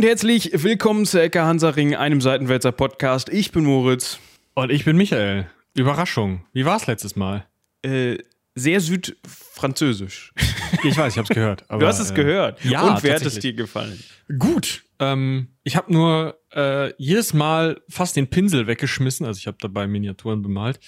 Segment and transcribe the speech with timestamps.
[0.00, 3.28] und herzlich willkommen zu Ecke Hansaring, einem Seitenwälzer Podcast.
[3.28, 4.18] Ich bin Moritz.
[4.54, 5.50] Und ich bin Michael.
[5.74, 6.46] Überraschung.
[6.54, 7.46] Wie war es letztes Mal?
[7.82, 8.16] Äh,
[8.54, 10.32] sehr südfranzösisch.
[10.84, 11.66] Ich weiß, ich habe es gehört.
[11.68, 12.64] du hast es äh, gehört.
[12.64, 14.02] Ja, und wer hat es dir gefallen?
[14.38, 14.84] Gut.
[15.00, 19.86] Ähm, ich habe nur äh, jedes Mal fast den Pinsel weggeschmissen, also ich habe dabei
[19.86, 20.80] Miniaturen bemalt,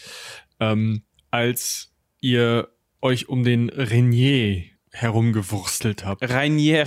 [0.58, 2.68] ähm, als ihr
[3.02, 6.22] euch um den Renier herumgewurstelt habt.
[6.22, 6.86] Rainier.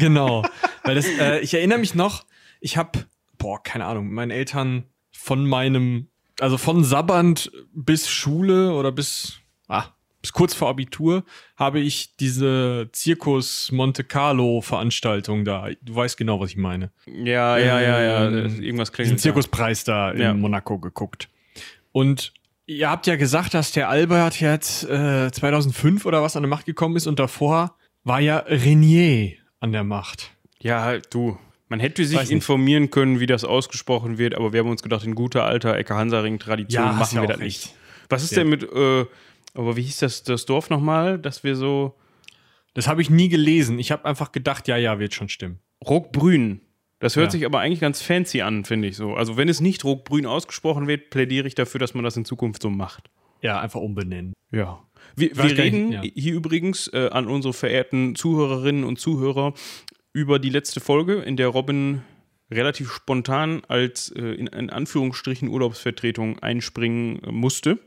[0.00, 0.42] genau.
[0.86, 2.24] Weil das, äh, ich erinnere mich noch,
[2.60, 3.06] ich habe,
[3.38, 6.08] boah, keine Ahnung, mit meinen Eltern von meinem,
[6.40, 9.84] also von Sabbernd bis Schule oder bis, ah,
[10.22, 11.24] bis kurz vor Abitur
[11.56, 15.68] habe ich diese Zirkus Monte Carlo Veranstaltung da.
[15.82, 16.90] Du weißt genau, was ich meine.
[17.06, 18.28] Ja, ja, ja, ja.
[18.28, 19.20] Ähm, Irgendwas Diesen klingelt.
[19.20, 20.34] Zirkuspreis da in Ja.
[20.34, 21.28] Monaco geguckt.
[21.92, 22.32] Und
[22.66, 26.66] ihr habt ja gesagt, dass der Albert jetzt äh, 2005 oder was an der Macht
[26.66, 30.35] gekommen ist und davor war ja Renier an der Macht.
[30.66, 31.38] Ja, halt, du.
[31.68, 32.32] Man hätte sich Weiß nicht.
[32.36, 35.94] informieren können, wie das ausgesprochen wird, aber wir haben uns gedacht, in guter alter Ecke
[35.94, 37.64] Hansaring-Tradition Ja, machen wir das recht.
[37.66, 37.74] nicht.
[38.08, 38.38] Was ist Ja.
[38.38, 39.04] denn mit, äh,
[39.54, 41.94] aber wie hieß das, das Dorf nochmal, dass wir so
[42.74, 43.78] Das habe ich nie gelesen.
[43.78, 45.60] Ich habe einfach gedacht, ja, ja, wird schon stimmen.
[45.88, 46.60] Rockbrün.
[46.98, 47.30] Das hört Ja.
[47.30, 49.14] sich aber eigentlich ganz fancy an, finde ich so.
[49.14, 52.60] Also wenn es nicht Rockbrün ausgesprochen wird, plädiere ich dafür, dass man das in Zukunft
[52.60, 53.08] so macht.
[53.42, 54.34] Ja, einfach umbenennen.
[54.52, 54.82] Ja.
[55.16, 56.02] Wir, wir gar nicht, reden ja.
[56.02, 59.54] hier übrigens äh, an unsere verehrten Zuhörerinnen und Zuhörer
[60.16, 62.00] über die letzte Folge, in der Robin
[62.50, 67.78] relativ spontan als äh, in, in Anführungsstrichen Urlaubsvertretung einspringen äh, musste.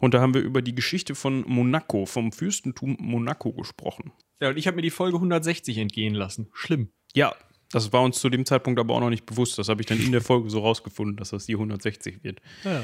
[0.00, 4.10] Und da haben wir über die Geschichte von Monaco, vom Fürstentum Monaco gesprochen.
[4.40, 6.48] Ja, und ich habe mir die Folge 160 entgehen lassen.
[6.52, 6.88] Schlimm.
[7.14, 7.36] Ja,
[7.70, 9.56] das war uns zu dem Zeitpunkt aber auch noch nicht bewusst.
[9.56, 12.40] Das habe ich dann in der Folge so rausgefunden, dass das die 160 wird.
[12.64, 12.82] Ja.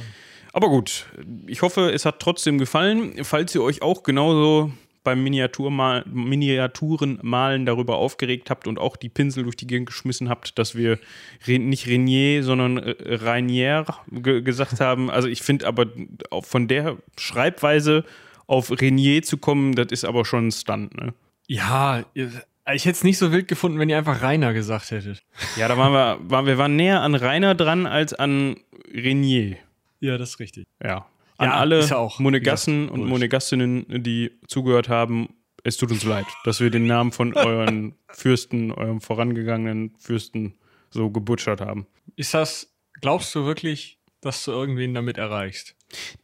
[0.53, 1.06] Aber gut,
[1.48, 3.25] ich hoffe, es hat trotzdem gefallen.
[3.25, 4.73] Falls ihr euch auch genauso
[5.05, 10.58] beim Miniaturmal Miniaturenmalen darüber aufgeregt habt und auch die Pinsel durch die Gegend geschmissen habt,
[10.58, 10.98] dass wir
[11.46, 15.11] nicht Renier, sondern äh, Rainier ge gesagt haben.
[15.11, 15.86] Also ich finde aber
[16.42, 18.05] von der Schreibweise
[18.46, 21.14] auf Renier zu kommen, das ist aber schon ein Stunt, ne?
[21.48, 25.23] Ja, ich hätte es nicht so wild gefunden, wenn ihr einfach Rainer gesagt hättet.
[25.57, 28.57] Ja, da waren wir, waren, wir waren näher an Rainer dran als an
[28.92, 29.57] Renier.
[30.01, 30.64] Ja, das ist richtig.
[30.83, 31.07] Ja.
[31.39, 33.07] An Ja, alle ja Monegassen und.
[33.07, 35.29] Monegassinnen, die zugehört haben,
[35.65, 40.55] es tut uns leid, dass wir den Namen von euren Fürsten, eurem vorangegangenen Fürsten
[40.91, 41.87] so gebutschert haben.
[42.17, 45.75] Ist das, glaubst du wirklich, dass du irgendwen damit erreichst?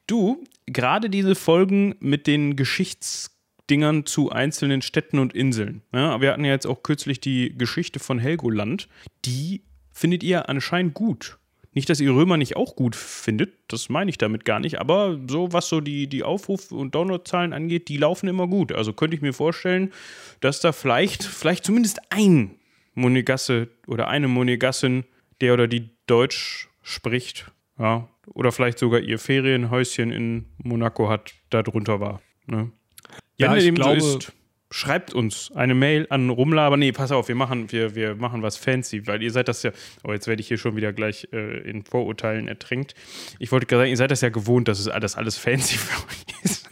[0.06, 5.82] Du, gerade diese Folgen mit den Geschichtsdingern zu einzelnen Städten und Inseln.
[5.92, 8.88] Ja, wir hatten ja jetzt auch kürzlich die Geschichte von Helgoland.
[9.24, 11.37] Die findet ihr anscheinend gut.
[11.78, 15.16] Nicht, dass ihr Römer nicht auch gut findet, das meine ich damit gar nicht, aber
[15.28, 18.72] so, was so die, die Aufruf- und Downloadzahlen angeht, die laufen immer gut.
[18.72, 19.92] Also könnte ich mir vorstellen,
[20.40, 22.56] dass da vielleicht, vielleicht zumindest ein
[22.94, 25.04] Monegasse oder eine Monegassin,
[25.40, 31.62] der oder die Deutsch spricht, ja, oder vielleicht sogar ihr Ferienhäuschen in Monaco hat, da
[31.62, 32.20] drunter war.
[32.46, 32.72] Ne?
[33.36, 34.32] Ja, Wenn ich dem glaube- so ist,
[34.70, 36.76] schreibt uns eine Mail an Rumlaber.
[36.76, 39.70] Nee, pass auf, wir machen, wir, wir machen was fancy, weil ihr seid das ja.
[40.04, 42.94] Oh, jetzt werde ich hier schon wieder gleich äh, in Vorurteilen ertränkt.
[43.38, 46.06] Ich wollte gerade sagen, ihr seid das ja gewohnt, dass es alles, alles fancy für
[46.06, 46.68] euch ist.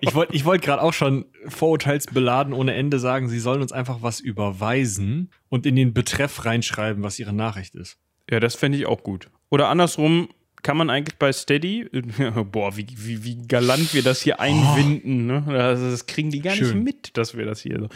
[0.00, 4.02] Ich wollte ich wollt gerade auch schon vorurteilsbeladen ohne Ende sagen, sie sollen uns einfach
[4.02, 7.98] was überweisen und in den Betreff reinschreiben, was ihre Nachricht ist.
[8.30, 9.30] Ja, das fände ich auch gut.
[9.50, 10.28] Oder andersrum,
[10.62, 11.88] kann man eigentlich bei Steady,
[12.52, 15.44] boah, wie, wie, wie galant wir das hier einwinden, ne?
[15.48, 16.84] Das, das kriegen die gar nicht Schön.
[16.84, 17.88] mit, dass wir das hier so.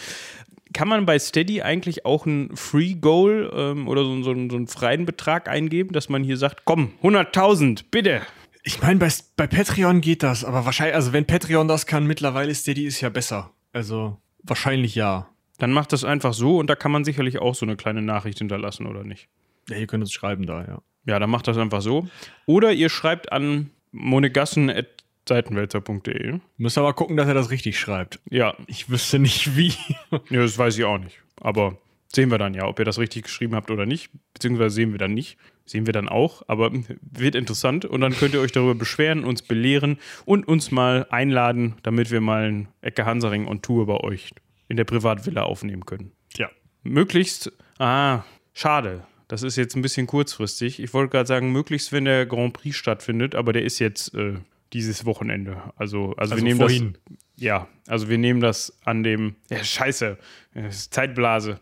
[0.73, 4.67] Kann man bei Steady eigentlich auch ein Free Goal ähm, oder so, so, so einen
[4.67, 8.23] freien Betrag eingeben, dass man hier sagt, komm, 100.000, bitte.
[8.65, 12.53] Ich meine, bei, bei Patreon geht das, aber wahrscheinlich, also wenn Patreon das kann, mittlerweile
[12.53, 13.53] Steady ist ja besser.
[13.73, 15.29] Also wahrscheinlich ja.
[15.59, 18.39] Dann macht das einfach so und da kann man sicherlich auch so eine kleine Nachricht
[18.39, 19.29] hinterlassen, oder nicht?
[19.69, 20.83] Ja, ihr könnt uns schreiben da, ja.
[21.07, 22.07] Ja, dann macht das einfach so.
[22.47, 26.41] Oder ihr schreibt an monegassen.seitenwälzer.de.
[26.59, 28.21] Müsst aber gucken, dass er das richtig schreibt.
[28.29, 29.73] Ja, Ich wüsste nicht wie.
[30.31, 31.19] Ja, das weiß ich auch nicht.
[31.41, 31.79] Aber
[32.13, 34.11] sehen wir dann ja, ob ihr das richtig geschrieben habt oder nicht.
[34.35, 35.39] Beziehungsweise sehen wir dann nicht.
[35.65, 36.43] Sehen wir dann auch.
[36.49, 36.71] Aber
[37.01, 37.85] wird interessant.
[37.85, 42.21] Und dann könnt ihr euch darüber beschweren, uns belehren und uns mal einladen, damit wir
[42.21, 44.33] mal ein Ecke Hansaring on Tour bei euch
[44.69, 46.13] in der Privatvilla aufnehmen können.
[46.37, 46.49] Ja.
[46.83, 48.23] Möglichst, ah,
[48.55, 49.05] schade.
[49.29, 50.81] Das ist jetzt ein bisschen kurzfristig.
[50.81, 54.35] Ich wollte gerade sagen, möglichst, wenn der Grand Prix stattfindet, aber der ist jetzt äh,
[54.73, 55.73] dieses Wochenende.
[55.77, 56.93] Also, also, Also wir nehmen vorhin.
[57.09, 57.17] das.
[57.39, 59.37] Ja, also wir nehmen das an dem.
[59.51, 60.17] Ja, scheiße.
[60.55, 61.61] Das ist Zeitblase.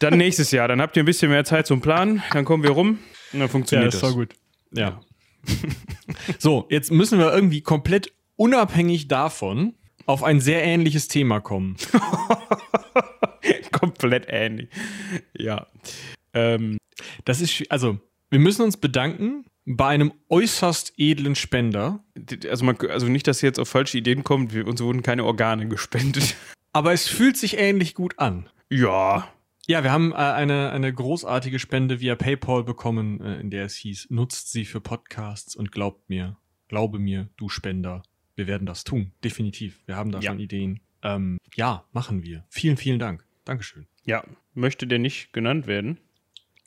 [0.00, 0.66] Dann nächstes Jahr.
[0.66, 2.22] Dann habt ihr ein bisschen mehr Zeit zum Planen.
[2.32, 2.98] Dann kommen wir rum
[3.32, 4.12] und dann funktioniert das.
[4.12, 4.34] gut.
[4.72, 5.00] Ja.
[6.38, 9.74] so, jetzt müssen wir irgendwie komplett unabhängig davon
[10.06, 11.76] auf ein sehr ähnliches Thema kommen.
[13.72, 14.68] Komplett ähnlich.
[15.36, 15.66] Ja.
[16.34, 16.78] Ähm,
[17.24, 17.98] Das ist, also,
[18.30, 22.04] wir müssen uns bedanken bei einem äußerst edlen Spender.
[22.48, 24.52] also, man, also nicht, dass ihr jetzt auf falsche Ideen kommt.
[24.54, 26.36] Wir, uns wurden keine Organe gespendet.
[26.72, 28.48] Aber es fühlt sich ähnlich gut an.
[28.70, 29.28] Ja.
[29.68, 33.76] Ja, wir haben äh, eine, eine großartige Spende via PayPal bekommen, äh, in der es
[33.76, 36.36] hieß, nutzt sie für Podcasts und glaubt mir,
[36.68, 38.02] glaube mir, du Spender,
[38.34, 39.12] wir werden das tun.
[39.22, 39.80] Definitiv.
[39.86, 40.30] Wir haben da Ja.
[40.32, 40.80] schon Ideen.
[41.04, 42.44] Ähm, ja, machen wir.
[42.48, 43.24] Vielen, vielen Dank.
[43.44, 43.86] Dankeschön.
[44.04, 44.24] Ja.
[44.54, 45.98] Möchte der nicht genannt werden?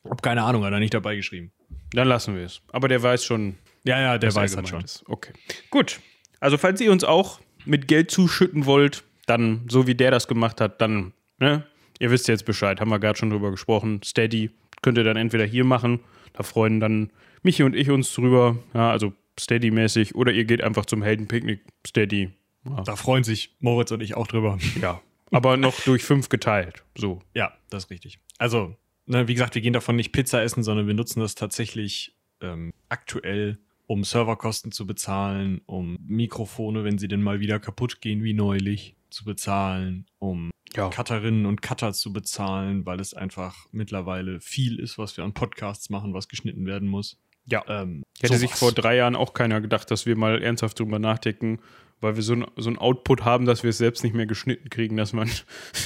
[0.10, 1.52] Hab keine Ahnung, hat er nicht dabei geschrieben.
[1.92, 2.62] Dann lassen wir es.
[2.72, 4.82] Aber der weiß schon, Ja, ja, der er weiß das schon.
[4.84, 5.04] Ist.
[5.08, 5.34] Okay.
[5.70, 6.00] Gut.
[6.40, 10.62] Also, falls ihr uns auch mit Geld zuschütten wollt, dann, so wie der das gemacht
[10.62, 11.66] hat, dann, ne?
[12.00, 14.02] Ihr wisst jetzt Bescheid, haben wir gerade schon drüber gesprochen.
[14.04, 16.02] Steady könnt ihr dann entweder hier machen,
[16.34, 17.10] da freuen dann
[17.42, 22.32] Michi und ich uns drüber, ja, also Steady-mäßig, oder ihr geht einfach zum Heldenpicknick Steady.
[22.68, 24.58] Ja, Da freuen sich Moritz und ich auch drüber.
[24.82, 25.02] ja.
[25.32, 26.84] Aber noch durch fünf geteilt.
[26.98, 27.22] So.
[27.34, 28.20] Ja, das ist richtig.
[28.38, 28.76] Also,
[29.06, 32.74] ne, wie gesagt, wir gehen davon nicht Pizza essen, sondern wir nutzen das tatsächlich ähm,
[32.90, 33.58] aktuell,
[33.88, 38.96] um Serverkosten zu bezahlen, um Mikrofone, wenn sie denn mal wieder kaputt gehen, wie neulich,
[39.10, 40.90] zu bezahlen, um Ja.
[40.90, 45.90] Cutterinnen und Cutter zu bezahlen, weil es einfach mittlerweile viel ist, was wir an Podcasts
[45.90, 47.18] machen, was geschnitten werden muss.
[47.48, 47.64] Ja.
[47.68, 48.60] Ähm, Hätte sich sowas.
[48.60, 51.60] vor drei Jahren auch keiner gedacht, dass wir mal ernsthaft drüber nachdenken,
[52.02, 54.70] weil wir so ein, so ein Output haben, dass wir es selbst nicht mehr geschnitten
[54.70, 55.30] kriegen, dass man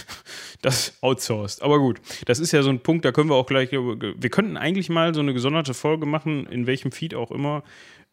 [0.61, 1.61] das outsourced.
[1.61, 4.57] Aber gut, das ist ja so ein Punkt, da können wir auch gleich, wir könnten
[4.57, 7.63] eigentlich mal so eine gesonderte Folge machen, in welchem Feed auch immer,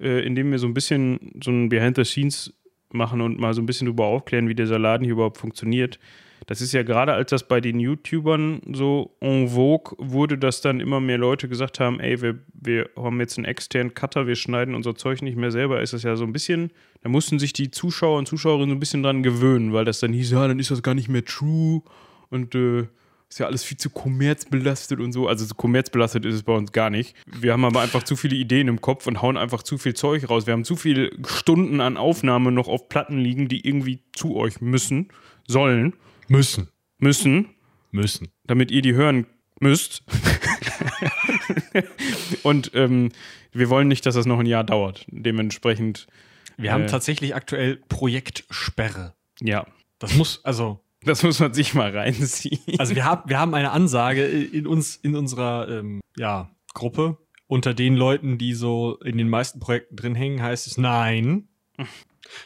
[0.00, 2.52] äh, in dem wir so ein bisschen so ein Behind the Scenes
[2.92, 5.98] machen und mal so ein bisschen darüber aufklären, wie dieser Laden hier überhaupt funktioniert.
[6.46, 10.78] Das ist ja gerade, als das bei den YouTubern so en vogue wurde, dass dann
[10.78, 14.76] immer mehr Leute gesagt haben, ey, wir, wir haben jetzt einen externen Cutter, wir schneiden
[14.76, 16.70] unser Zeug nicht mehr selber, ist das ja so ein bisschen,
[17.02, 20.12] da mussten sich die Zuschauer und Zuschauerinnen so ein bisschen dran gewöhnen, weil das dann
[20.12, 21.82] hieß, ja, dann ist das gar nicht mehr true
[22.30, 22.86] und äh,
[23.28, 25.26] ist ja alles viel zu kommerzbelastet und so.
[25.26, 27.16] Also so kommerzbelastet ist es bei uns gar nicht.
[27.26, 30.30] Wir haben aber einfach zu viele Ideen im Kopf und hauen einfach zu viel Zeug
[30.30, 30.46] raus.
[30.46, 34.60] Wir haben zu viele Stunden an Aufnahme noch auf Platten liegen, die irgendwie zu euch
[34.60, 35.08] müssen,
[35.48, 35.94] sollen,
[36.28, 36.68] müssen.
[36.98, 37.48] müssen,
[37.90, 38.28] Müssen.
[38.44, 39.26] damit ihr die hören
[39.60, 40.02] müsst.
[42.42, 43.10] und ähm,
[43.52, 45.06] wir wollen nicht, dass das noch ein Jahr dauert.
[45.08, 46.06] Dementsprechend,
[46.56, 46.86] Wir haben Äh.
[46.86, 49.14] tatsächlich aktuell Projektsperre.
[49.40, 49.66] ja,
[49.98, 52.60] Das muss, also, das muss man sich mal reinziehen.
[52.78, 57.18] Also wir haben, wir haben eine Ansage in uns, in unserer ähm, ja, Gruppe.
[57.48, 61.46] Unter den Leuten, die so in den meisten Projekten drin hängen, heißt es nein.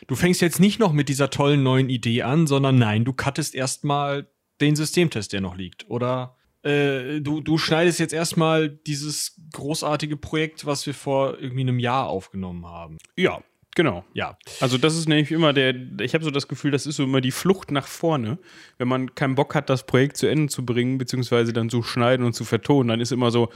[0.07, 3.55] Du fängst jetzt nicht noch mit dieser tollen neuen Idee an, sondern nein, du cuttest
[3.55, 4.29] erstmal
[4.61, 5.89] den Systemtest, der noch liegt.
[5.89, 11.79] Oder äh, du, du schneidest jetzt erstmal dieses großartige Projekt, was wir vor irgendwie einem
[11.79, 12.99] Jahr aufgenommen haben.
[13.17, 13.41] ja,
[13.75, 14.05] genau.
[14.13, 14.37] Ja.
[14.61, 17.23] Also das ist nämlich immer der, ich habe so das Gefühl, das ist so immer
[17.23, 18.39] die Flucht nach vorne.
[18.77, 22.27] Wenn man keinen Bock hat, das Projekt zu Ende zu bringen, beziehungsweise dann zu schneiden
[22.27, 23.49] und zu vertonen, dann ist immer so,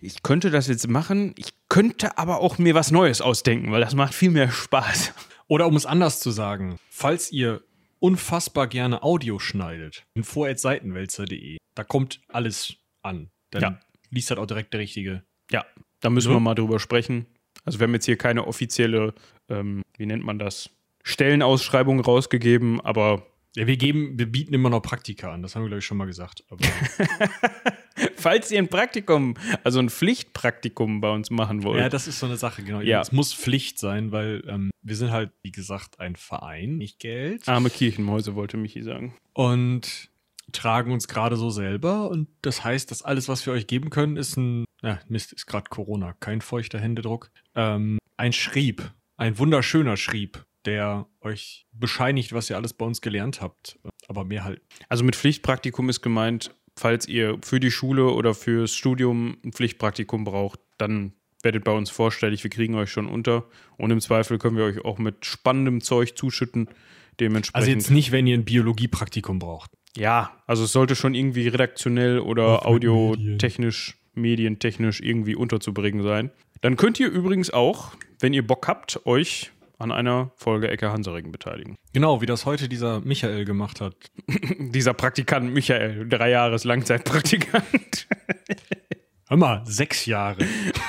[0.00, 3.96] ich könnte das jetzt machen, ich könnte aber auch mir was Neues ausdenken, weil das
[3.96, 5.12] macht viel mehr Spaß.
[5.54, 7.62] Oder um es anders zu sagen, falls ihr
[8.00, 13.30] unfassbar gerne Audio schneidet, in vor.seitenwälzer.de, da kommt alles an.
[13.52, 13.80] Dann Ja.
[14.10, 15.22] liest das auch direkt der Richtige.
[15.52, 15.64] Ja,
[16.00, 16.34] da müssen Ja.
[16.38, 17.26] wir mal drüber sprechen.
[17.64, 19.14] Also wir haben jetzt hier keine offizielle,
[19.48, 20.70] ähm, wie nennt man das,
[21.04, 25.68] Stellenausschreibung rausgegeben, aber Ja, wir geben, wir bieten immer noch Praktika an, das haben wir,
[25.68, 26.42] glaube ich, schon mal gesagt.
[28.16, 32.26] Falls ihr ein Praktikum, also ein Pflichtpraktikum bei uns machen wollt, ja, das ist so
[32.26, 32.80] eine Sache, genau.
[32.80, 33.00] Ja.
[33.00, 37.48] Es muss Pflicht sein, weil ähm, wir sind halt, wie gesagt, ein Verein, nicht Geld.
[37.48, 39.16] arme Kirchenmäuse, wollte Michi sagen.
[39.32, 40.10] Und
[40.52, 42.10] tragen uns gerade so selber.
[42.10, 45.46] Und das heißt, dass alles, was wir euch geben können, ist ein, ja, Mist, ist
[45.46, 47.30] gerade Corona, kein feuchter Händedruck.
[47.54, 53.40] Ähm, ein Schrieb, ein wunderschöner Schrieb, der euch bescheinigt, was ihr alles bei uns gelernt
[53.40, 53.78] habt.
[54.08, 54.60] Aber mehr halt.
[54.88, 60.24] Also mit Pflichtpraktikum ist gemeint, falls ihr für die Schule oder fürs Studium ein Pflichtpraktikum
[60.24, 61.12] braucht, dann
[61.42, 63.44] werdet bei uns vorstellig, wir kriegen euch schon unter
[63.76, 66.68] und im Zweifel können wir euch auch mit spannendem Zeug zuschütten.
[67.20, 67.56] Dementsprechend.
[67.56, 69.70] Also jetzt nicht, wenn ihr ein Biologiepraktikum braucht.
[69.96, 76.30] ja, also es sollte schon irgendwie redaktionell oder audiotechnisch, medientechnisch irgendwie unterzubringen sein.
[76.60, 79.52] Dann könnt ihr übrigens auch, wenn ihr Bock habt, euch
[79.84, 81.76] an einer Folge Ecke Hansaring beteiligen.
[81.92, 83.94] Genau, wie das heute dieser Michael gemacht hat.
[84.58, 88.08] Dieser Praktikant Michael, drei Jahres Langzeitpraktikant.
[89.28, 90.44] Hör mal, sechs Jahre.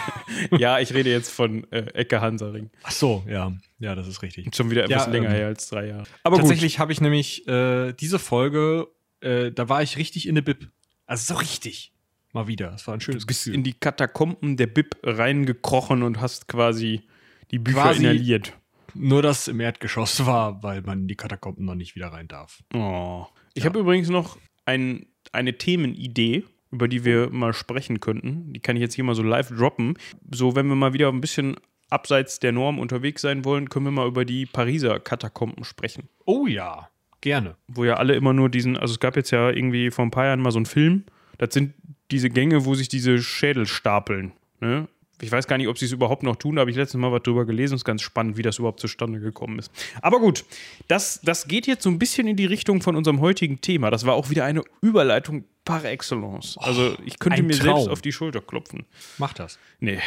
[0.58, 2.70] ja, ich rede jetzt von äh, Ecke Hansaring.
[2.84, 3.54] Ach so, ja.
[3.80, 4.54] Ja, das ist richtig.
[4.56, 6.06] Schon wieder etwas Ja, länger ähm, her als drei Jahre.
[6.24, 8.88] Aber Tatsächlich habe ich nämlich äh, diese Folge,
[9.22, 10.70] äh, da war ich richtig in der Bib.
[11.06, 11.94] Also so richtig.
[12.34, 12.74] Mal wieder.
[12.74, 13.56] Es war ein schönes du bist Gefühl.
[13.56, 17.04] in die Katakomben der Bib reingekrochen und hast quasi
[17.52, 18.54] die Bücher Quasi- inhaliert.
[18.96, 22.64] Nur das im Erdgeschoss war, weil man in die Katakomben noch nicht wieder rein darf.
[22.74, 23.26] Oh.
[23.54, 23.70] Ich Ja.
[23.70, 28.52] habe übrigens noch ein, eine Themenidee, über die wir mal sprechen könnten.
[28.54, 29.98] Die kann ich jetzt hier mal so live droppen.
[30.34, 31.56] So, wenn wir mal wieder ein bisschen
[31.90, 36.10] abseits der Norm unterwegs sein wollen, können wir mal über die Pariser Katakomben sprechen.
[36.26, 36.90] Oh ja,
[37.22, 37.56] gerne.
[37.68, 40.26] Wo ja alle immer nur diesen, also es gab jetzt ja irgendwie vor ein paar
[40.26, 41.04] Jahren mal so einen Film,
[41.38, 41.74] das sind
[42.12, 44.32] diese Gänge, wo sich diese Schädel stapeln.
[44.62, 44.88] Ne?
[45.22, 47.12] Ich weiß gar nicht, ob sie es überhaupt noch tun, da habe ich letztes Mal
[47.12, 47.76] was drüber gelesen.
[47.76, 49.72] Es ist ganz spannend, wie das überhaupt zustande gekommen ist.
[50.02, 50.44] Aber gut,
[50.88, 53.92] das, das geht jetzt so ein bisschen in die Richtung von unserem heutigen Thema.
[53.92, 56.58] Das war auch wieder eine Überleitung par excellence.
[56.60, 57.78] Also ich könnte ein mir Traum.
[57.78, 58.86] selbst auf die Schulter klopfen.
[59.18, 59.58] Mach das.
[59.80, 60.00] Nee,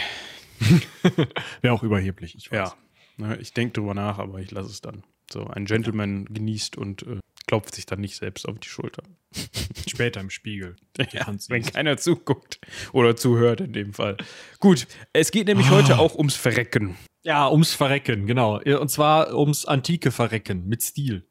[1.61, 2.75] Wäre auch überheblich, ich ja.
[3.17, 5.03] Ne, Ich denke drüber nach, aber ich lasse es dann.
[5.31, 9.03] So, ein Gentleman genießt und äh, klopft sich dann nicht selbst auf die Schulter.
[9.89, 10.77] Später im Spiegel.
[11.13, 12.61] Ja, wenn keiner zuguckt
[12.93, 14.17] oder zuhört in dem Fall.
[14.61, 16.97] Gut, es geht nämlich heute auch ums Verrecken.
[17.25, 18.61] Ja, ums Verrecken, genau.
[18.61, 21.27] Und zwar ums antike Verrecken mit Stil.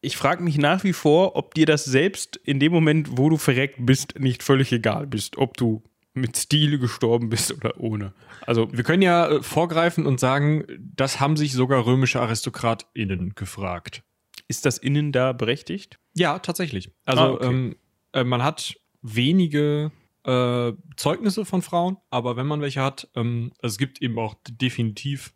[0.00, 3.36] Ich frage mich nach wie vor, ob dir das selbst in dem Moment, wo du
[3.36, 5.82] verreckt bist, nicht völlig egal bist, ob du
[6.14, 8.14] mit Stil gestorben bist oder ohne.
[8.46, 14.02] Also, Wir können ja äh, vorgreifen und sagen, das haben sich sogar römische AristokratInnen gefragt.
[14.50, 15.98] Ist das innen da berechtigt?
[16.14, 16.90] Ja, tatsächlich.
[17.04, 17.46] Also Ah, okay.
[17.46, 17.76] ähm,
[18.12, 19.92] äh, man hat wenige
[20.24, 24.34] äh, Zeugnisse von Frauen, aber wenn man welche hat, ähm, also es gibt eben auch
[24.50, 25.32] definitiv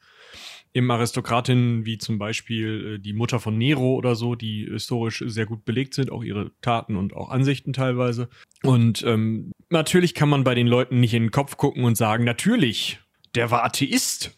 [0.74, 5.46] eben Aristokratinnen wie zum Beispiel äh, die Mutter von Nero oder so, die historisch sehr
[5.46, 8.28] gut belegt sind, auch ihre Taten und auch Ansichten teilweise.
[8.64, 12.24] Und ähm, natürlich kann man bei den Leuten nicht in den Kopf gucken und sagen,
[12.24, 12.98] natürlich,
[13.36, 14.36] der war Atheist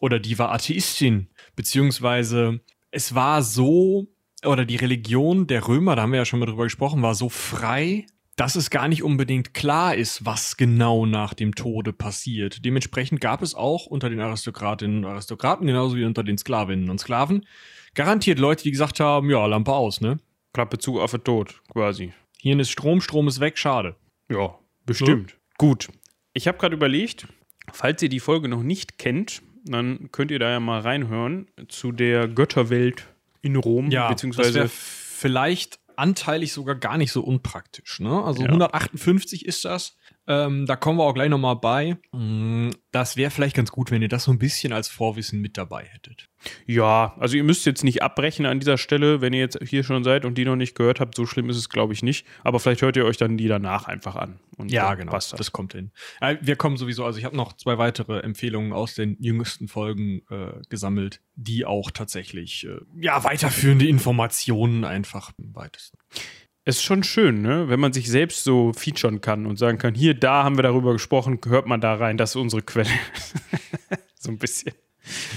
[0.00, 4.08] oder die war Atheistin, beziehungsweise es war so,
[4.44, 7.28] oder die Religion der Römer, da haben wir ja schon mal drüber gesprochen, war so
[7.28, 12.64] frei, dass es gar nicht unbedingt klar ist, was genau nach dem Tode passiert.
[12.64, 17.00] Dementsprechend gab es auch unter den Aristokratinnen und Aristokraten, genauso wie unter den Sklavinnen und
[17.00, 17.46] Sklaven,
[17.94, 20.18] garantiert Leute, die gesagt haben, ja, Lampe aus, ne?
[20.52, 22.12] Klappe zu, Affe tot, quasi.
[22.38, 23.96] Hier ist Strom, Strom ist weg, schade.
[24.30, 25.36] Ja, bestimmt.
[25.58, 25.88] Gut.
[26.34, 27.26] Ich habe gerade überlegt,
[27.72, 31.90] falls ihr die Folge noch nicht kennt, dann könnt ihr da ja mal reinhören zu
[31.92, 33.08] der Götterwelt
[33.46, 38.00] in Rom, das beziehungsweise vielleicht anteilig sogar gar nicht so unpraktisch.
[38.00, 38.22] Ne?
[38.22, 38.48] Also Ja.
[38.48, 39.96] 158 ist das.
[40.28, 41.96] Ähm, da kommen wir auch gleich nochmal bei.
[42.12, 45.56] Mm, Das wäre vielleicht ganz gut, wenn ihr das so ein bisschen als Vorwissen mit
[45.56, 46.28] dabei hättet.
[46.66, 50.04] Ja, also ihr müsst jetzt nicht abbrechen an dieser Stelle, wenn ihr jetzt hier schon
[50.04, 51.14] seid und die noch nicht gehört habt.
[51.14, 52.26] So schlimm ist es, glaube ich, nicht.
[52.42, 54.40] Aber vielleicht hört ihr euch dann die danach einfach an.
[54.56, 55.38] Und dann Passt das.
[55.38, 55.90] Das kommt hin.
[56.20, 60.22] Äh, wir kommen sowieso, also ich habe noch zwei weitere Empfehlungen aus den jüngsten Folgen
[60.30, 65.98] äh, gesammelt, die auch tatsächlich äh, ja weiterführende Informationen einfach im weitesten.
[66.68, 67.68] Es ist schon schön, ne?
[67.68, 70.92] wenn man sich selbst so featuren kann und sagen kann, hier, da haben wir darüber
[70.92, 72.90] gesprochen, hört man da rein, das ist unsere Quelle.
[74.18, 74.74] so ein bisschen.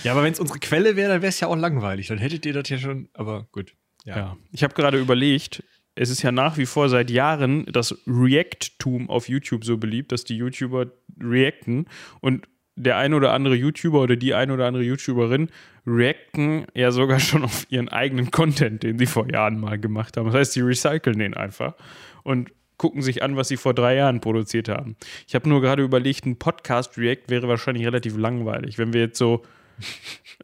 [0.03, 2.07] Ja, aber wenn es unsere Quelle wäre, dann wäre es ja auch langweilig.
[2.07, 3.75] Dann hättet ihr das ja schon, aber gut.
[4.05, 4.37] Ja.
[4.51, 9.29] Ich habe gerade überlegt, es ist ja nach wie vor seit Jahren das React-Tum auf
[9.29, 10.87] YouTube so beliebt, dass die YouTuber
[11.21, 11.85] reacten
[12.21, 12.47] und
[12.79, 15.49] der ein oder andere YouTuber oder die ein oder andere YouTuberin
[15.85, 20.27] reacten ja sogar schon auf ihren eigenen Content, den sie vor Jahren mal gemacht haben.
[20.27, 21.75] Das heißt, sie recyceln den einfach
[22.23, 24.95] und gucken sich an, was sie vor drei Jahren produziert haben.
[25.27, 29.43] Ich habe nur gerade überlegt, ein Podcast-React wäre wahrscheinlich relativ langweilig, wenn wir jetzt so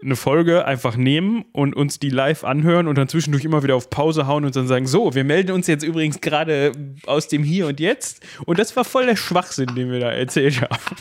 [0.01, 3.89] eine Folge einfach nehmen und uns die live anhören und dann zwischendurch immer wieder auf
[3.89, 6.73] Pause hauen und dann sagen, so, wir melden uns jetzt übrigens gerade
[7.05, 8.25] aus dem Hier und Jetzt.
[8.45, 10.95] Und das war voll der Schwachsinn, den wir da erzählt haben.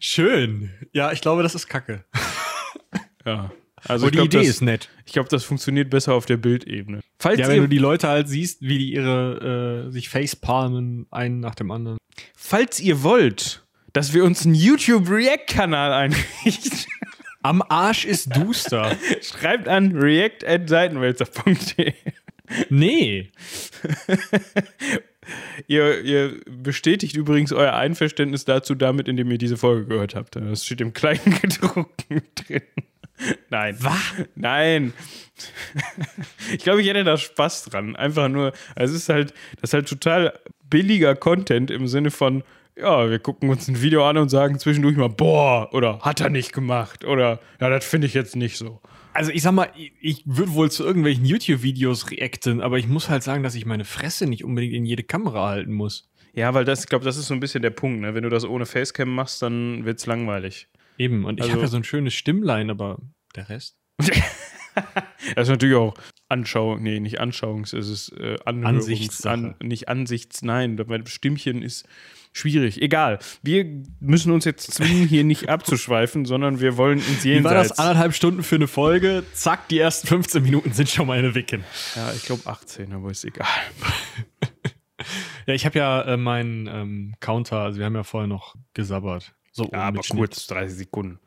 [0.00, 0.70] Schön.
[0.92, 2.04] Ja, ich glaube, das ist Kacke.
[3.26, 3.52] Ja.
[3.84, 4.88] Also Aber die glaube, Idee das, ist nett.
[5.04, 7.00] ich glaub, das funktioniert besser auf der Bildebene.
[7.18, 11.40] Falls, Ja, wenn du die Leute halt siehst, wie die ihre äh, sich facepalmen, einen
[11.40, 11.98] nach dem anderen.
[12.34, 16.78] falls ihr wollt, dass wir uns einen YouTube-React-Kanal einrichten,
[17.42, 18.96] Am Arsch ist duster.
[19.22, 21.92] schreibt an react.seitenwälzer.de.
[22.70, 23.32] nee.
[25.66, 30.36] Ihr, ihr bestätigt übrigens euer Einverständnis dazu damit, indem ihr diese Folge gehört habt.
[30.36, 32.62] Das steht im Kleingedruckten drin.
[33.50, 33.76] Nein.
[33.80, 34.26] Was?
[34.34, 34.92] Nein.
[36.52, 37.96] Ich glaube, ich hätte da Spaß dran.
[37.96, 42.42] Einfach nur, also es ist halt, das ist halt total billiger Content im Sinne von,
[42.76, 46.30] ja, wir gucken uns ein Video an und sagen zwischendurch mal, boah, oder hat er
[46.30, 48.80] nicht gemacht, oder ja, das finde ich jetzt nicht so.
[49.12, 53.08] Also ich sag mal, ich, ich würde wohl zu irgendwelchen YouTube-Videos reacten, aber ich muss
[53.08, 56.08] halt sagen, dass ich meine Fresse nicht unbedingt in jede Kamera halten muss.
[56.32, 58.14] Ja, weil das, ich glaube, das ist so ein bisschen der Punkt, ne?
[58.14, 60.68] Wenn du das ohne Facecam machst, dann wird's langweilig.
[60.96, 61.24] Eben.
[61.24, 62.98] Und ich Also- habe ja so ein schönes Stimmlein, aber
[63.34, 63.76] der Rest?
[65.34, 65.94] Das ist natürlich auch
[66.28, 69.32] Anschauung, nee, nicht Anschauungs, es ist äh, Anhörungs, Ansichtssache.
[69.34, 71.86] an, nicht Ansichts, nein, mein Stimmchen ist
[72.32, 72.80] schwierig.
[72.82, 73.64] Egal, wir
[74.00, 77.68] müssen uns jetzt zwingen, hier nicht abzuschweifen, sondern wir wollen ins Wie war das?
[77.68, 77.78] Jenseits.
[77.78, 79.24] Anderthalb Stunden für eine Folge.
[79.32, 81.64] Zack, die ersten 15 Minuten sind schon mal eine Wicken.
[81.96, 83.46] Ja, ich glaube 18, aber ist egal.
[85.46, 89.32] Ja, ich habe ja äh, meinen ähm, Counter, also wir haben ja vorher noch gesabbert.
[89.50, 90.18] So Ja, aber Schnitt.
[90.18, 91.18] kurz, 30 Sekunden.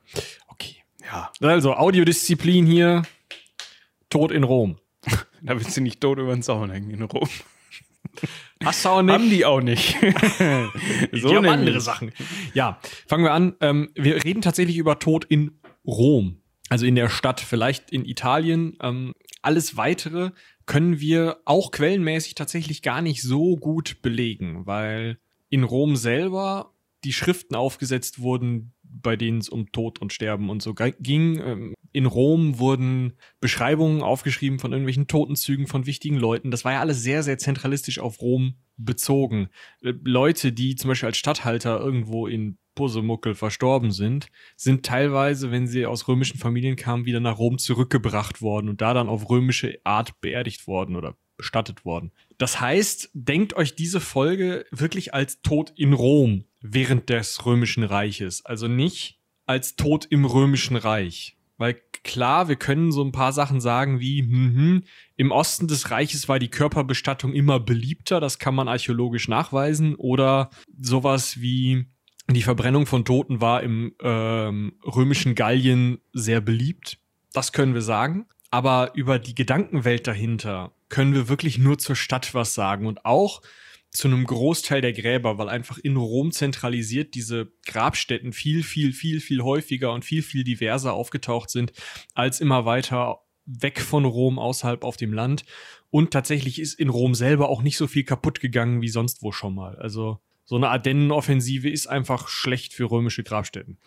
[0.47, 0.75] Okay.
[1.03, 1.31] Ja.
[1.41, 3.01] Also, Audiodisziplin hier.
[4.09, 4.77] Tod in Rom.
[5.41, 7.27] Da willst du nicht tot über den Zaun hängen in Rom.
[8.63, 9.97] Hast du auch Haben die auch nicht.
[11.11, 12.11] so die haben andere Sachen.
[12.53, 13.55] Ja, fangen wir an.
[13.61, 16.41] Ähm, wir reden tatsächlich über Tod in Rom.
[16.69, 18.77] Also in der Stadt, vielleicht in Italien.
[18.81, 20.31] Ähm, alles weitere
[20.65, 25.19] können wir auch quellenmäßig tatsächlich gar nicht so gut belegen, weil
[25.49, 30.61] in Rom selber die Schriften aufgesetzt wurden, bei denen es um Tod und Sterben und
[30.61, 31.39] so ging.
[31.39, 36.51] Ähm, In Rom wurden Beschreibungen aufgeschrieben von irgendwelchen Totenzügen von wichtigen Leuten.
[36.51, 39.49] Das war ja alles sehr, sehr zentralistisch auf Rom bezogen.
[39.81, 45.67] Äh, Leute, die zum Beispiel als Statthalter irgendwo in Pusemuckel verstorben sind, sind teilweise, wenn
[45.67, 49.79] sie aus römischen Familien kamen, wieder nach Rom zurückgebracht worden und da dann auf römische
[49.83, 52.11] Art beerdigt worden oder bestattet worden.
[52.37, 58.45] Das heißt, denkt euch diese Folge wirklich als Tod in Rom während des römischen Reiches,
[58.45, 61.37] also nicht als Tod im römischen Reich.
[61.57, 64.83] Weil klar, wir können so ein paar Sachen sagen wie, mhm,
[65.15, 69.95] im Osten des Reiches war die Körperbestattung immer beliebter, das kann man archäologisch nachweisen.
[69.95, 70.49] Oder
[70.79, 71.85] sowas wie
[72.29, 76.97] die Verbrennung von Toten war im ähm, römischen Gallien sehr beliebt.
[77.33, 78.25] Das können wir sagen.
[78.49, 83.41] Aber über die Gedankenwelt dahinter können wir wirklich nur zur Stadt was sagen und auch
[83.89, 89.19] zu einem Großteil der Gräber, weil einfach in Rom zentralisiert diese Grabstätten viel, viel, viel,
[89.19, 91.73] viel häufiger und viel, viel diverser aufgetaucht sind,
[92.13, 95.45] als immer weiter weg von Rom außerhalb auf dem Land.
[95.89, 99.31] Und tatsächlich ist in Rom selber auch nicht so viel kaputt gegangen wie sonst wo
[99.31, 99.75] schon mal.
[99.77, 103.79] Also so eine Ardennenoffensive ist einfach schlecht für römische Grabstätten.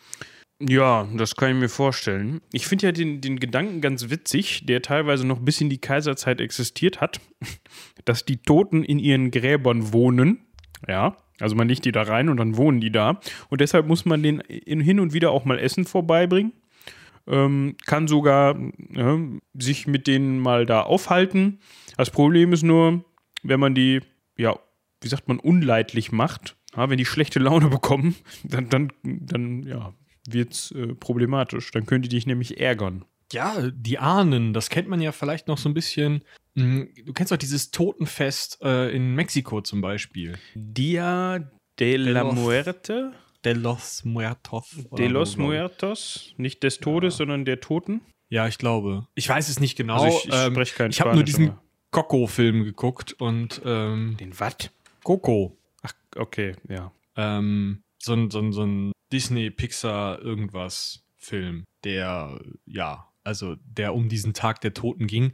[0.58, 2.40] Ja, das kann ich mir vorstellen.
[2.50, 6.40] Ich finde ja den, den Gedanken ganz witzig, der teilweise noch bis in die Kaiserzeit
[6.40, 7.20] existiert hat,
[8.07, 10.46] dass die Toten in ihren Gräbern wohnen.
[10.88, 13.20] Ja, also man legt die da rein und dann wohnen die da.
[13.50, 16.52] Und deshalb muss man den in, hin und wieder auch mal Essen vorbeibringen.
[17.26, 18.57] Ähm, kann sogar
[18.94, 19.18] ja,
[19.52, 21.59] sich mit denen mal da aufhalten.
[21.98, 23.04] Das Problem ist nur,
[23.42, 24.00] wenn man die,
[24.38, 24.59] ja,
[25.02, 29.92] wie sagt man, unleidlich macht, ja, wenn die schlechte Laune bekommen, dann, dann, dann ja,
[30.32, 31.70] wird es äh, problematisch.
[31.70, 33.04] Dann können die dich nämlich ärgern.
[33.32, 36.22] Ja, die Ahnen, das kennt man ja vielleicht noch so ein bisschen.
[36.56, 40.38] Hm, Du kennst doch dieses Totenfest äh, in Mexiko zum Beispiel.
[40.54, 43.12] Dia de la los- Muerte,
[43.44, 44.76] De los Muertos.
[44.96, 45.36] de los.
[45.36, 48.00] Muertos, nicht des Todes, sondern der Toten.
[48.28, 49.06] Ja, ich glaube.
[49.14, 50.02] Ich weiß es nicht genau.
[50.02, 51.52] Also ich- ich ähm, spreche kein Ich habe nur diesen
[51.90, 54.56] Coco-Film geguckt und ähm, Den was?
[55.02, 55.56] Coco.
[55.82, 56.90] Ach, okay, ja.
[57.16, 63.95] ähm, so ein, so ein, so ein Disney, Pixar, irgendwas Film, der, ja, also der
[63.95, 65.33] um diesen Tag der Toten ging.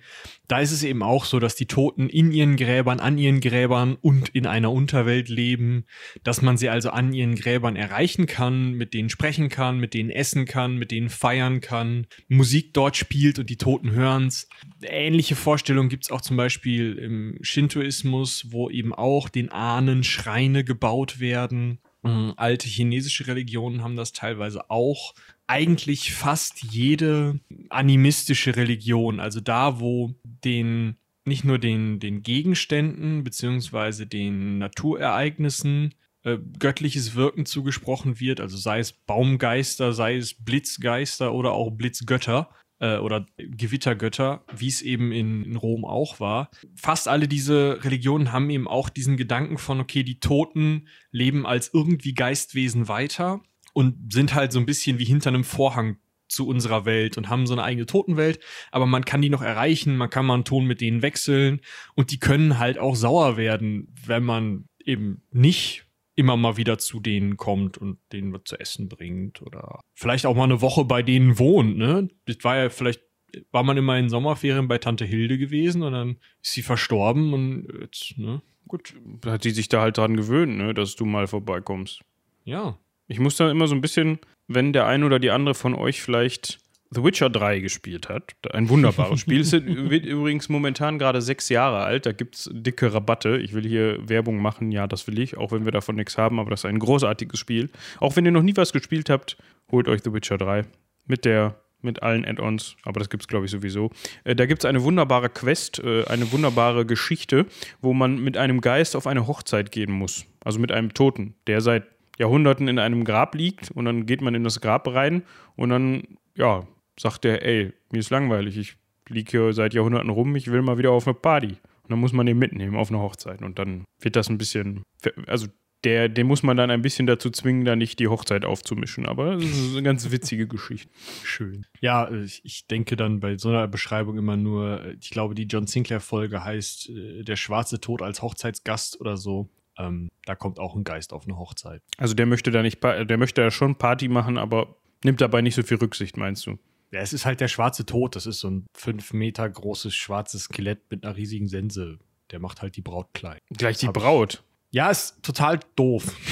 [0.48, 3.96] Da ist es eben auch so, dass die Toten in ihren Gräbern, an ihren Gräbern
[4.00, 5.84] und in einer Unterwelt leben,
[6.24, 10.10] dass man sie also an ihren Gräbern erreichen kann, mit denen sprechen kann, mit denen
[10.10, 14.48] essen kann, mit denen feiern kann, Musik dort spielt und die Toten hören's.
[14.82, 21.20] Ähnliche Vorstellungen gibt's auch zum Beispiel im Shintoismus, wo eben auch den Ahnen Schreine gebaut
[21.20, 21.78] werden.
[22.04, 25.14] Ähm, Alte chinesische Religionen haben das teilweise auch.
[25.46, 34.06] Eigentlich fast jede animistische Religion, also da, wo den nicht nur den, den Gegenständen beziehungsweise
[34.06, 41.52] den Naturereignissen äh, göttliches Wirken zugesprochen wird, also sei es Baumgeister, sei es Blitzgeister oder
[41.52, 42.48] auch Blitzgötter
[42.82, 46.50] äh, oder Gewittergötter, wie es eben in, in Rom auch war.
[46.74, 51.70] Fast alle diese Religionen haben eben auch diesen Gedanken von, okay, die Toten leben als
[51.72, 53.40] irgendwie Geistwesen weiter
[53.72, 55.96] und sind halt so ein bisschen wie hinter einem Vorhang
[56.28, 58.40] zu unserer Welt und haben so eine eigene Totenwelt,
[58.70, 61.60] aber man kann die noch erreichen, man kann mal einen Ton mit denen wechseln
[61.94, 67.00] und die können halt auch sauer werden, wenn man eben nicht immer mal wieder zu
[67.00, 71.02] denen kommt und denen was zu essen bringt oder vielleicht auch mal eine Woche bei
[71.02, 72.08] denen wohnt, ne?
[72.26, 73.02] Das war ja vielleicht
[73.50, 77.66] war man immer in Sommerferien bei Tante Hilde gewesen und dann ist sie verstorben und
[77.80, 78.42] jetzt, ne?
[78.68, 78.94] Gut,
[79.26, 82.00] hat die sich da halt dran gewöhnt, ne, dass du mal vorbeikommst.
[82.44, 82.78] Ja.
[83.08, 86.00] Ich muss da immer so ein bisschen, wenn der ein oder die andere von euch
[86.00, 86.61] vielleicht
[86.94, 91.78] The Witcher 3 gespielt hat, ein wunderbares Spiel, es wird übrigens momentan gerade sechs Jahre
[91.78, 93.38] alt, da gibt es dicke Rabatte.
[93.38, 96.38] Ich will hier Werbung machen, ja, das will ich, auch wenn wir davon nichts haben,
[96.38, 97.70] aber das ist ein großartiges Spiel.
[98.00, 99.36] Auch wenn ihr noch nie was gespielt habt,
[99.70, 100.64] holt euch The Witcher 3
[101.06, 103.90] mit der mit allen Add-ons, aber das gibt es, glaube ich, sowieso.
[104.22, 107.46] Äh, da gibt es eine wunderbare Quest, äh, eine wunderbare Geschichte,
[107.80, 110.24] wo man mit einem Geist auf eine Hochzeit gehen muss.
[110.44, 111.84] Also mit einem Toten, der seit
[112.18, 115.22] Jahrhunderten in einem Grab liegt und dann geht man in das Grab rein
[115.56, 116.04] und dann,
[116.36, 116.66] ja,
[116.98, 118.76] sagt der, ey, mir ist langweilig, ich
[119.08, 121.56] liege hier seit Jahrhunderten rum, ich will mal wieder auf eine Party.
[121.82, 123.42] Und dann muss man den mitnehmen auf eine Hochzeit.
[123.42, 124.82] Und dann wird das ein bisschen,
[125.26, 125.48] also
[125.84, 129.06] der, den muss man dann ein bisschen dazu zwingen, da nicht die Hochzeit aufzumischen.
[129.06, 130.88] Aber das ist eine ganz witzige Geschichte.
[131.24, 131.66] Schön.
[131.80, 136.44] Ja, ich, denke dann bei so einer Beschreibung immer nur, ich glaube, die John Sinclair-Folge
[136.44, 139.50] heißt äh, Der schwarze Tod als Hochzeitsgast oder so.
[139.76, 141.82] Ähm, da kommt auch ein Geist auf eine Hochzeit.
[141.96, 145.54] Also der möchte da nicht, der möchte da schon Party machen, aber nimmt dabei nicht
[145.54, 146.58] so viel Rücksicht, meinst du?
[146.92, 148.14] Ja, es ist halt der schwarze Tod.
[148.16, 151.98] Das ist so ein fünf Meter großes schwarzes Skelett mit einer riesigen Sense.
[152.30, 153.38] Der macht halt die Braut klein.
[153.50, 154.44] Gleich die Braut.
[154.70, 156.14] Ja, ist total doof.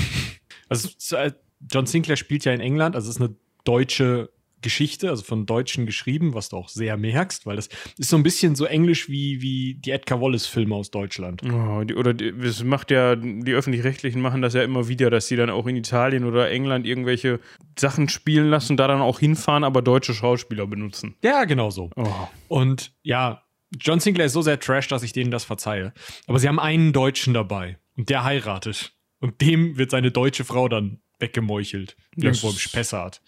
[0.73, 1.33] Also äh,
[1.69, 4.31] John Sinclair spielt ja in England, also es ist eine deutsche
[4.63, 7.69] Geschichte, also von Deutschen geschrieben, was du auch sehr merkst, weil das
[7.99, 11.43] ist so ein bisschen so englisch wie, wie die Edgar Wallace-Filme aus Deutschland.
[11.45, 15.29] Oh, die, oder die, das macht ja, die öffentlich-rechtlichen machen das ja immer wieder, dass
[15.29, 17.41] sie dann auch in Italien oder England irgendwelche
[17.79, 21.17] Sachen spielen lassen, da dann auch hinfahren, aber deutsche Schauspieler benutzen.
[21.23, 21.91] Ja, genau so.
[21.97, 22.09] Oh.
[22.49, 23.43] Und ja,
[23.79, 25.93] John Sinclair ist so sehr trash, dass ich denen das verzeihe.
[26.27, 28.93] Aber sie haben einen Deutschen dabei und der heiratet.
[29.21, 31.97] Und dem wird seine deutsche Frau dann weggemeuchelt.
[32.17, 33.21] Irgendwo im Spessart.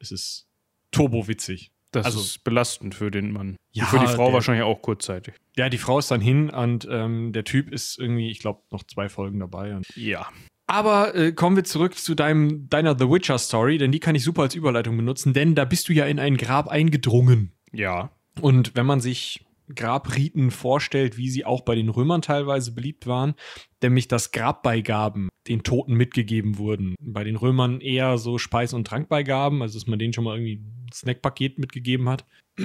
[0.00, 0.47] Es ist
[0.90, 1.72] turbo witzig.
[1.92, 3.56] Das also, ist belastend für den Mann.
[3.72, 5.34] Ja, für die Frau der, wahrscheinlich auch kurzzeitig.
[5.56, 8.82] Ja, die Frau ist dann hin und ähm, der Typ ist irgendwie, ich glaube, noch
[8.84, 9.78] zwei Folgen dabei.
[9.94, 10.28] ja.
[10.70, 14.22] Aber äh, kommen wir zurück zu deinem, deiner The Witcher Story, denn die kann ich
[14.22, 17.52] super als Überleitung benutzen, denn da bist du ja in ein Grab eingedrungen.
[17.72, 18.10] Ja.
[18.42, 23.34] Und wenn man sich Grabriten vorstellt, wie sie auch bei den Römern teilweise beliebt waren,
[23.82, 26.94] nämlich dass Grabbeigaben den Toten mitgegeben wurden.
[27.00, 30.62] Bei den Römern eher so Speis- und Trankbeigaben, also dass man denen schon mal irgendwie
[30.64, 32.26] ein Snackpaket mitgegeben hat.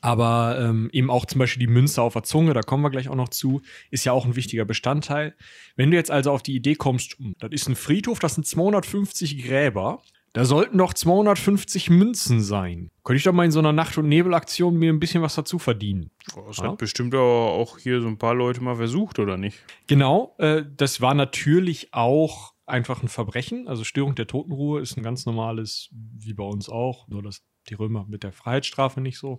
[0.00, 3.08] Aber ähm, eben auch zum Beispiel die Münze auf der Zunge, da kommen wir gleich
[3.08, 5.36] auch noch zu, ist ja auch ein wichtiger Bestandteil.
[5.76, 8.46] Wenn du jetzt also auf die Idee kommst, hm, das ist ein Friedhof, das sind
[8.46, 10.02] 250 Gräber,
[10.36, 12.90] da sollten doch 250 Münzen sein.
[13.04, 15.58] Könnte ich doch mal in so einer Nacht- und Nebelaktion mir ein bisschen was dazu
[15.58, 16.10] verdienen.
[16.46, 16.64] Das ja?
[16.64, 19.56] hat bestimmt auch hier so ein paar Leute mal versucht, oder nicht?
[19.86, 23.66] Genau, äh, das war natürlich auch einfach ein Verbrechen.
[23.66, 27.74] Also Störung der Totenruhe ist ein ganz normales, wie bei uns auch, nur dass die
[27.74, 29.38] Römer mit der Freiheitsstrafe nicht so.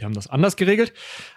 [0.00, 0.92] Die haben das anders geregelt.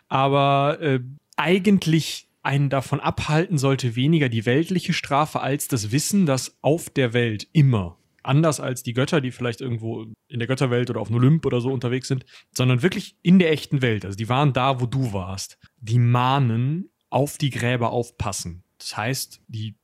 [0.08, 0.99] Aber äh,
[1.38, 7.13] eigentlich einen davon abhalten sollte weniger die weltliche Strafe als das Wissen, dass auf der
[7.13, 7.99] Welt immer
[8.30, 11.60] anders als die Götter, die vielleicht irgendwo in der Götterwelt oder auf einem Olymp oder
[11.62, 14.06] so unterwegs sind, sondern wirklich in der echten Welt.
[14.06, 15.58] Also die waren da, wo du warst.
[15.78, 18.63] Die mahnen auf die Gräber aufpassen.
[18.78, 19.76] Das heißt, die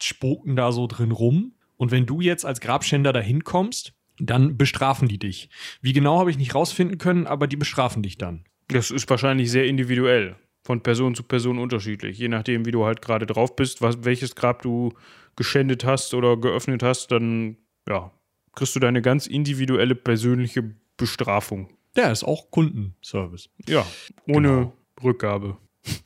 [0.00, 1.52] spuken da so drin rum.
[1.76, 5.50] Und wenn du jetzt als Grabschänder da hinkommst, dann bestrafen die dich.
[5.82, 8.44] Wie genau habe ich nicht rausfinden können, aber die bestrafen dich dann.
[8.68, 10.36] Das ist wahrscheinlich sehr individuell.
[10.62, 12.18] Von Person zu Person unterschiedlich.
[12.18, 14.92] Je nachdem, wie du halt gerade drauf bist, was, welches Grab du
[15.36, 17.56] geschändet hast oder geöffnet hast, dann
[17.88, 18.12] ja,
[18.54, 21.68] kriegst du deine ganz individuelle persönliche Bestrafung.
[21.96, 23.48] Ja, ist auch Kundenservice.
[23.66, 23.86] Ja,
[24.26, 24.76] ohne genau.
[25.02, 25.56] Rückgabe.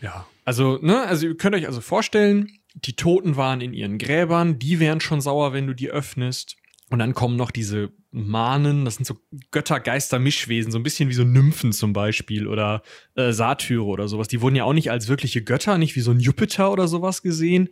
[0.00, 4.58] Ja, also, ne, also ihr könnt euch also vorstellen, die Toten waren in ihren Gräbern,
[4.60, 6.56] die wären schon sauer, wenn du die öffnest.
[6.90, 9.16] Und dann kommen noch diese Mahnen, das sind so
[9.50, 12.82] Götter-Geister-Mischwesen, so ein bisschen wie so Nymphen zum Beispiel oder
[13.14, 14.28] äh, Satyre oder sowas.
[14.28, 17.20] Die wurden ja auch nicht als wirkliche Götter, nicht wie so ein Jupiter oder sowas
[17.20, 17.68] gesehen,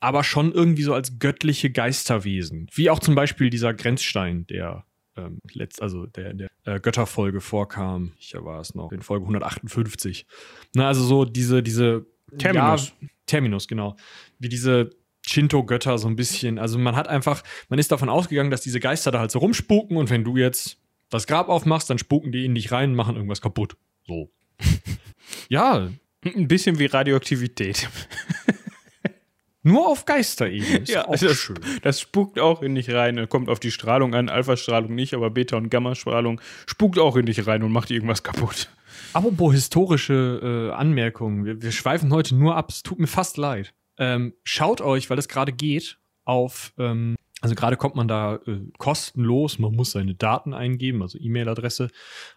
[0.00, 2.68] aber schon irgendwie so als göttliche Geisterwesen.
[2.74, 4.84] Wie auch zum Beispiel dieser Grenzstein, der
[5.16, 8.12] ähm, letzt, also der in der äh, Götterfolge vorkam.
[8.18, 10.26] Ich war es noch, in Folge 158.
[10.74, 12.06] Na, also so diese, diese
[12.38, 12.92] Terminus.
[13.00, 13.96] Ja, Terminus, genau.
[14.38, 14.90] Wie diese
[15.26, 16.58] Shinto-Götter so ein bisschen.
[16.58, 19.96] Also man hat einfach, man ist davon ausgegangen, dass diese Geister da halt so rumspuken
[19.96, 20.78] und wenn du jetzt
[21.10, 23.76] das Grab aufmachst, dann spuken die in dich rein und machen irgendwas kaputt.
[24.06, 24.30] So.
[25.48, 25.90] ja.
[26.24, 27.88] Ein bisschen wie Radioaktivität.
[29.62, 30.84] Nur auf Geisterebene.
[30.86, 31.58] ja, auch das, schön.
[31.82, 33.28] das spukt auch in dich rein.
[33.28, 34.28] Kommt auf die Strahlung an.
[34.28, 38.70] Alpha-Strahlung nicht, aber Beta- und Gamma-Strahlung spukt auch in dich rein und macht irgendwas kaputt.
[39.12, 41.44] Apropos historische äh, Anmerkungen.
[41.44, 42.70] Wir, wir, schweifen heute nur ab.
[42.70, 43.74] Es tut mir fast leid.
[43.98, 46.72] Ähm, schaut euch, weil es gerade geht, auf.
[46.78, 51.88] Ähm, also gerade kommt man da äh, kostenlos, man muss seine Daten eingeben, also E-Mail-Adresse,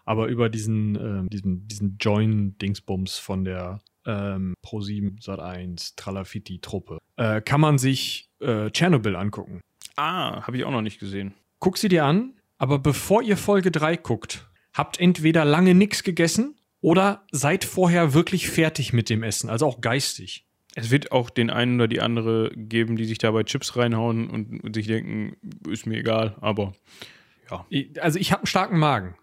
[0.04, 7.60] aber über diesen, äh, diesen, diesen Join-Dingsbums von der ähm, Pro7 Sat1 Tralafitti-Truppe, äh, kann
[7.60, 9.60] man sich äh, Tschernobyl angucken.
[9.96, 11.34] Ah, habe ich auch noch nicht gesehen.
[11.58, 16.56] Guck sie dir an, aber bevor ihr Folge 3 guckt, habt entweder lange nichts gegessen
[16.80, 20.46] oder seid vorher wirklich fertig mit dem Essen, also auch geistig.
[20.74, 24.60] Es wird auch den einen oder die andere geben, die sich dabei Chips reinhauen und,
[24.64, 25.36] und sich denken,
[25.68, 26.72] ist mir egal, aber
[27.50, 27.66] ja.
[28.00, 29.14] Also ich habe einen starken Magen.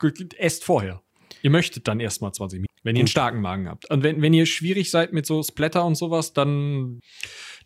[0.38, 1.02] Esst vorher.
[1.42, 2.68] Ihr möchtet dann erstmal 20 Minuten.
[2.82, 3.90] Wenn ihr einen starken Magen habt.
[3.90, 7.00] Und wenn, wenn ihr schwierig seid mit so Splatter und sowas, dann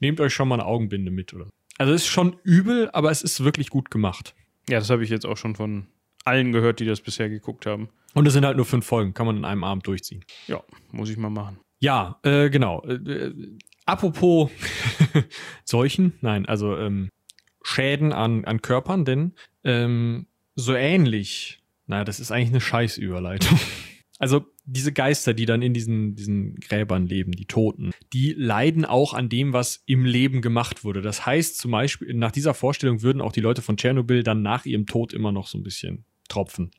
[0.00, 1.48] nehmt euch schon mal eine Augenbinde mit, oder?
[1.78, 4.34] Also es ist schon übel, aber es ist wirklich gut gemacht.
[4.68, 5.86] Ja, das habe ich jetzt auch schon von
[6.24, 7.88] allen gehört, die das bisher geguckt haben.
[8.14, 10.24] Und es sind halt nur fünf Folgen, kann man in einem Abend durchziehen.
[10.46, 11.58] Ja, muss ich mal machen.
[11.80, 12.82] Ja, äh, genau.
[12.82, 13.56] Äh, äh,
[13.86, 14.50] apropos
[15.64, 17.08] Seuchen, nein, also ähm,
[17.64, 21.61] Schäden an, an Körpern, denn ähm, so ähnlich,
[21.92, 23.58] naja, das ist eigentlich eine Scheißüberleitung.
[24.18, 29.14] Also diese Geister, die dann in diesen, diesen Gräbern leben, die Toten, die leiden auch
[29.14, 31.02] an dem, was im Leben gemacht wurde.
[31.02, 34.64] Das heißt zum Beispiel, nach dieser Vorstellung würden auch die Leute von Tschernobyl dann nach
[34.64, 36.70] ihrem Tod immer noch so ein bisschen tropfen.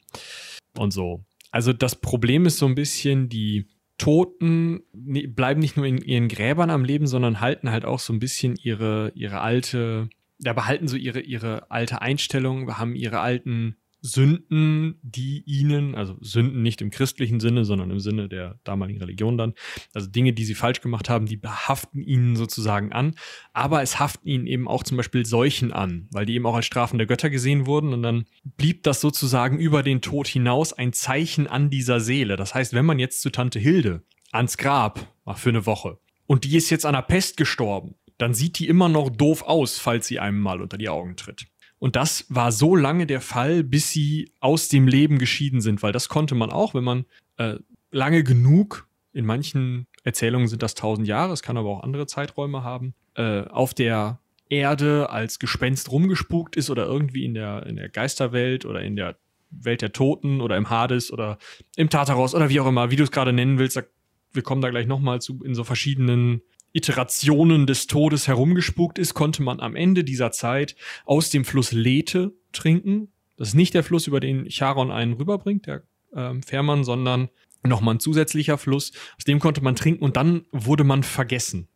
[0.77, 1.25] Und so.
[1.51, 6.69] Also das Problem ist so ein bisschen, die Toten bleiben nicht nur in ihren Gräbern
[6.69, 10.07] am Leben, sondern halten halt auch so ein bisschen ihre, ihre alte,
[10.39, 16.61] ja, behalten so ihre, ihre alte Einstellung, haben ihre alten Sünden, die ihnen, also Sünden
[16.61, 19.53] nicht im christlichen Sinne, sondern im Sinne der damaligen Religion dann,
[19.93, 23.15] also Dinge, die sie falsch gemacht haben, die behaften ihnen sozusagen an,
[23.53, 26.65] aber es haften ihnen eben auch zum Beispiel Seuchen an, weil die eben auch als
[26.65, 28.25] Strafen der Götter gesehen wurden und dann
[28.57, 32.35] blieb das sozusagen über den Tod hinaus ein Zeichen an dieser Seele.
[32.35, 36.43] Das heißt, wenn man jetzt zu Tante Hilde ans Grab war für eine Woche und
[36.43, 40.07] die ist jetzt an der Pest gestorben, dann sieht die immer noch doof aus, falls
[40.07, 41.47] sie einem mal unter die Augen tritt.
[41.83, 45.91] Und das war so lange der Fall, bis sie aus dem Leben geschieden sind, weil
[45.91, 47.03] das konnte man auch, wenn man
[47.35, 47.55] äh,
[47.91, 52.63] lange genug, in manchen Erzählungen sind das tausend Jahre, es kann aber auch andere Zeiträume
[52.63, 57.89] haben, äh, auf der Erde als Gespenst rumgespukt ist oder irgendwie in der, in der
[57.89, 59.17] Geisterwelt oder in der
[59.51, 61.37] Welt der Toten oder im Hades oder
[61.75, 63.81] im Tartaros oder wie auch immer, wie du es gerade nennen willst, da,
[64.31, 66.43] wir kommen da gleich nochmal zu in so verschiedenen
[66.73, 72.33] Iterationen des Todes herumgespukt ist, konnte man am Ende dieser Zeit aus dem Fluss Lethe
[72.51, 73.09] trinken.
[73.37, 75.83] Das ist nicht der Fluss, über den Charon einen rüberbringt, der
[76.15, 77.29] ähm, Fährmann, sondern
[77.63, 78.91] nochmal ein zusätzlicher Fluss.
[79.17, 81.67] Aus dem konnte man trinken und dann wurde man vergessen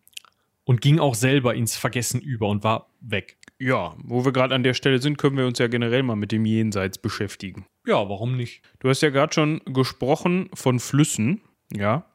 [0.67, 3.37] und ging auch selber ins Vergessen über und war weg.
[3.59, 6.31] Ja, wo wir gerade an der Stelle sind, können wir uns ja generell mal mit
[6.31, 7.65] dem Jenseits beschäftigen.
[7.87, 8.61] Ja, warum nicht?
[8.79, 11.41] Du hast ja gerade schon gesprochen von Flüssen,
[11.73, 12.05] ja.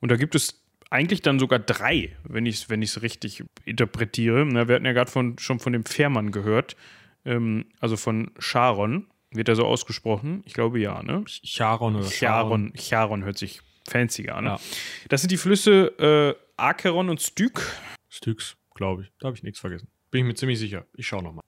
[0.00, 0.61] Und da gibt es
[0.92, 4.44] eigentlich dann sogar drei, wenn ich es wenn richtig interpretiere.
[4.44, 6.76] Na, wir hatten ja gerade von, schon von dem Fährmann gehört,
[7.24, 9.06] ähm, also von Charon.
[9.34, 10.42] Wird er so ausgesprochen?
[10.44, 11.24] Ich glaube ja, ne?
[11.26, 12.74] Charon oder Charon.
[12.76, 14.44] Charon hört sich fancier an.
[14.44, 14.60] Ja.
[15.08, 17.72] Das sind die Flüsse äh, Acheron und Styx.
[18.10, 19.12] Styx, glaube ich.
[19.18, 19.88] Da habe ich nichts vergessen.
[20.10, 20.84] Bin ich mir ziemlich sicher.
[20.94, 21.42] Ich schaue nochmal.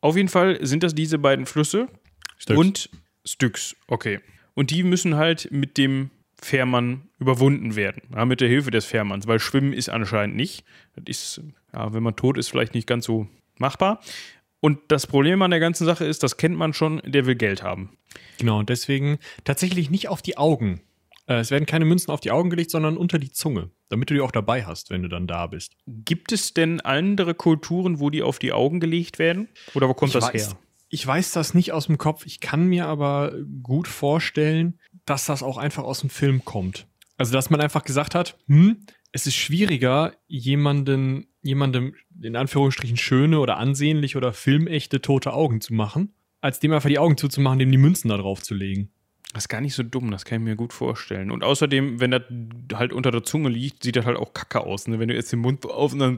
[0.00, 1.88] Auf jeden Fall sind das diese beiden Flüsse.
[2.38, 2.58] Styx.
[2.58, 2.90] Und
[3.26, 4.20] Styx, okay.
[4.54, 8.02] Und die müssen halt mit dem Fährmann überwunden werden.
[8.14, 10.64] Ja, mit der Hilfe des Fährmanns, weil Schwimmen ist anscheinend nicht.
[10.96, 14.00] Das ist, ja, wenn man tot ist, vielleicht nicht ganz so machbar.
[14.60, 17.62] Und das Problem an der ganzen Sache ist, das kennt man schon, der will Geld
[17.62, 17.96] haben.
[18.38, 20.80] Genau, und deswegen tatsächlich nicht auf die Augen.
[21.26, 24.14] Äh, es werden keine Münzen auf die Augen gelegt, sondern unter die Zunge, damit du
[24.14, 25.74] die auch dabei hast, wenn du dann da bist.
[25.86, 29.48] Gibt es denn andere Kulturen, wo die auf die Augen gelegt werden?
[29.74, 30.58] Oder wo kommt ich das weiß, her?
[30.88, 32.24] Ich weiß das nicht aus dem Kopf.
[32.26, 36.86] Ich kann mir aber gut vorstellen, dass das auch einfach aus dem Film kommt.
[37.16, 43.40] Also, dass man einfach gesagt hat, hm, es ist schwieriger, jemanden, jemandem in Anführungsstrichen schöne
[43.40, 47.72] oder ansehnliche oder filmechte tote Augen zu machen, als dem einfach die Augen zuzumachen, dem
[47.72, 48.90] die Münzen da drauf zu legen.
[49.34, 51.30] Das ist gar nicht so dumm, das kann ich mir gut vorstellen.
[51.30, 52.22] Und außerdem, wenn das
[52.72, 54.88] halt unter der Zunge liegt, sieht das halt auch kacke aus.
[54.88, 54.98] Ne?
[54.98, 56.16] Wenn du jetzt den Mund auf und dann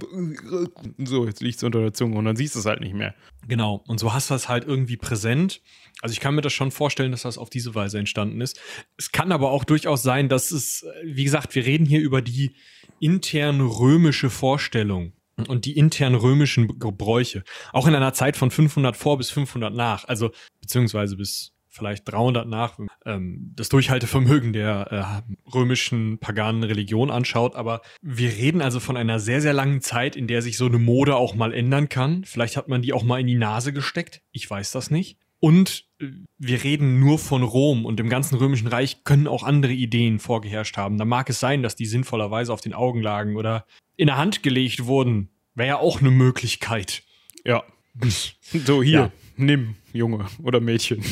[0.98, 3.16] so, jetzt liegt es unter der Zunge und dann siehst du es halt nicht mehr.
[3.48, 5.60] Genau, und so hast du es halt irgendwie präsent.
[6.02, 8.60] Also ich kann mir das schon vorstellen, dass das auf diese Weise entstanden ist.
[8.96, 12.54] Es kann aber auch durchaus sein, dass es, wie gesagt, wir reden hier über die
[13.00, 15.14] intern römische Vorstellung
[15.48, 17.42] und die intern römischen Gebräuche.
[17.72, 22.46] Auch in einer Zeit von 500 vor bis 500 nach, also beziehungsweise bis vielleicht 300
[22.46, 27.56] nach, ähm, das Durchhaltevermögen der äh, römischen paganen Religion anschaut.
[27.56, 30.78] Aber wir reden also von einer sehr, sehr langen Zeit, in der sich so eine
[30.78, 32.24] Mode auch mal ändern kann.
[32.24, 34.22] Vielleicht hat man die auch mal in die Nase gesteckt.
[34.30, 35.18] Ich weiß das nicht.
[35.40, 36.06] Und äh,
[36.38, 40.76] wir reden nur von Rom und im ganzen römischen Reich können auch andere Ideen vorgeherrscht
[40.76, 40.98] haben.
[40.98, 43.66] Da mag es sein, dass die sinnvollerweise auf den Augen lagen oder
[43.96, 45.30] in der Hand gelegt wurden.
[45.54, 47.02] Wäre ja auch eine Möglichkeit.
[47.44, 47.64] Ja.
[48.52, 49.12] So, hier, ja.
[49.36, 51.04] nimm, Junge oder Mädchen.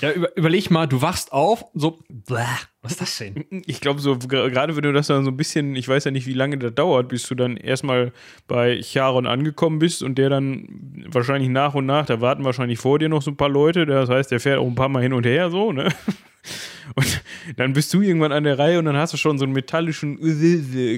[0.00, 2.44] Ja, über, überleg mal, du wachst auf, so, bläh,
[2.82, 3.62] was ist das denn?
[3.66, 6.26] Ich glaube, so gerade wenn du das dann so ein bisschen, ich weiß ja nicht,
[6.26, 8.12] wie lange das dauert, bis du dann erstmal
[8.48, 12.98] bei Charon angekommen bist und der dann wahrscheinlich nach und nach, da warten wahrscheinlich vor
[12.98, 15.12] dir noch so ein paar Leute, das heißt, der fährt auch ein paar Mal hin
[15.12, 15.88] und her, so, ne?
[16.96, 17.22] Und
[17.56, 20.18] dann bist du irgendwann an der Reihe und dann hast du schon so einen metallischen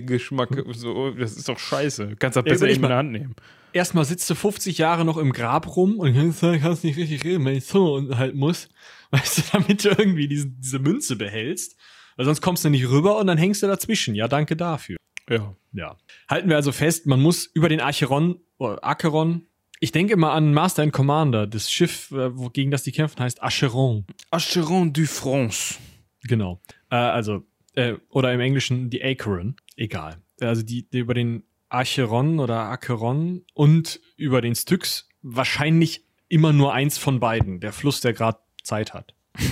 [0.07, 0.49] Geschmack.
[0.73, 2.17] So, das ist doch scheiße.
[2.19, 3.37] Kannst das besser eben in der Hand nehmen
[3.75, 7.57] erstmal sitzt du 50 Jahre noch im Grab rum und kannst nicht richtig reden, wenn
[7.57, 8.69] ich so und halt muss,
[9.11, 11.77] weißt du, damit du irgendwie diese, diese Münze behältst.
[12.17, 14.15] Weil sonst kommst du nicht rüber und dann hängst du dazwischen.
[14.15, 14.97] Ja, danke dafür.
[15.29, 15.57] Ja.
[15.73, 15.97] Ja.
[16.29, 19.47] Halten wir also fest, man muss über den Acheron, oder Acheron,
[19.81, 21.47] Ich denke immer an Master and Commander.
[21.49, 24.07] Das Schiff, äh, wo- gegen das die kämpfen, heißt Acheron.
[24.31, 25.75] Acheron du France.
[26.23, 26.61] Genau.
[26.91, 27.43] Äh, also,
[27.75, 29.57] äh, oder im Englischen die Acheron.
[29.77, 30.19] Egal.
[30.41, 31.43] Also die, die über den
[31.75, 37.61] Acheron oder Acheron und über den Styx wahrscheinlich immer nur eins von beiden.
[37.61, 39.15] Der Fluss, der gerade Zeit hat.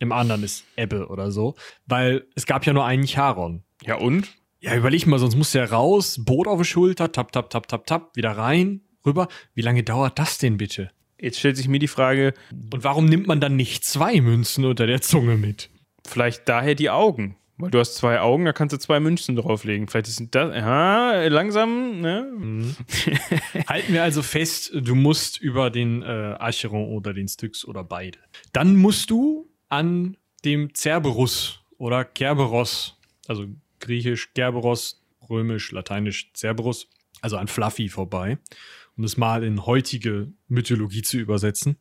[0.00, 1.54] Im anderen ist Ebbe oder so.
[1.86, 3.62] Weil es gab ja nur einen Charon.
[3.82, 4.28] Ja, und?
[4.60, 7.86] Ja, überleg mal, sonst muss der raus, Boot auf die Schulter, tap, tap, tap, tap,
[7.86, 9.28] tap, wieder rein, rüber.
[9.54, 10.90] Wie lange dauert das denn bitte?
[11.20, 14.86] Jetzt stellt sich mir die Frage, Und warum nimmt man dann nicht zwei Münzen unter
[14.86, 15.70] der Zunge mit?
[16.06, 17.36] vielleicht daher die Augen.
[17.58, 19.88] Weil du hast zwei Augen, da kannst du zwei Münzen drauflegen.
[19.88, 22.74] Vielleicht ist das, ja, langsam, ne?
[23.66, 28.18] Halten wir also fest, du musst über den äh, Acheron oder den Styx oder beide.
[28.52, 33.46] Dann musst du an dem Cerberus oder Kerberos, also
[33.80, 36.88] griechisch Kerberos, römisch, lateinisch Cerberus,
[37.22, 38.38] also an Fluffy vorbei,
[38.96, 41.78] um es mal in heutige Mythologie zu übersetzen.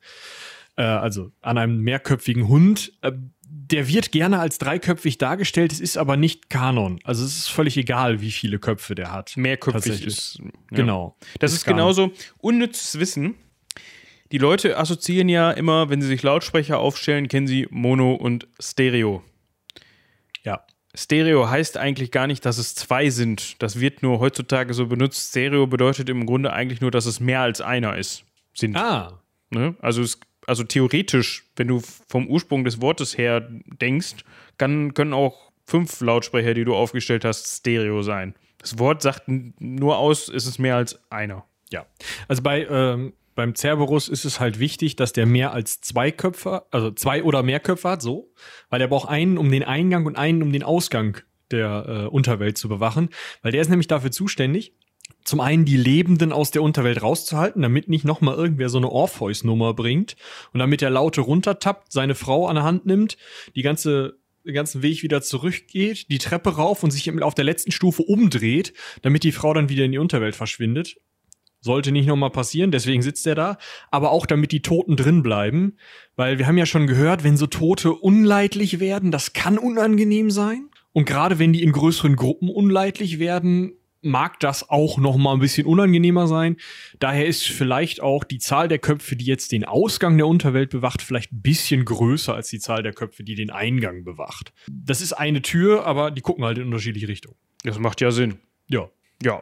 [0.78, 2.94] Äh, also an einem mehrköpfigen Hund.
[3.02, 3.14] Äh,
[3.48, 7.00] der wird gerne als dreiköpfig dargestellt, es ist aber nicht Kanon.
[7.04, 9.38] Also es ist völlig egal, wie viele Köpfe der hat.
[9.38, 10.40] Mehrköpfig ist.
[10.40, 10.78] Ja.
[10.78, 11.18] Genau.
[11.40, 13.36] Das Ist ist genauso unnützes Wissen.
[14.32, 19.24] Die Leute assoziieren ja immer, wenn sie sich Lautsprecher aufstellen, kennen sie Mono und Stereo.
[20.44, 20.66] Ja.
[20.94, 23.62] Stereo heißt eigentlich gar nicht, dass es zwei sind.
[23.62, 25.30] Das wird nur heutzutage so benutzt.
[25.30, 28.26] Stereo bedeutet im Grunde eigentlich nur, dass es mehr als einer ist.
[28.54, 28.76] Sind.
[28.76, 29.76] Ah, Ne?
[29.80, 33.48] Also, es, also theoretisch, wenn du vom Ursprung des Wortes her
[33.82, 34.24] denkst,
[34.58, 38.36] kann, können auch fünf Lautsprecher, die du aufgestellt hast, Stereo sein.
[38.60, 41.46] Das Wort sagt nur aus, es ist mehr als einer.
[41.72, 41.86] Ja,
[42.28, 46.66] also bei ähm, beim Cerberus ist es halt wichtig, dass der mehr als zwei Köpfe,
[46.72, 48.32] also zwei oder mehr Köpfe hat, so,
[48.70, 51.18] weil der braucht einen, um den Eingang und einen, um den Ausgang
[51.52, 53.10] der äh, Unterwelt zu bewachen,
[53.42, 54.74] weil der ist nämlich dafür zuständig,
[55.26, 59.74] zum einen die Lebenden aus der Unterwelt rauszuhalten, damit nicht nochmal irgendwer so eine Orpheus-Nummer
[59.74, 60.16] bringt
[60.54, 63.18] und damit der Laute runtertappt, seine Frau an der Hand nimmt,
[63.56, 67.72] die ganze den ganzen Weg wieder zurückgeht, die Treppe rauf und sich auf der letzten
[67.72, 70.98] Stufe umdreht, damit die Frau dann wieder in die Unterwelt verschwindet.
[71.62, 73.58] Sollte nicht nochmal passieren, deswegen sitzt er da.
[73.90, 75.78] Aber auch damit die Toten drin bleiben.
[76.16, 80.70] Weil wir haben ja schon gehört, wenn so Tote unleidlich werden, das kann unangenehm sein.
[80.94, 83.74] Und gerade wenn die in größeren Gruppen unleidlich werden,
[84.06, 86.58] mag das auch nochmal ein bisschen unangenehmer sein.
[87.00, 91.02] Daher ist vielleicht auch die Zahl der Köpfe, die jetzt den Ausgang der Unterwelt bewacht,
[91.02, 94.54] vielleicht ein bisschen größer als die Zahl der Köpfe, die den Eingang bewacht.
[94.70, 97.36] Das ist eine Tür, aber die gucken halt in unterschiedliche Richtungen.
[97.64, 98.40] Das macht ja Sinn.
[98.68, 98.90] Ja.
[99.24, 99.42] Ja.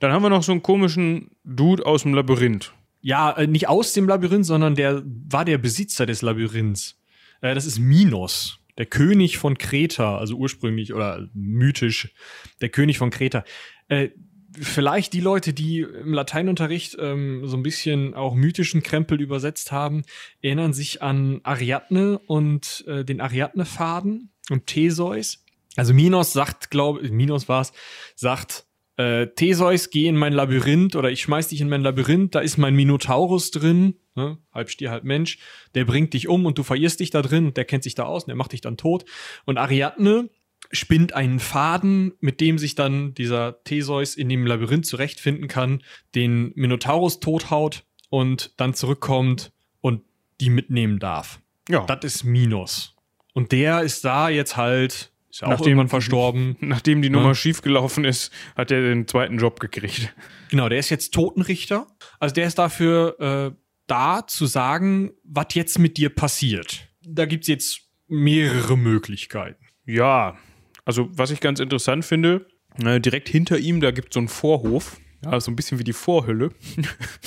[0.00, 2.74] Dann haben wir noch so einen komischen Dude aus dem Labyrinth.
[3.00, 7.00] Ja, äh, nicht aus dem Labyrinth, sondern der war der Besitzer des Labyrinths.
[7.40, 12.12] Äh, das ist Minos, der König von Kreta, also ursprünglich oder mythisch
[12.60, 13.44] der König von Kreta.
[13.90, 14.10] Äh,
[14.58, 20.02] vielleicht die Leute, die im Lateinunterricht ähm, so ein bisschen auch mythischen Krempel übersetzt haben,
[20.40, 25.44] erinnern sich an Ariadne und äh, den Ariadne-Faden und Theseus.
[25.76, 27.72] Also Minos sagt, glaube Minos war's,
[28.14, 32.40] sagt, äh, Theseus, geh in mein Labyrinth oder ich schmeiß dich in mein Labyrinth, da
[32.40, 34.38] ist mein Minotaurus drin, ne?
[34.52, 35.38] halb Stier, halb Mensch,
[35.74, 38.04] der bringt dich um und du verirrst dich da drin und der kennt sich da
[38.04, 39.04] aus und der macht dich dann tot.
[39.46, 40.28] Und Ariadne
[40.72, 45.82] spinnt einen Faden, mit dem sich dann dieser Theseus in dem Labyrinth zurechtfinden kann,
[46.14, 50.02] den Minotaurus tothaut und dann zurückkommt und
[50.40, 51.40] die mitnehmen darf.
[51.68, 51.84] Ja.
[51.86, 52.94] Das ist Minos.
[53.32, 56.56] Und der ist da jetzt halt, ist ja auch Nachdem- irgendwann verstorben.
[56.60, 57.12] Nachdem die Ja.
[57.14, 60.12] Nummer schiefgelaufen ist, hat er den zweiten Job gekriegt.
[60.50, 61.86] Genau, der ist jetzt Totenrichter.
[62.18, 63.56] Also der ist dafür äh,
[63.86, 66.88] da zu sagen, was jetzt mit dir passiert.
[67.04, 69.64] Da gibt's jetzt mehrere Möglichkeiten.
[69.84, 70.36] Ja,
[70.84, 72.46] also was ich ganz interessant finde,
[72.84, 74.98] äh, direkt hinter ihm, da gibt es so einen Vorhof.
[75.24, 76.48] Ja, so ein bisschen wie die Vorhölle.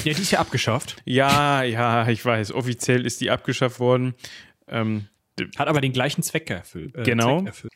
[0.04, 0.96] Ja, die ist ja abgeschafft.
[1.06, 2.52] Ja, ja, ich weiß.
[2.54, 4.16] Offiziell ist die abgeschafft worden.
[4.68, 5.08] Ähm,
[5.58, 6.96] Hat aber den gleichen Zweck erfüllt.
[6.96, 7.38] äh, Genau.
[7.40, 7.74] Zweck erfüllt.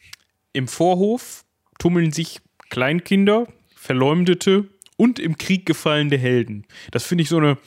[0.54, 1.46] Im Vorhof
[1.78, 2.40] tummeln sich
[2.72, 4.68] Kleinkinder, Verleumdete
[4.98, 6.66] und im Krieg gefallene Helden.
[6.90, 7.60] Das finde ich so eine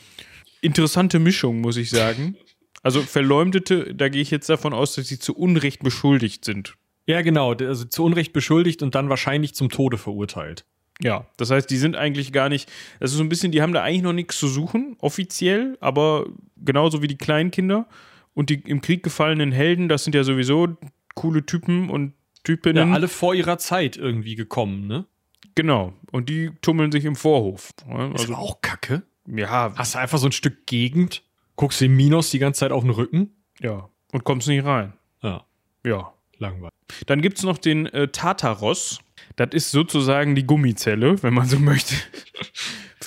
[0.60, 2.36] interessante Mischung, muss ich sagen.
[2.82, 6.74] Also Verleumdete, da gehe ich jetzt davon aus, dass sie zu Unrecht beschuldigt sind.
[7.10, 7.52] Ja, genau.
[7.52, 10.64] Also zu Unrecht beschuldigt und dann wahrscheinlich zum Tode verurteilt.
[11.02, 13.72] Ja, das heißt, die sind eigentlich gar nicht, das ist so ein bisschen, die haben
[13.72, 16.26] da eigentlich noch nichts zu suchen, offiziell, aber
[16.58, 17.86] genauso wie die Kleinkinder
[18.34, 20.76] und die im Krieg gefallenen Helden, das sind ja sowieso
[21.14, 22.92] coole Typen und Ja, Typinnen.
[22.92, 25.06] alle vor ihrer Zeit irgendwie gekommen, ne?
[25.54, 25.92] Genau.
[26.12, 27.70] Und die tummeln sich im Vorhof.
[27.88, 29.02] Ja, Das Also, war auch kacke.
[29.26, 31.22] ja, Hast du einfach so ein Stück Gegend,
[31.56, 33.30] guckst dem Minos die ganze Zeit auf den Rücken.
[33.60, 33.88] ja.
[34.12, 34.92] Und kommst nicht rein.
[35.22, 35.44] Ja,
[35.86, 36.12] Ja.
[36.38, 36.72] langweilig.
[37.06, 39.00] Dann gibt es noch den äh, Tartaros.
[39.36, 41.94] Das ist sozusagen die Gummizelle, wenn man so möchte.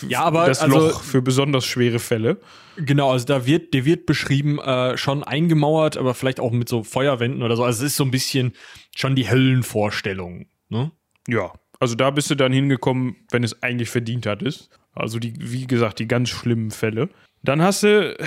[0.07, 2.39] Ja, aber das also- Loch für besonders schwere Fälle.
[2.77, 6.83] Genau, also da wird, der wird beschrieben, äh, schon eingemauert, aber vielleicht auch mit so
[6.83, 7.63] Feuerwänden oder so.
[7.63, 8.53] Also es ist so ein bisschen
[8.95, 10.47] schon die Höllenvorstellung.
[10.69, 10.91] Ne?
[11.27, 14.69] Ja, also da bist du dann hingekommen, wenn es eigentlich verdient hattest.
[14.95, 17.09] Also die, wie gesagt, die ganz schlimmen Fälle.
[17.43, 18.17] Dann hast du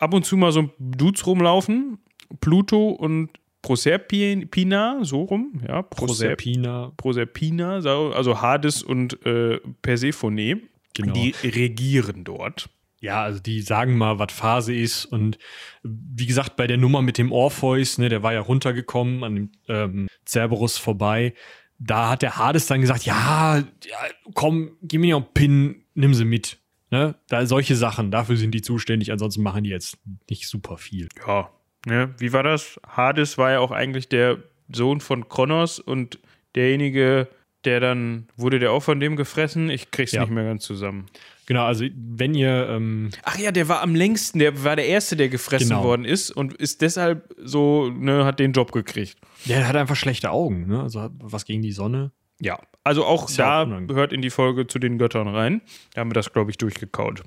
[0.00, 1.98] ab und zu mal so Dudes rumlaufen,
[2.40, 3.30] Pluto und
[3.62, 6.92] Proserpina, so rum, ja, Proserp Proserpina.
[6.96, 10.62] Proserpina, so- also Hades und äh, Persephone,
[10.94, 11.12] Genau.
[11.14, 12.68] die regieren dort.
[13.00, 15.06] Ja, also die sagen mal, was Phase ist.
[15.06, 15.38] Und
[15.82, 19.50] wie gesagt, bei der Nummer mit dem Orpheus, ne, der war ja runtergekommen an dem
[19.68, 21.34] ähm, Cerberus vorbei.
[21.78, 23.96] Da hat der Hades dann gesagt, ja, ja
[24.34, 26.58] komm, gib mir noch einen Pin, nimm sie mit.
[26.90, 27.16] Ne?
[27.28, 29.98] Da solche Sachen, dafür sind die zuständig, ansonsten machen die jetzt
[30.30, 31.08] nicht super viel.
[31.26, 31.50] Ja,
[31.86, 32.80] ne, wie war das?
[32.86, 34.38] Hades war ja auch eigentlich der
[34.72, 36.18] Sohn von Kronos und
[36.54, 37.28] derjenige,
[37.64, 39.70] der dann, wurde der auch von dem gefressen?
[39.70, 40.22] Ich krieg's Ja.
[40.22, 41.06] nicht mehr ganz zusammen.
[41.46, 45.16] Genau, also wenn ihr, ähm, Ach ja, der war am längsten, der war der Erste,
[45.16, 45.84] der gefressen Genau.
[45.84, 49.18] worden ist und ist deshalb so, ne, hat den Job gekriegt.
[49.46, 50.80] der hat einfach schlechte Augen, ne?
[50.82, 52.12] Also hat was gegen die Sonne.
[52.40, 55.62] Ja, also auch Ist ja da auch gehört in die Folge zu den Göttern rein.
[55.94, 57.22] Da haben wir das, glaube ich, durchgekaut.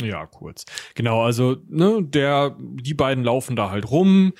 [0.00, 0.64] Ja, kurz.
[0.94, 4.32] Genau, also, ne, der, die beiden laufen da halt rum.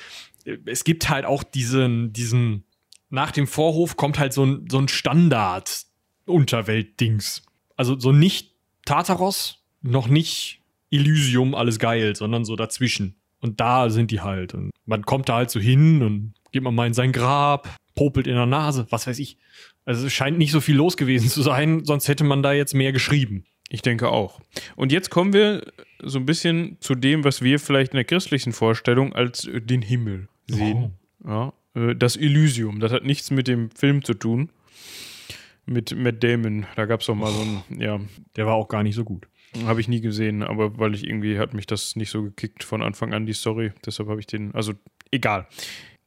[0.65, 2.65] Es gibt halt auch diesen, diesen,
[3.11, 7.45] nach dem Vorhof kommt halt so ein, so ein Standard-Unterwelt-Dings.
[7.77, 13.17] Also so nicht Tartaros, noch nicht Elysium, alles geil, sondern so dazwischen.
[13.41, 14.55] Und da sind die halt.
[14.55, 18.27] Und man kommt da halt so hin und geht man mal in sein Grab, popelt
[18.27, 19.37] in der Nase, was weiß ich.
[19.85, 22.75] Also es scheint nicht so viel los gewesen zu sein, sonst hätte man da jetzt
[22.75, 23.45] mehr geschrieben.
[23.73, 24.39] Ich denke auch.
[24.77, 25.63] Und jetzt kommen wir
[26.03, 29.81] so ein bisschen zu dem, was wir vielleicht in der christlichen Vorstellung als äh, den
[29.81, 30.93] Himmel sehen.
[31.27, 32.81] Ja, äh, das Elysium.
[32.81, 34.51] Das hat nichts mit dem Film zu tun.
[35.65, 36.67] Mit Matt Damon.
[36.77, 37.99] Da gab es doch mal so ein, ja,
[38.37, 39.27] Der war auch gar nicht so gut.
[39.65, 42.83] habe ich nie gesehen, aber weil ich irgendwie hat mich das nicht so gekickt von
[42.83, 43.73] Anfang an, die Story.
[43.87, 44.75] Deshalb habe ich den, also
[45.11, 45.47] egal.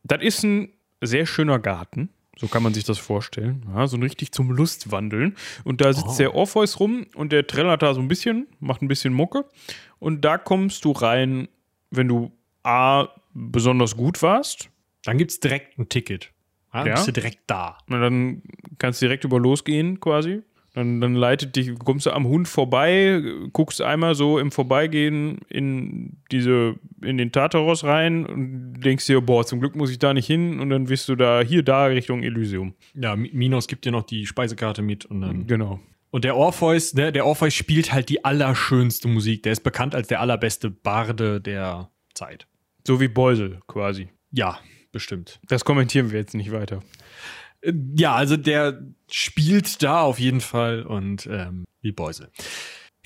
[0.03, 0.69] Das ist ein
[1.01, 2.09] sehr schöner Garten.
[2.37, 3.65] So kann man sich das vorstellen.
[3.73, 5.35] Ja, so richtig zum Lustwandeln.
[5.63, 6.17] Und da sitzt Oh.
[6.17, 9.45] der Orpheus rum und der trällert da so ein bisschen, macht ein bisschen Mucke.
[9.99, 11.47] Und da kommst du rein,
[11.91, 12.31] wenn du
[12.63, 14.69] A, besonders gut warst.
[15.03, 16.31] Dann gibt's direkt ein Ticket.
[16.73, 16.93] Ja, dann Ja.
[16.95, 17.77] bist du direkt da.
[17.89, 18.41] Und dann
[18.79, 20.41] kannst du direkt über losgehen quasi.
[20.75, 23.21] Dann, dann leitet dich, kommst du am Hund vorbei,
[23.53, 29.45] guckst einmal so im Vorbeigehen in diese, in den Tartaros rein und denkst dir, boah,
[29.45, 32.23] zum Glück muss ich da nicht hin und dann bist du da, hier, da, Richtung
[32.23, 32.73] Elysium.
[32.93, 35.47] Ja, Mi- Minos gibt dir noch die Speisekarte mit und dann.
[35.47, 35.79] Genau.
[36.11, 39.43] Und der Orpheus, ne, der Orpheus spielt halt die allerschönste Musik.
[39.43, 42.47] Der ist bekannt als der allerbeste Barde der Zeit.
[42.85, 44.09] So wie Beusel quasi.
[44.31, 44.59] Ja,
[44.91, 45.39] bestimmt.
[45.47, 46.81] Das kommentieren wir jetzt nicht weiter.
[47.95, 52.29] Ja, also der spielt da auf jeden Fall und ähm, wie Beusel.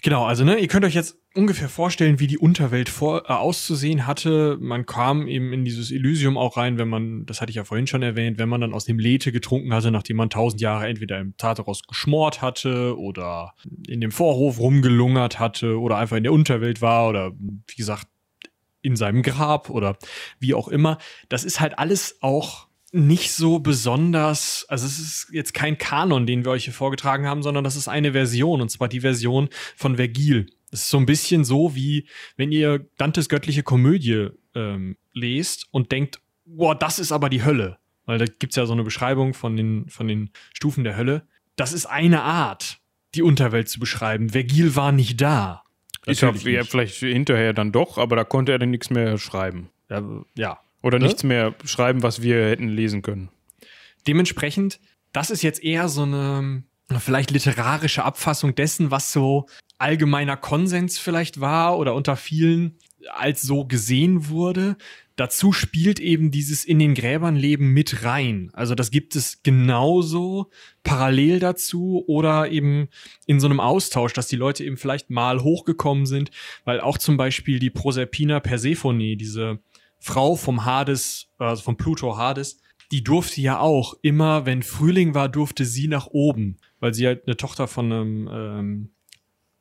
[0.02, 4.08] Genau, also ne, ihr könnt euch jetzt ungefähr vorstellen, wie die Unterwelt vor, äh, auszusehen
[4.08, 4.58] hatte.
[4.60, 7.88] Man kam eben in dieses Elysium auch rein, wenn man, das hatte ich ja vorhin
[7.88, 11.20] schon erwähnt, wenn man dann aus dem Lethe getrunken hatte, nachdem man tausend Jahre entweder
[11.20, 13.54] im Tartaros geschmort hatte oder
[13.88, 18.08] in dem Vorhof rumgelungert hatte oder einfach in der Unterwelt war oder wie gesagt
[18.82, 19.98] in seinem Grab oder
[20.40, 20.98] wie auch immer.
[21.28, 26.44] Das ist halt alles auch nicht so besonders, also es ist jetzt kein Kanon, den
[26.44, 29.98] wir euch hier vorgetragen haben, sondern das ist eine Version, und zwar die Version von
[29.98, 30.48] Vergil.
[30.72, 35.92] Das ist so ein bisschen so, wie wenn ihr Dantes göttliche Komödie ähm, lest und
[35.92, 37.78] denkt, boah, das ist aber die Hölle.
[38.06, 41.28] Weil da gibt's ja so eine Beschreibung von den, von den Stufen der Hölle.
[41.56, 42.80] Das ist eine Art,
[43.14, 44.30] die Unterwelt zu beschreiben.
[44.30, 45.64] Vergil war nicht da.
[46.06, 49.18] Ist ja, Natürlich ja vielleicht hinterher dann doch, aber da konnte er dann nichts mehr
[49.18, 49.70] schreiben.
[49.90, 50.04] Ja,
[50.36, 51.06] ja, Oder Ne?
[51.06, 53.30] nichts mehr schreiben, was wir hätten lesen können.
[54.08, 54.80] Dementsprechend,
[55.14, 56.64] das ist jetzt eher so eine
[57.00, 62.78] vielleicht literarische Abfassung dessen, was so allgemeiner Konsens vielleicht war oder unter vielen
[63.14, 64.76] als so gesehen wurde.
[65.16, 68.50] Dazu spielt eben dieses in den Gräbern leben mit rein.
[68.54, 70.50] Also das gibt es genauso
[70.84, 72.88] parallel dazu oder eben
[73.26, 76.32] in so einem Austausch, dass die Leute eben vielleicht mal hochgekommen sind,
[76.64, 79.60] weil auch zum Beispiel die Proserpina Persephone, diese
[80.00, 85.30] Frau vom Hades, also vom Pluto Hades, die durfte ja auch immer, wenn Frühling war,
[85.30, 88.90] durfte sie nach oben, weil sie halt eine Tochter von einem ähm,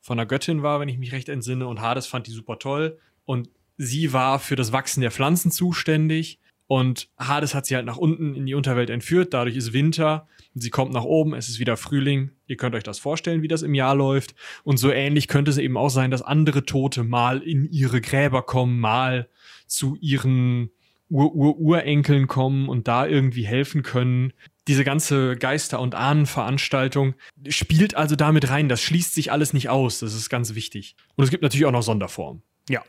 [0.09, 2.99] von einer Göttin war, wenn ich mich recht entsinne, und Hades fand die super toll.
[3.27, 6.41] Und sie war für das Wachsen der Pflanzen zuständig.
[6.67, 10.69] Und Hades hat sie halt nach unten in die Unterwelt entführt, dadurch ist Winter, sie
[10.69, 13.75] kommt nach oben, es ist wieder Frühling, ihr könnt euch das vorstellen, wie das im
[13.75, 14.35] Jahr läuft.
[14.65, 18.43] Und so ähnlich könnte es eben auch sein, dass andere Tote mal in ihre Gräber
[18.43, 19.29] kommen, mal
[19.69, 20.71] zu ihren
[21.11, 24.33] Ur-Ur-Urenkeln kommen und da irgendwie helfen können.
[24.67, 27.15] Diese ganze Geister- und Ahnenveranstaltung
[27.49, 28.69] spielt also damit rein.
[28.69, 30.01] Das schließt sich alles nicht aus.
[30.01, 30.97] Das ist ganz wichtig.
[31.17, 32.43] Und es gibt natürlich auch noch Sonderformen.
[32.69, 32.83] Ja.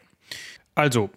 [0.75, 1.09] Also,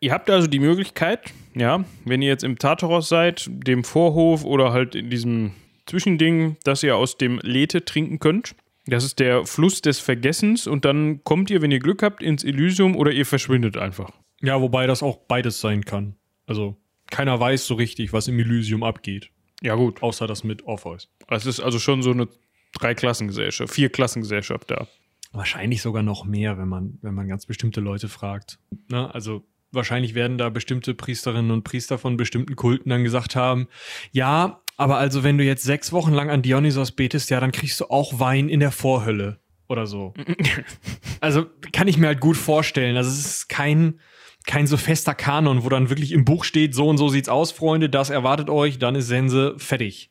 [0.00, 4.72] ihr habt also die Möglichkeit, ja, wenn ihr jetzt im Tartaros seid, dem Vorhof oder
[4.72, 5.52] halt in diesem
[5.84, 8.54] Zwischending, dass ihr aus dem Lethe trinken könnt.
[8.86, 12.44] Das ist der Fluss des Vergessens und dann kommt ihr, wenn ihr Glück habt, ins
[12.44, 14.10] Elysium oder ihr verschwindet einfach.
[14.42, 16.16] Ja, wobei das auch beides sein kann.
[16.46, 16.76] Also
[17.10, 19.30] keiner weiß so richtig, was im Elysium abgeht.
[19.62, 20.02] Ja, gut.
[20.02, 21.08] Außer das mit Orpheus.
[21.28, 22.28] Es ist also schon so eine
[22.74, 24.86] Dreiklassengesellschaft, Vier-Klassengesellschaft da.
[25.32, 28.58] Wahrscheinlich sogar noch mehr, wenn man, wenn man ganz bestimmte Leute fragt.
[28.88, 29.12] Ne?
[29.14, 33.68] Also wahrscheinlich werden da bestimmte Priesterinnen und Priester von bestimmten Kulten dann gesagt haben,
[34.12, 37.80] ja, aber also wenn du jetzt sechs Wochen lang an Dionysos betest, ja, dann kriegst
[37.80, 40.14] du auch Wein in der Vorhölle oder so.
[41.20, 42.96] also kann ich mir halt gut vorstellen.
[42.96, 44.00] Also es ist kein,
[44.46, 47.50] kein so fester Kanon, wo dann wirklich im Buch steht, so und so sieht's aus,
[47.50, 50.10] Freunde, das erwartet euch, dann ist Sense fertig.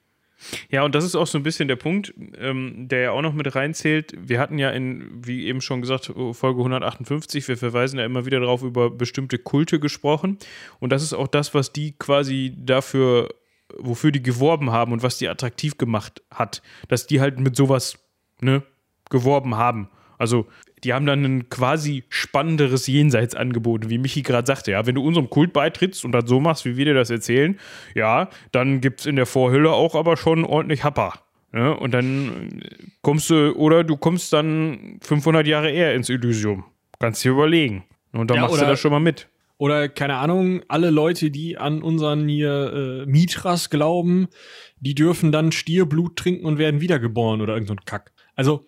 [0.70, 3.34] Ja, und das ist auch so ein bisschen der Punkt, ähm, der ja auch noch
[3.34, 4.14] mit reinzählt.
[4.18, 8.40] Wir hatten ja in, wie eben schon gesagt, Folge 158, wir verweisen ja immer wieder
[8.40, 10.38] darauf, über bestimmte Kulte gesprochen.
[10.80, 13.30] Und das ist auch das, was die quasi dafür,
[13.78, 17.98] wofür die geworben haben und was die attraktiv gemacht hat, dass die halt mit sowas,
[18.42, 18.64] ne,
[19.10, 19.90] geworben haben.
[20.18, 20.48] Also
[20.86, 24.72] die haben dann ein quasi spannenderes Jenseits angeboten, wie Michi gerade sagte.
[24.72, 27.60] Ja, wenn du unserem Kult beitrittst und das so machst, wie wir dir das erzählen,
[27.96, 31.14] ja, dann gibt es in der Vorhülle auch aber schon ordentlich Happer.
[31.54, 32.62] Ja, und dann
[33.02, 36.66] kommst du, oder du kommst dann 500 Jahre eher ins Elysium.
[37.00, 37.84] Kannst dir überlegen.
[38.12, 39.28] Und dann ja, machst du das schon mal mit.
[39.58, 44.28] Oder, keine Ahnung, alle Leute, die an unseren hier äh, Mitras glauben,
[44.80, 48.12] die dürfen dann Stierblut trinken und werden wiedergeboren oder irgend so ein Kack.
[48.36, 48.66] Also,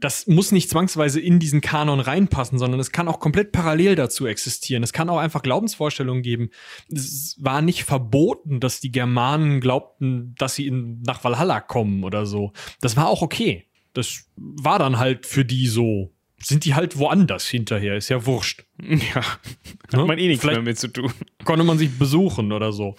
[0.00, 4.26] das muss nicht zwangsweise in diesen Kanon reinpassen, sondern es kann auch komplett parallel dazu
[4.26, 4.82] existieren.
[4.82, 6.50] Es kann auch einfach Glaubensvorstellungen geben.
[6.90, 12.26] Es war nicht verboten, dass die Germanen glaubten, dass sie in, nach Valhalla kommen oder
[12.26, 12.52] so.
[12.80, 13.66] Das war auch okay.
[13.92, 16.12] Das war dann halt für die so.
[16.42, 18.64] Sind die halt woanders hinterher, ist ja wurscht.
[18.82, 19.22] Ja,
[19.92, 21.12] hat man eh nichts Vielleicht mehr mit zu tun.
[21.44, 22.94] Konnte man sich besuchen oder so.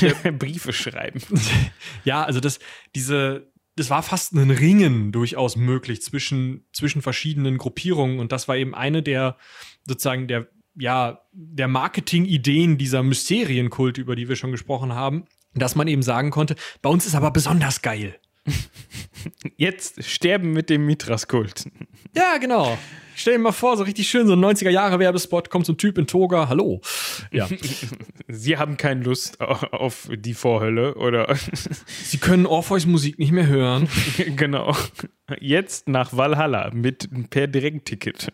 [0.38, 1.20] Briefe schreiben.
[2.04, 2.58] ja, also das,
[2.94, 8.56] diese, es war fast ein Ringen durchaus möglich zwischen, zwischen verschiedenen Gruppierungen und das war
[8.56, 9.36] eben eine der
[9.86, 15.24] sozusagen der, ja, der Marketing-Ideen dieser Mysterienkult, über die wir schon gesprochen haben,
[15.54, 18.18] dass man eben sagen konnte, bei uns ist aber besonders geil.
[19.56, 21.64] Jetzt sterben mit dem Mithras-Kult.
[22.14, 22.78] Ja, genau.
[23.14, 26.06] Stell dir mal vor, so richtig schön, so ein 90er-Jahre-Werbespot, kommt so ein Typ in
[26.06, 26.82] Toga, hallo.
[27.32, 27.48] Ja.
[28.28, 31.34] Sie haben keine Lust auf die Vorhölle, oder?
[32.04, 33.88] Sie können Orpheus Musik nicht mehr hören.
[34.36, 34.76] genau.
[35.40, 38.28] Jetzt nach Valhalla mit per Direktticket.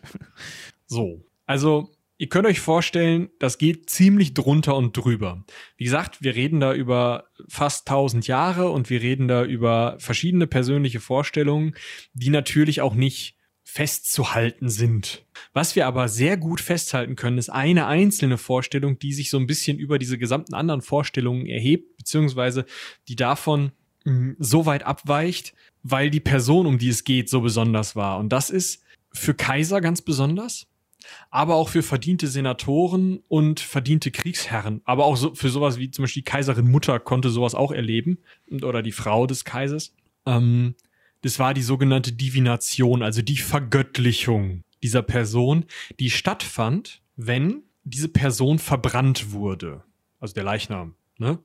[0.85, 1.25] So.
[1.45, 5.43] Also, ihr könnt euch vorstellen, das geht ziemlich drunter und drüber.
[5.77, 10.47] Wie gesagt, wir reden da über fast 1000 Jahre und wir reden da über verschiedene
[10.47, 11.75] persönliche Vorstellungen,
[12.13, 15.25] die natürlich auch nicht festzuhalten sind.
[15.53, 19.47] Was wir aber sehr gut festhalten können, ist eine einzelne Vorstellung, die sich so ein
[19.47, 22.65] bisschen über diese gesamten anderen Vorstellungen erhebt, beziehungsweise
[23.07, 23.71] die davon
[24.03, 28.19] hm, so weit abweicht, weil die Person, um die es geht, so besonders war.
[28.19, 30.67] Und das ist für Kaiser ganz besonders,
[31.29, 34.81] aber auch für verdiente Senatoren und verdiente Kriegsherren.
[34.85, 38.19] Aber auch so für sowas wie zum Beispiel die Kaiserin Mutter konnte sowas auch erleben
[38.49, 39.95] oder die Frau des Kaisers.
[40.25, 40.75] Ähm,
[41.21, 45.65] das war die sogenannte Divination, also die Vergöttlichung dieser Person,
[45.99, 49.83] die stattfand, wenn diese Person verbrannt wurde.
[50.19, 50.95] Also der Leichnam.
[51.23, 51.39] Ne?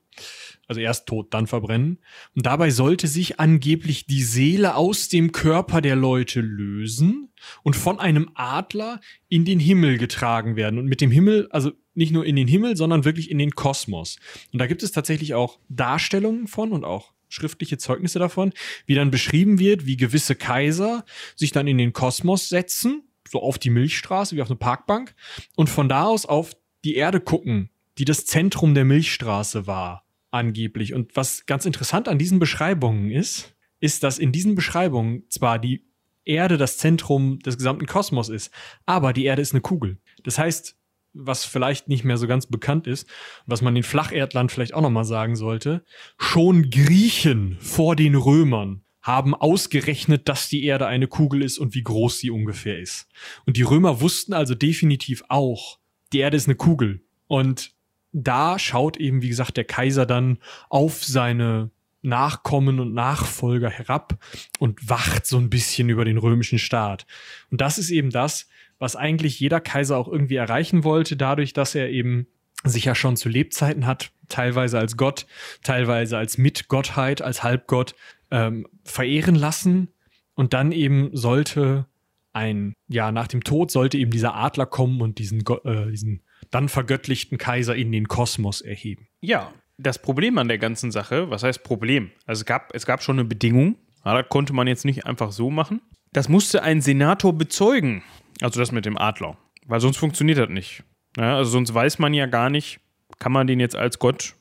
[0.67, 1.99] Also erst tot, dann verbrennen.
[2.35, 7.99] Und dabei sollte sich angeblich die Seele aus dem Körper der Leute lösen und von
[7.99, 10.79] einem Adler in den Himmel getragen werden.
[10.79, 14.19] Und mit dem Himmel, also nicht nur in den Himmel, sondern wirklich in den Kosmos.
[14.53, 18.53] Und da gibt es tatsächlich auch Darstellungen von und auch schriftliche Zeugnisse davon,
[18.87, 21.05] wie dann beschrieben wird, wie gewisse Kaiser
[21.37, 25.15] sich dann in den Kosmos setzen, so auf die Milchstraße, wie auf eine Parkbank,
[25.55, 30.95] und von da aus auf die Erde gucken, die das Zentrum der Milchstraße war, angeblich.
[30.95, 35.85] Und was ganz interessant an diesen Beschreibungen ist, ist, dass in diesen Beschreibungen zwar die
[36.25, 38.53] Erde das Zentrum des gesamten Kosmos ist,
[38.87, 39.99] aber die Erde ist eine Kugel.
[40.23, 40.77] Das heißt,
[41.15, 43.09] was vielleicht nicht mehr so ganz bekannt ist,
[43.47, 45.85] was man den Flacherdlern vielleicht auch nochmal sagen sollte,
[46.19, 51.83] schon Griechen vor den Römern haben ausgerechnet, dass die Erde eine Kugel ist und wie
[51.83, 53.09] groß sie ungefähr ist.
[53.47, 55.79] Und die Römer wussten also definitiv auch,
[56.13, 57.03] die Erde ist eine Kugel.
[57.27, 57.73] Und
[58.13, 60.39] da schaut eben, wie gesagt, der Kaiser dann
[60.69, 61.71] auf seine
[62.03, 64.19] Nachkommen und Nachfolger herab
[64.59, 67.07] und wacht so ein bisschen über den römischen Staat.
[67.51, 68.49] Und das ist eben das,
[68.79, 72.29] was eigentlich jeder Kaiser auch irgendwie erreichen wollte, dadurch, dass er eben
[72.65, 75.27] sich ja schon zu Lebzeiten hat, teilweise als Gott,
[75.63, 77.95] teilweise als Mitgottheit, als Halbgott
[78.31, 79.89] ähm, verehren lassen.
[80.35, 81.87] Und dann eben sollte
[82.33, 86.69] ein, ja, nach dem Tod sollte eben dieser Adler kommen und diesen, äh, diesen dann
[86.69, 89.09] vergöttlichten Kaiser in den Kosmos erheben.
[89.21, 92.11] Ja, das Problem an der ganzen Sache, was heißt Problem?
[92.27, 95.33] Also es gab, es gab schon eine Bedingung, ja, das konnte man jetzt nicht einfach
[95.33, 95.81] so machen.
[96.13, 98.03] Das musste ein Senator bezeugen,
[98.41, 99.37] also das mit dem Adler,
[99.67, 100.83] weil sonst funktioniert das nicht.
[101.17, 102.81] Ja, also sonst weiß man ja gar nicht,
[103.19, 104.35] kann man den jetzt als Gott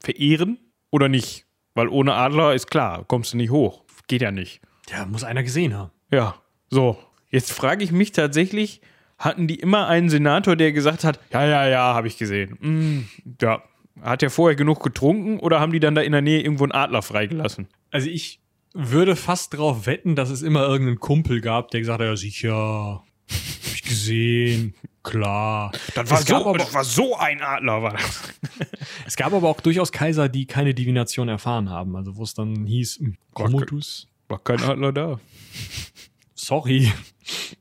[0.00, 0.58] verehren
[0.90, 1.46] oder nicht?
[1.74, 3.84] Weil ohne Adler ist klar, kommst du nicht hoch.
[4.08, 4.60] Geht ja nicht.
[4.88, 5.90] Ja, muss einer gesehen haben.
[6.10, 6.34] Ja,
[6.68, 6.98] so.
[7.28, 8.80] Jetzt frage ich mich tatsächlich,
[9.20, 12.56] hatten die immer einen Senator, der gesagt hat, ja, ja, ja, habe ich gesehen.
[12.60, 13.08] Mm,
[13.40, 13.62] ja,
[14.00, 16.72] hat er vorher genug getrunken oder haben die dann da in der Nähe irgendwo einen
[16.72, 17.68] Adler freigelassen?
[17.90, 18.40] Also ich
[18.72, 22.54] würde fast darauf wetten, dass es immer irgendeinen Kumpel gab, der gesagt hat, ja sicher,
[22.54, 25.72] hab ich gesehen, klar.
[25.94, 28.22] Das war, so, aber, das war so ein Adler, war das.
[29.06, 32.64] es gab aber auch durchaus Kaiser, die keine Divination erfahren haben, also wo es dann
[32.64, 33.02] hieß,
[33.34, 34.06] Commodus.
[34.28, 35.20] War kein Adler da.
[36.34, 36.90] Sorry.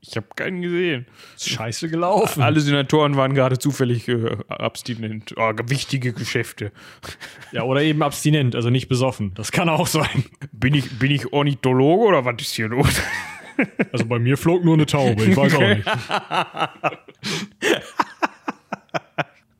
[0.01, 1.05] Ich habe keinen gesehen.
[1.35, 2.41] Ist scheiße gelaufen.
[2.41, 5.33] Alle Senatoren waren gerade zufällig äh, abstinent.
[5.37, 6.71] Oh, wichtige Geschäfte.
[7.51, 9.33] Ja, oder eben abstinent, also nicht besoffen.
[9.35, 10.25] Das kann auch sein.
[10.51, 13.01] Bin ich, bin ich Ornithologe oder was ist hier los?
[13.91, 15.85] Also bei mir flog nur eine Taube, ich weiß auch nicht.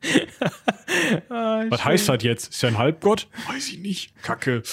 [1.30, 2.54] ah, Was heißt das jetzt?
[2.54, 3.28] Ist er ein Halbgott?
[3.48, 4.14] Weiß ich nicht.
[4.22, 4.64] Kacke.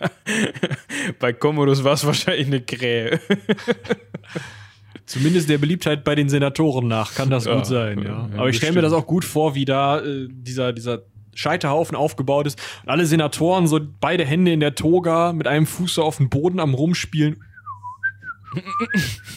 [1.18, 3.20] bei Commodus war es wahrscheinlich eine Krähe.
[5.06, 8.28] Zumindest der Beliebtheit bei den Senatoren nach kann das ja, gut sein, ja.
[8.32, 11.02] ja Aber ich stelle mir das auch gut vor, wie da äh, dieser, dieser
[11.34, 12.60] Scheiterhaufen aufgebaut ist.
[12.82, 16.28] Und alle Senatoren so beide Hände in der Toga mit einem Fuß so auf dem
[16.30, 17.42] Boden am Rumspielen.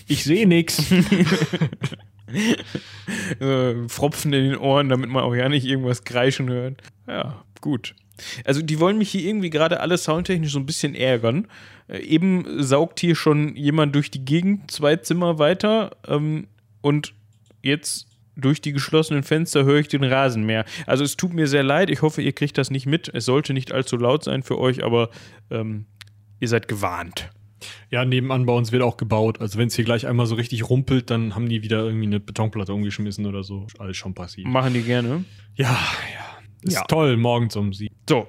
[0.07, 0.83] Ich sehe nichts.
[3.39, 6.81] äh, Fropfen in den Ohren, damit man auch ja nicht irgendwas kreischen hört.
[7.07, 7.95] Ja, gut.
[8.45, 11.47] Also die wollen mich hier irgendwie gerade alle soundtechnisch so ein bisschen ärgern.
[11.87, 16.47] Äh, eben saugt hier schon jemand durch die Gegend, zwei Zimmer weiter ähm,
[16.81, 17.13] und
[17.61, 18.07] jetzt
[18.37, 20.65] durch die geschlossenen Fenster höre ich den Rasenmäher.
[20.85, 23.09] Also es tut mir sehr leid, ich hoffe, ihr kriegt das nicht mit.
[23.13, 25.09] Es sollte nicht allzu laut sein für euch, aber
[25.49, 25.85] ähm,
[26.39, 27.29] ihr seid gewarnt.
[27.89, 29.41] Ja, nebenan bei uns wird auch gebaut.
[29.41, 32.19] Also wenn es hier gleich einmal so richtig rumpelt, dann haben die wieder irgendwie eine
[32.19, 33.67] Betonplatte umgeschmissen oder so.
[33.79, 34.47] Alles schon passiert.
[34.47, 35.25] Machen die gerne.
[35.55, 36.25] Ja, ja.
[36.61, 36.83] Ist ja.
[36.83, 37.91] toll, morgens um sie.
[38.09, 38.27] So.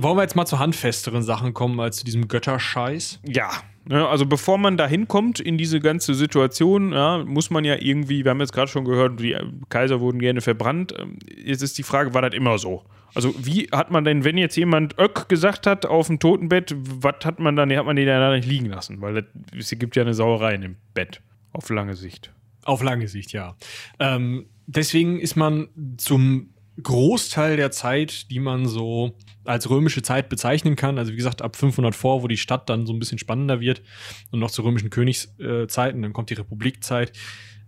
[0.00, 3.20] Wollen wir jetzt mal zu handfesteren Sachen kommen als zu diesem Götterscheiß?
[3.26, 3.50] Ja.
[3.84, 8.24] Ne, also bevor man da hinkommt in diese ganze Situation, ja, muss man ja irgendwie,
[8.24, 9.36] wir haben jetzt gerade schon gehört, die
[9.70, 10.94] Kaiser wurden gerne verbrannt.
[10.96, 12.84] Ähm, jetzt ist die Frage, war das immer so?
[13.14, 17.24] Also wie hat man denn, wenn jetzt jemand Öck gesagt hat auf dem Totenbett, was
[17.24, 19.00] hat man dann, hat man den da nicht liegen lassen?
[19.00, 19.26] Weil
[19.58, 21.20] es gibt ja eine Sauerei in dem Bett,
[21.52, 22.32] auf lange Sicht.
[22.64, 23.56] Auf lange Sicht, ja.
[23.98, 25.68] Ähm, deswegen ist man
[25.98, 26.50] zum
[26.80, 31.56] Großteil der Zeit, die man so als römische Zeit bezeichnen kann, also wie gesagt ab
[31.56, 33.82] 500 vor, wo die Stadt dann so ein bisschen spannender wird
[34.30, 37.12] und noch zu römischen Königszeiten, dann kommt die Republikzeit,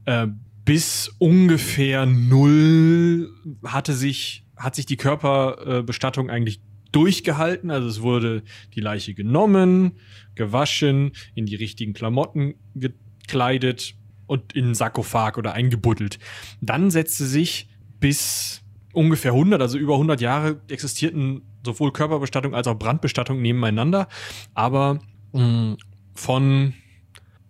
[0.06, 0.28] äh,
[0.64, 3.30] bis ungefähr null
[3.64, 6.60] hatte sich hat sich die Körperbestattung eigentlich
[6.92, 7.70] durchgehalten.
[7.70, 8.42] Also es wurde
[8.74, 9.98] die Leiche genommen,
[10.34, 13.94] gewaschen, in die richtigen Klamotten gekleidet
[14.26, 16.18] und in einen Sarkophag oder eingebuddelt.
[16.60, 17.68] Dann setzte sich
[18.00, 18.63] bis
[18.94, 24.08] ungefähr 100, also über 100 Jahre existierten sowohl Körperbestattung als auch Brandbestattung nebeneinander.
[24.54, 25.00] Aber
[25.32, 25.76] mh, mm,
[26.14, 26.74] von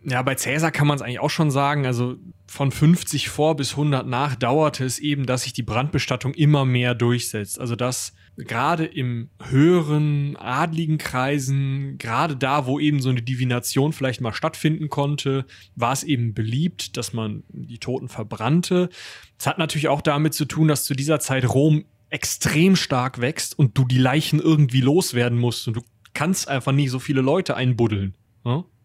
[0.06, 1.86] ja, bei Cäsar kann man es eigentlich auch schon sagen.
[1.86, 2.16] Also
[2.46, 6.94] von 50 vor bis 100 nach dauerte es eben, dass sich die Brandbestattung immer mehr
[6.94, 7.58] durchsetzt.
[7.58, 14.20] Also dass gerade im höheren adligen Kreisen, gerade da, wo eben so eine Divination vielleicht
[14.20, 18.88] mal stattfinden konnte, war es eben beliebt, dass man die Toten verbrannte.
[19.38, 23.58] Es hat natürlich auch damit zu tun, dass zu dieser Zeit Rom extrem stark wächst
[23.58, 25.82] und du die Leichen irgendwie loswerden musst und du
[26.12, 28.14] kannst einfach nie so viele Leute einbuddeln.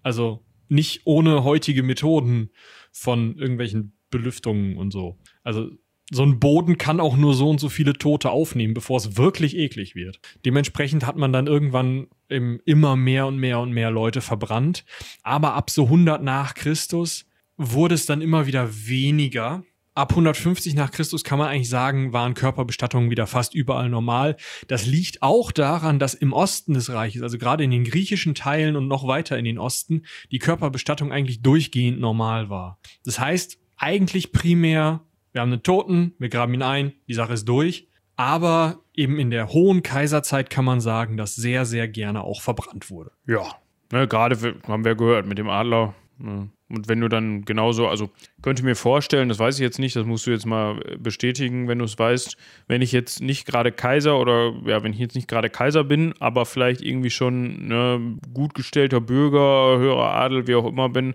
[0.01, 2.49] Also nicht ohne heutige Methoden
[2.91, 5.17] von irgendwelchen Belüftungen und so.
[5.43, 5.69] Also
[6.11, 9.55] so ein Boden kann auch nur so und so viele Tote aufnehmen, bevor es wirklich
[9.55, 10.19] eklig wird.
[10.45, 14.85] Dementsprechend hat man dann irgendwann immer mehr und mehr und mehr Leute verbrannt.
[15.23, 17.25] Aber ab so 100 nach Christus
[17.57, 19.63] wurde es dann immer wieder weniger
[19.99, 24.37] Ab 150 nach Christus kann man eigentlich sagen, waren Körperbestattungen wieder fast überall normal.
[24.69, 28.77] Das liegt auch daran, dass im Osten des Reiches, also gerade in den griechischen Teilen
[28.77, 32.79] und noch weiter in den Osten, die Körperbestattung eigentlich durchgehend normal war.
[33.03, 35.01] Das heißt, eigentlich primär,
[35.31, 37.87] wir haben einen Toten, wir graben ihn ein, die Sache ist durch.
[38.15, 42.89] Aber eben in der hohen Kaiserzeit kann man sagen, dass sehr, sehr gerne auch verbrannt
[42.89, 43.11] wurde.
[43.25, 43.55] Ja,
[43.93, 45.95] ne, gerade haben wir gehört mit dem Adler.
[46.17, 48.09] Ne, Und wenn du dann genauso, also
[48.41, 51.79] könnte mir vorstellen, das weiß ich jetzt nicht, das musst du jetzt mal bestätigen, wenn
[51.79, 52.35] du es weißt,
[52.67, 56.13] wenn ich jetzt nicht gerade Kaiser oder ja, wenn ich jetzt nicht gerade Kaiser bin,
[56.19, 61.13] aber vielleicht irgendwie schon ne, gut gestellter Bürger, höherer Adel, wie auch immer bin,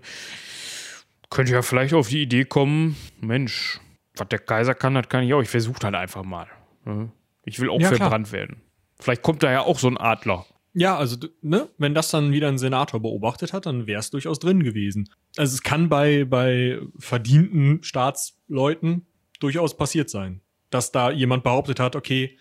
[1.29, 3.79] könnte ich ja vielleicht auf die Idee kommen, Mensch,
[4.17, 5.41] was der Kaiser kann, das kann ich auch.
[5.41, 6.47] Ich versuche halt einfach mal.
[6.85, 7.11] Ne?
[7.43, 8.39] Ich will auch ja, verbrannt klar.
[8.39, 8.61] werden.
[8.99, 10.45] Vielleicht kommt da ja auch so ein Adler.
[10.73, 14.39] Ja, also, ne, wenn das dann wieder ein Senator beobachtet hat, dann wäre es durchaus
[14.39, 15.09] drin gewesen.
[15.37, 19.05] Also es kann bei, bei verdienten Staatsleuten
[19.39, 22.37] durchaus passiert sein, dass da jemand behauptet hat, okay,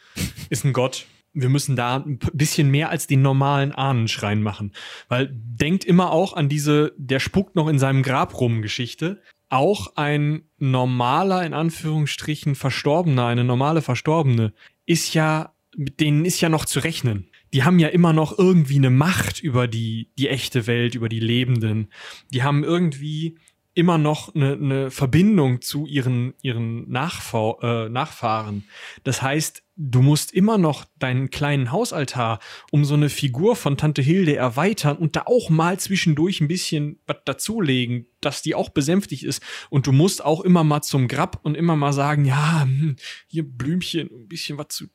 [0.51, 4.73] ist ein Gott, wir müssen da ein bisschen mehr als den normalen Ahnenschrein machen.
[5.09, 9.21] Weil denkt immer auch an diese, der spuckt noch in seinem Grab rum Geschichte.
[9.55, 14.53] Auch ein normaler, in Anführungsstrichen, Verstorbener, eine normale Verstorbene,
[14.85, 18.77] ist ja, mit denen ist ja noch zu rechnen die haben ja immer noch irgendwie
[18.77, 21.89] eine Macht über die, die echte Welt, über die Lebenden.
[22.33, 23.39] Die haben irgendwie
[23.75, 28.65] immer noch eine, eine Verbindung zu ihren, ihren Nachfahr, äh, Nachfahren.
[29.05, 32.39] Das heißt, du musst immer noch deinen kleinen Hausaltar
[32.71, 37.01] um so eine Figur von Tante Hilde erweitern und da auch mal zwischendurch ein bisschen
[37.07, 39.43] was dazulegen, dass die auch besänftigt ist.
[39.71, 42.97] Und du musst auch immer mal zum Grab und immer mal sagen, ja, hm,
[43.27, 44.87] hier Blümchen, ein bisschen was zu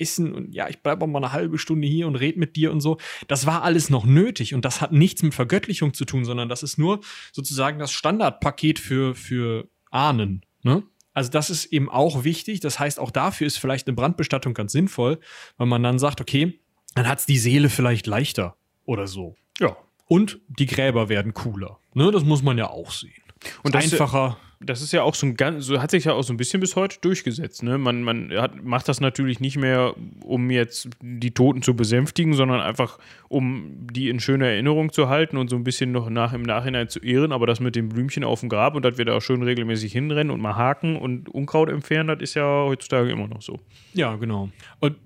[0.00, 2.70] essen und ja, ich bleibe auch mal eine halbe Stunde hier und red mit dir
[2.70, 2.98] und so.
[3.26, 6.62] Das war alles noch nötig und das hat nichts mit Vergöttlichung zu tun, sondern das
[6.62, 7.00] ist nur
[7.32, 10.44] sozusagen das Standardpaket für, für Ahnen.
[10.62, 10.84] Ne?
[11.18, 12.60] Also das ist eben auch wichtig.
[12.60, 15.18] Das heißt, auch dafür ist vielleicht eine Brandbestattung ganz sinnvoll,
[15.56, 16.60] weil man dann sagt, okay,
[16.94, 18.54] dann hat's die Seele vielleicht leichter
[18.84, 19.34] oder so.
[19.58, 19.76] Ja.
[20.06, 21.80] Und die Gräber werden cooler.
[21.92, 22.12] Ne?
[22.12, 23.20] Das muss man ja auch sehen.
[23.64, 26.32] Und einfacher das ist ja auch so ein ganz, so hat sich ja auch so
[26.32, 27.62] ein bisschen bis heute durchgesetzt.
[27.62, 27.78] Ne?
[27.78, 29.94] Man, man hat, macht das natürlich nicht mehr,
[30.24, 32.98] um jetzt die Toten zu besänftigen, sondern einfach,
[33.28, 36.88] um die in schöner Erinnerung zu halten und so ein bisschen noch nach, im Nachhinein
[36.88, 37.30] zu ehren.
[37.30, 39.92] Aber das mit dem Blümchen auf dem Grab und dass wir da auch schön regelmäßig
[39.92, 43.60] hinrennen und mal haken und Unkraut entfernen, das ist ja heutzutage immer noch so.
[43.94, 44.50] Ja, genau.
[44.80, 44.96] Und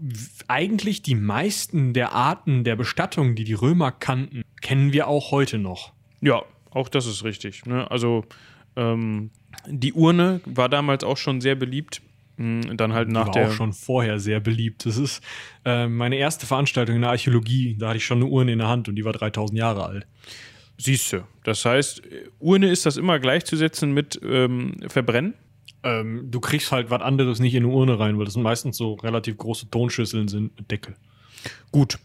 [0.48, 5.58] eigentlich die meisten der Arten der Bestattung, die die Römer kannten, kennen wir auch heute
[5.58, 5.92] noch.
[6.22, 7.66] Ja, auch das ist richtig.
[7.66, 7.90] Ne?
[7.90, 8.24] Also
[8.76, 9.30] ähm,
[9.66, 12.02] die Urne war damals auch schon sehr beliebt.
[12.36, 13.48] Hm, dann halt nach war der.
[13.48, 14.86] auch schon vorher sehr beliebt.
[14.86, 15.22] Das ist
[15.64, 17.76] äh, meine erste Veranstaltung in der Archäologie.
[17.78, 20.06] Da hatte ich schon eine Urne in der Hand und die war 3000 Jahre alt.
[20.78, 21.24] Siehst du.
[21.44, 22.02] Das heißt,
[22.40, 25.34] Urne ist das immer gleichzusetzen mit ähm, Verbrennen?
[25.84, 28.94] Ähm, du kriegst halt was anderes nicht in eine Urne rein, weil das meistens so
[28.94, 30.94] relativ große Tonschüsseln sind mit Deckel.
[31.70, 31.98] Gut.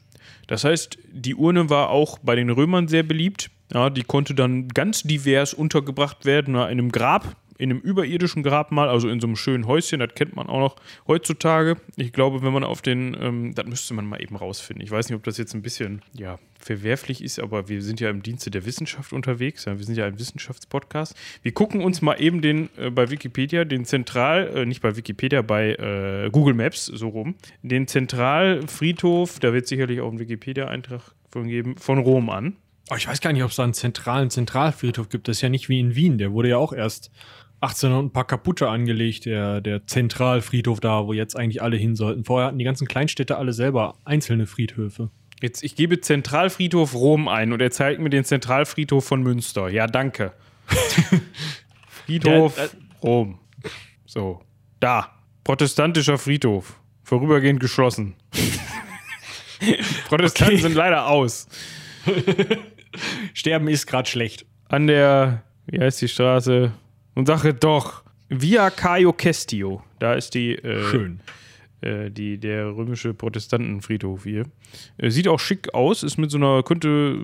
[0.47, 3.49] Das heißt, die Urne war auch bei den Römern sehr beliebt.
[3.73, 8.87] Ja, die konnte dann ganz divers untergebracht werden, in einem Grab, in einem überirdischen Grabmal,
[8.87, 10.75] also in so einem schönen Häuschen, das kennt man auch noch
[11.07, 11.77] heutzutage.
[11.95, 14.83] Ich glaube, wenn man auf den, ähm, das müsste man mal eben rausfinden.
[14.83, 18.09] Ich weiß nicht, ob das jetzt ein bisschen, ja, verwerflich ist, aber wir sind ja
[18.09, 19.65] im Dienste der Wissenschaft unterwegs.
[19.65, 21.15] Ja, wir sind ja ein Wissenschaftspodcast.
[21.41, 25.41] Wir gucken uns mal eben den äh, bei Wikipedia, den Zentral, äh, nicht bei Wikipedia,
[25.41, 31.01] bei äh, Google Maps, so rum, den Zentralfriedhof, da wird sicherlich auch ein Wikipedia-Eintrag
[31.31, 32.55] von geben, von Rom an.
[32.89, 35.27] Oh, ich weiß gar nicht, ob es da einen zentralen Zentralfriedhof gibt.
[35.27, 36.17] Das ist ja nicht wie in Wien.
[36.17, 37.11] Der wurde ja auch erst
[37.61, 42.23] 1800 ein paar kaputte angelegt, der, der Zentralfriedhof da, wo jetzt eigentlich alle hin sollten.
[42.23, 45.09] Vorher hatten die ganzen Kleinstädte alle selber einzelne Friedhöfe.
[45.41, 49.69] Jetzt, ich gebe Zentralfriedhof Rom ein und er zeigt mir den Zentralfriedhof von Münster.
[49.69, 50.33] Ja, danke.
[52.05, 52.69] Friedhof der, äh,
[53.03, 53.39] Rom.
[54.05, 54.41] So,
[54.79, 55.11] da.
[55.43, 56.79] Protestantischer Friedhof.
[57.03, 58.15] Vorübergehend geschlossen.
[60.07, 60.61] Protestanten okay.
[60.61, 61.47] sind leider aus.
[63.33, 64.45] Sterben ist gerade schlecht.
[64.69, 66.71] An der, wie heißt die Straße?
[67.15, 69.83] Und sage doch, Via Caio Cestio.
[69.99, 70.55] Da ist die.
[70.55, 71.19] Äh, Schön.
[71.81, 74.45] Äh, die, der römische Protestantenfriedhof hier.
[74.97, 77.19] Äh, sieht auch schick aus, ist mit so einer, könnte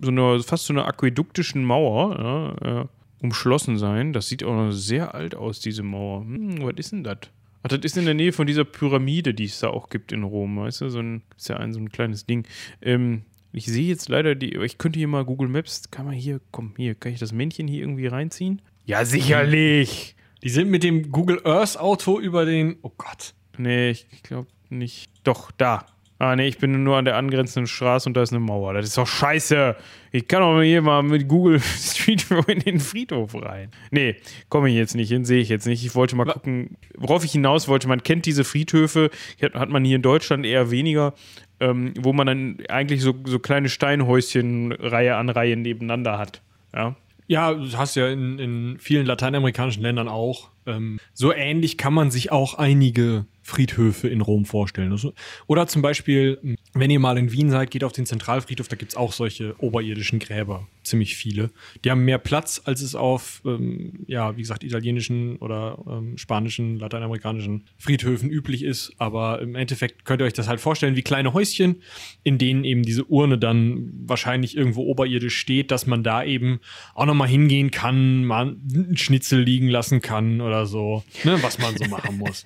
[0.00, 2.88] so einer, fast so einer aquäduktischen Mauer ja,
[3.22, 4.12] umschlossen sein.
[4.12, 6.22] Das sieht auch noch sehr alt aus, diese Mauer.
[6.22, 7.18] Hm, was ist denn das?
[7.62, 10.24] Ach, das ist in der Nähe von dieser Pyramide, die es da auch gibt in
[10.24, 10.88] Rom, weißt du?
[10.88, 12.44] So ein, ist ja ein so ein kleines Ding.
[12.80, 13.22] Ähm,
[13.52, 16.74] ich sehe jetzt leider die, ich könnte hier mal Google Maps, kann man hier, komm,
[16.76, 18.62] hier, kann ich das Männchen hier irgendwie reinziehen?
[18.84, 20.16] Ja, sicherlich.
[20.42, 23.34] Die sind mit dem Google Earth Auto über den, oh Gott.
[23.58, 25.10] Nee, ich, ich glaube nicht.
[25.22, 25.86] Doch, da.
[26.22, 28.74] Ah, nee, ich bin nur an der angrenzenden Straße und da ist eine Mauer.
[28.74, 29.74] Das ist doch scheiße.
[30.12, 33.70] Ich kann doch hier mal mit Google Street View in den Friedhof rein.
[33.90, 34.14] Nee,
[34.48, 35.84] komme ich jetzt nicht hin, sehe ich jetzt nicht.
[35.84, 37.88] Ich wollte mal gucken, worauf ich hinaus wollte.
[37.88, 39.10] Man kennt diese Friedhöfe,
[39.52, 41.14] hat man hier in Deutschland eher weniger
[41.62, 46.42] ähm, wo man dann eigentlich so, so kleine Steinhäuschen Reihe an Reihe nebeneinander hat.
[46.74, 46.96] Ja,
[47.28, 50.50] ja das hast ja in, in vielen lateinamerikanischen Ländern auch.
[50.66, 54.92] Ähm, so ähnlich kann man sich auch einige Friedhöfe in Rom vorstellen.
[54.92, 55.12] Also,
[55.46, 56.38] oder zum Beispiel,
[56.74, 60.20] wenn ihr mal in Wien seid, geht auf den Zentralfriedhof, da gibt's auch solche oberirdischen
[60.20, 61.50] Gräber, ziemlich viele.
[61.84, 66.78] Die haben mehr Platz, als es auf, ähm, ja, wie gesagt, italienischen oder ähm, spanischen,
[66.78, 68.92] lateinamerikanischen Friedhöfen üblich ist.
[68.98, 71.82] Aber im Endeffekt könnt ihr euch das halt vorstellen wie kleine Häuschen,
[72.22, 76.60] in denen eben diese Urne dann wahrscheinlich irgendwo oberirdisch steht, dass man da eben
[76.94, 81.76] auch nochmal hingehen kann, mal einen Schnitzel liegen lassen kann oder so, ne, was man
[81.76, 82.44] so machen muss.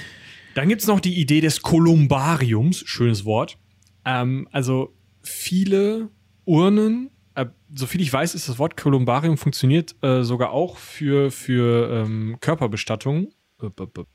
[0.54, 3.58] Dann gibt es noch die Idee des Kolumbariums, schönes Wort.
[4.04, 6.08] Ähm, also viele
[6.44, 12.04] Urnen, äh, soviel ich weiß, ist das Wort Kolumbarium funktioniert äh, sogar auch für, für
[12.04, 13.28] ähm, Körperbestattungen.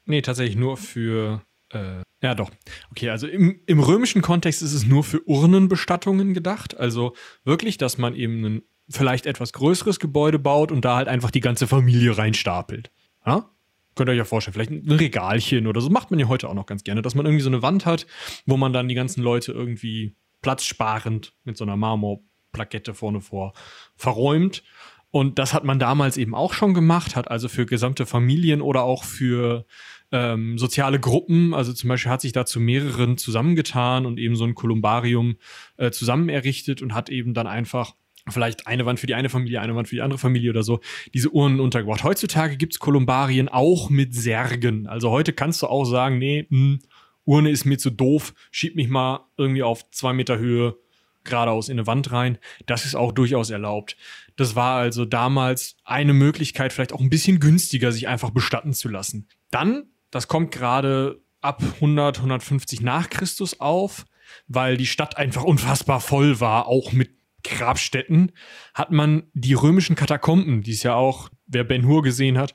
[0.06, 1.42] Nee, tatsächlich nur für.
[1.72, 2.52] Äh, ja, doch.
[2.92, 6.78] Okay, also im, im römischen Kontext ist es nur für Urnenbestattungen gedacht.
[6.78, 7.16] Also
[7.46, 11.42] wirklich, dass man eben ein vielleicht etwas größeres Gebäude baut und da halt einfach die
[11.42, 12.92] ganze Familie reinstapelt.
[13.28, 13.50] Ja?
[13.96, 15.90] Könnt ihr euch ja vorstellen, vielleicht ein Regalchen oder so.
[15.90, 18.08] Macht man ja heute auch noch ganz gerne, dass man irgendwie so eine Wand hat,
[18.46, 23.54] wo man dann die ganzen Leute irgendwie platzsparend mit so einer Marmorplakette vorne vor
[23.96, 24.64] verräumt.
[25.10, 28.84] Und das hat man damals eben auch schon gemacht, hat also für gesamte Familien oder
[28.84, 29.66] auch für
[30.12, 34.46] ähm, soziale Gruppen, also zum Beispiel hat sich da zu mehreren zusammengetan und eben so
[34.46, 35.38] ein Kolumbarium
[35.78, 37.96] äh, zusammen errichtet und hat eben dann einfach
[38.30, 40.80] vielleicht eine Wand für die eine Familie, eine Wand für die andere Familie oder so,
[41.14, 42.04] diese Urnen untergebracht.
[42.04, 44.88] Heutzutage gibt's Kolumbarien auch mit Särgen.
[44.88, 46.80] Also heute kannst du auch sagen, nee, mh, hm,
[47.26, 50.78] Urne ist mir zu doof, schieb mich mal irgendwie auf zwei Meter Höhe
[51.26, 52.38] geradeaus in eine Wand rein.
[52.66, 53.98] Das ist auch durchaus erlaubt.
[54.38, 58.88] Das war also damals eine Möglichkeit, vielleicht auch ein bisschen günstiger, sich einfach bestatten zu
[58.88, 59.28] lassen.
[59.52, 64.06] Dann, das kommt gerade ab 100, 150 nach Christus auf,
[64.48, 67.17] weil die Stadt einfach unfassbar voll war, auch mit
[67.48, 68.32] Grabstätten
[68.74, 72.54] hat man die römischen Katakomben, die es ja auch, wer Ben Hur gesehen hat,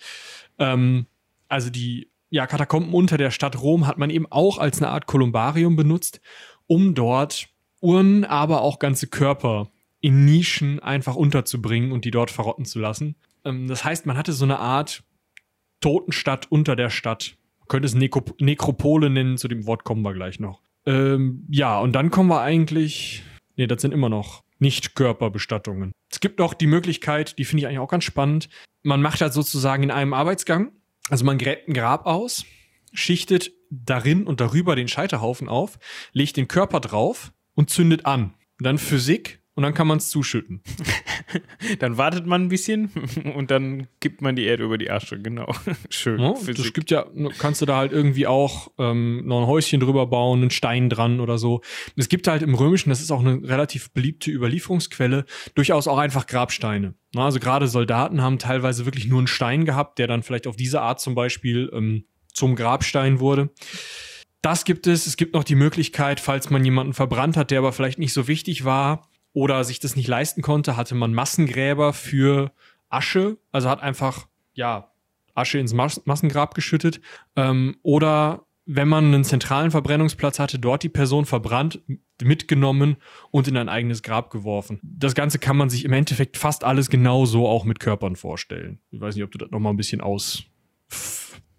[0.58, 1.06] ähm,
[1.48, 5.06] also die ja, Katakomben unter der Stadt Rom hat man eben auch als eine Art
[5.06, 6.20] Kolumbarium benutzt,
[6.66, 7.48] um dort
[7.80, 9.70] Urnen, aber auch ganze Körper
[10.00, 13.16] in Nischen einfach unterzubringen und die dort verrotten zu lassen.
[13.44, 15.04] Ähm, das heißt, man hatte so eine Art
[15.80, 17.36] Totenstadt unter der Stadt.
[17.60, 20.62] Man könnte es Nekro Nekropole nennen, zu dem Wort kommen wir gleich noch.
[20.86, 23.22] Ähm, ja, und dann kommen wir eigentlich.
[23.56, 25.92] Nee, das sind immer noch nicht-Körperbestattungen.
[26.10, 28.48] Es gibt noch die Möglichkeit, die finde ich eigentlich auch ganz spannend.
[28.82, 30.72] Man macht das sozusagen in einem Arbeitsgang.
[31.10, 32.46] Also man gräbt ein Grab aus,
[32.92, 35.78] schichtet darin und darüber den Scheiterhaufen auf,
[36.12, 38.34] legt den Körper drauf und zündet an.
[38.58, 40.62] dann Physik und dann kann man es zuschütten.
[41.78, 42.90] dann wartet man ein bisschen
[43.36, 45.54] und dann gibt man die Erde über die Asche, genau.
[45.90, 46.20] Schön.
[46.20, 47.06] Ja, das gibt ja,
[47.38, 51.20] kannst du da halt irgendwie auch ähm, noch ein Häuschen drüber bauen, einen Stein dran
[51.20, 51.60] oder so.
[51.96, 56.26] Es gibt halt im Römischen, das ist auch eine relativ beliebte Überlieferungsquelle, durchaus auch einfach
[56.26, 56.94] Grabsteine.
[57.14, 60.56] Na, also gerade Soldaten haben teilweise wirklich nur einen Stein gehabt, der dann vielleicht auf
[60.56, 63.50] diese Art zum Beispiel ähm, zum Grabstein wurde.
[64.40, 65.06] Das gibt es.
[65.06, 68.26] Es gibt noch die Möglichkeit, falls man jemanden verbrannt hat, der aber vielleicht nicht so
[68.26, 72.52] wichtig war, oder sich das nicht leisten konnte, hatte man Massengräber für
[72.88, 74.92] Asche, also hat einfach, ja,
[75.34, 77.00] Asche ins Mas Massengrab geschüttet.
[77.36, 81.80] Ähm, oder wenn man einen zentralen Verbrennungsplatz hatte, dort die Person verbrannt,
[82.22, 82.96] mitgenommen
[83.30, 84.78] und in ein eigenes Grab geworfen.
[84.82, 88.78] Das Ganze kann man sich im Endeffekt fast alles genauso auch mit Körpern vorstellen.
[88.90, 90.44] Ich weiß nicht, ob du das nochmal ein bisschen aus,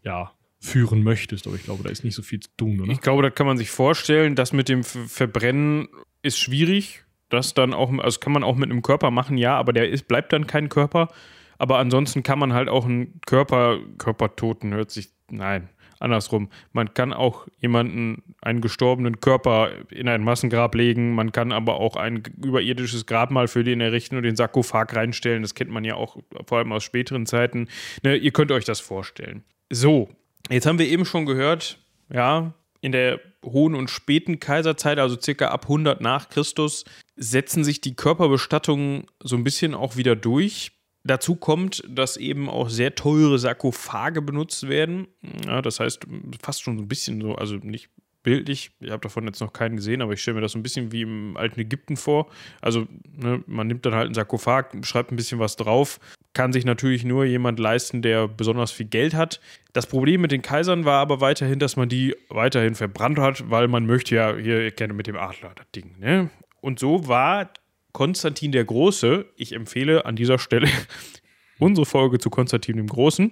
[0.03, 2.91] ja, führen möchtest, aber ich glaube, da ist nicht so viel zu tun, oder?
[2.91, 5.89] Ich glaube, da kann man sich vorstellen, das mit dem Verbrennen
[6.21, 7.02] ist schwierig,
[7.33, 10.07] das dann auch, also kann man auch mit einem Körper machen, ja, aber der ist,
[10.07, 11.09] bleibt dann kein Körper.
[11.57, 15.69] Aber ansonsten kann man halt auch einen Körper, Körpertoten hört sich, nein,
[16.03, 16.49] andersrum.
[16.73, 21.15] Man kann auch jemanden, einen gestorbenen Körper in ein Massengrab legen.
[21.15, 25.41] Man kann aber auch ein überirdisches Grabmal für den errichten und den Sarkophag reinstellen.
[25.41, 27.67] Das kennt man ja auch vor allem aus späteren Zeiten.
[28.03, 29.43] Ne, ihr könnt euch das vorstellen.
[29.69, 30.09] So,
[30.49, 31.79] jetzt haben wir eben schon gehört,
[32.11, 32.53] ja,
[32.83, 36.83] in der hohen und späten Kaiserzeit, also circa ab 100 nach Christus,
[37.15, 40.73] setzen sich die Körperbestattungen so ein bisschen auch wieder durch.
[41.05, 45.07] Dazu kommt, dass eben auch sehr teure Sarkophage benutzt werden.
[45.45, 46.05] Ja, das heißt,
[46.41, 47.89] fast schon so ein bisschen so, also nicht
[48.21, 50.63] bildlich, ich habe davon jetzt noch keinen gesehen, aber ich stelle mir das so ein
[50.63, 52.29] bisschen wie im alten Ägypten vor.
[52.61, 55.99] Also ne, man nimmt dann halt einen Sarkophag, schreibt ein bisschen was drauf,
[56.33, 59.39] kann sich natürlich nur jemand leisten, der besonders viel Geld hat.
[59.71, 63.67] Das Problem mit den Kaisern war aber weiterhin, dass man die weiterhin verbrannt hat, weil
[63.67, 65.95] man möchte ja hier gerne mit dem Adler das Ding.
[65.99, 66.29] Ne?
[66.61, 67.51] Und so war
[67.91, 70.67] Konstantin der Große, ich empfehle an dieser Stelle
[71.59, 73.31] unsere Folge zu Konstantin dem Großen,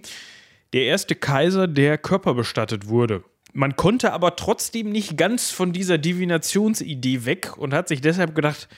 [0.74, 3.24] der erste Kaiser, der körperbestattet wurde.
[3.54, 8.70] Man konnte aber trotzdem nicht ganz von dieser Divinationsidee weg und hat sich deshalb gedacht,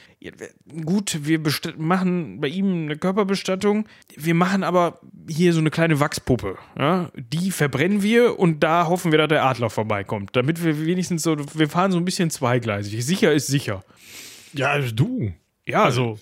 [0.86, 1.40] gut, wir
[1.78, 5.00] machen bei ihm eine Körperbestattung, wir machen aber
[5.30, 6.58] hier so eine kleine Wachspuppe.
[6.78, 7.12] Ja?
[7.16, 11.36] Die verbrennen wir und da hoffen wir, dass der Adler vorbeikommt, damit wir wenigstens so,
[11.38, 13.06] wir fahren so ein bisschen zweigleisig.
[13.06, 13.84] Sicher ist sicher.
[14.54, 15.34] Ja, du.
[15.66, 16.18] Ja, also,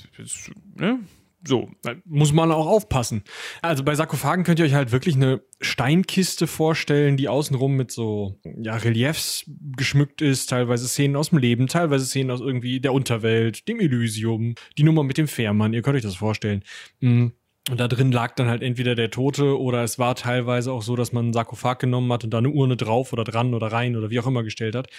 [0.75, 0.99] ne?
[1.43, 1.69] So.
[2.05, 3.23] Muss man auch aufpassen.
[3.61, 8.39] Also bei Sarkophagen könnt ihr euch halt wirklich eine Steinkiste vorstellen, die außenrum mit so
[8.43, 9.43] ja, Reliefs
[9.75, 14.55] geschmückt ist, teilweise Szenen aus dem Leben, teilweise Szenen aus irgendwie der Unterwelt, dem Elysium,
[14.77, 16.63] die Nummer mit dem Fährmann, ihr könnt euch das vorstellen.
[16.99, 17.33] Mhm.
[17.69, 20.95] Und da drin lag dann halt entweder der Tote oder es war teilweise auch so,
[20.95, 23.95] dass man einen Sarkophag genommen hat und da eine Urne drauf oder dran oder rein
[23.95, 24.89] oder wie auch immer gestellt hat.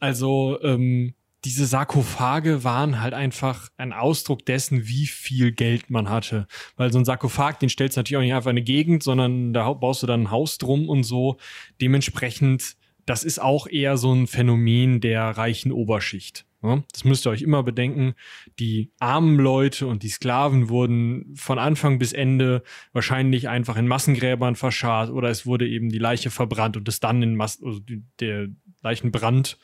[0.00, 1.14] Also ähm,
[1.44, 6.46] diese Sarkophage waren halt einfach ein Ausdruck dessen, wie viel Geld man hatte.
[6.76, 9.52] Weil so ein Sarkophag, den stellst du natürlich auch nicht einfach in eine Gegend, sondern
[9.52, 11.38] da baust du dann ein Haus drum und so.
[11.80, 12.76] Dementsprechend,
[13.06, 16.44] das ist auch eher so ein Phänomen der reichen Oberschicht.
[16.60, 18.14] Das müsst ihr euch immer bedenken.
[18.58, 24.56] Die armen Leute und die Sklaven wurden von Anfang bis Ende wahrscheinlich einfach in Massengräbern
[24.56, 27.80] verscharrt oder es wurde eben die Leiche verbrannt und es dann in Mas also
[28.18, 28.48] der
[28.82, 29.56] Leichenbrand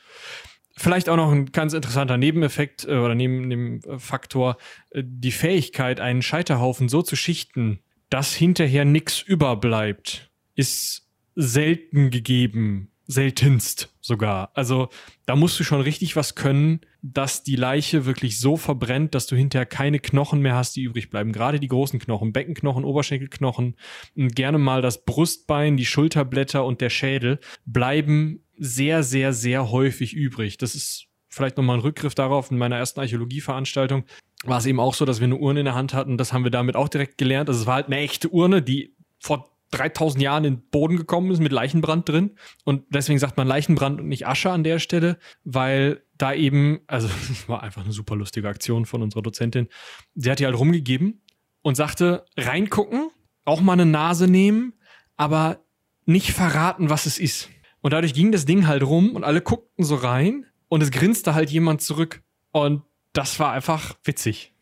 [0.77, 4.57] Vielleicht auch noch ein ganz interessanter Nebeneffekt äh, oder neben dem Faktor,
[4.91, 12.91] äh, die Fähigkeit, einen Scheiterhaufen so zu schichten, dass hinterher nichts überbleibt, ist selten gegeben,
[13.07, 14.51] seltenst sogar.
[14.53, 14.89] Also
[15.25, 19.35] da musst du schon richtig was können, dass die Leiche wirklich so verbrennt, dass du
[19.35, 21.31] hinterher keine Knochen mehr hast, die übrig bleiben.
[21.31, 23.75] Gerade die großen Knochen, Beckenknochen, Oberschenkelknochen
[24.15, 30.13] und gerne mal das Brustbein, die Schulterblätter und der Schädel bleiben sehr, sehr, sehr häufig
[30.13, 30.57] übrig.
[30.57, 32.51] Das ist vielleicht nochmal ein Rückgriff darauf.
[32.51, 34.05] In meiner ersten Archäologieveranstaltung
[34.45, 36.17] war es eben auch so, dass wir eine Urne in der Hand hatten.
[36.17, 37.49] Das haben wir damit auch direkt gelernt.
[37.49, 41.31] Also es war halt eine echte Urne, die vor 3000 Jahren in den Boden gekommen
[41.31, 42.37] ist mit Leichenbrand drin.
[42.63, 47.09] Und deswegen sagt man Leichenbrand und nicht Asche an der Stelle, weil da eben, also
[47.47, 49.67] war einfach eine super lustige Aktion von unserer Dozentin.
[50.15, 51.21] Sie hat die halt rumgegeben
[51.61, 53.09] und sagte, reingucken,
[53.43, 54.73] auch mal eine Nase nehmen,
[55.17, 55.59] aber
[56.05, 57.49] nicht verraten, was es ist.
[57.85, 61.35] Und dadurch ging das Ding halt rum und alle guckten so rein und es grinste
[61.35, 62.23] halt jemand zurück.
[62.51, 62.81] Und
[63.13, 64.55] das war einfach witzig.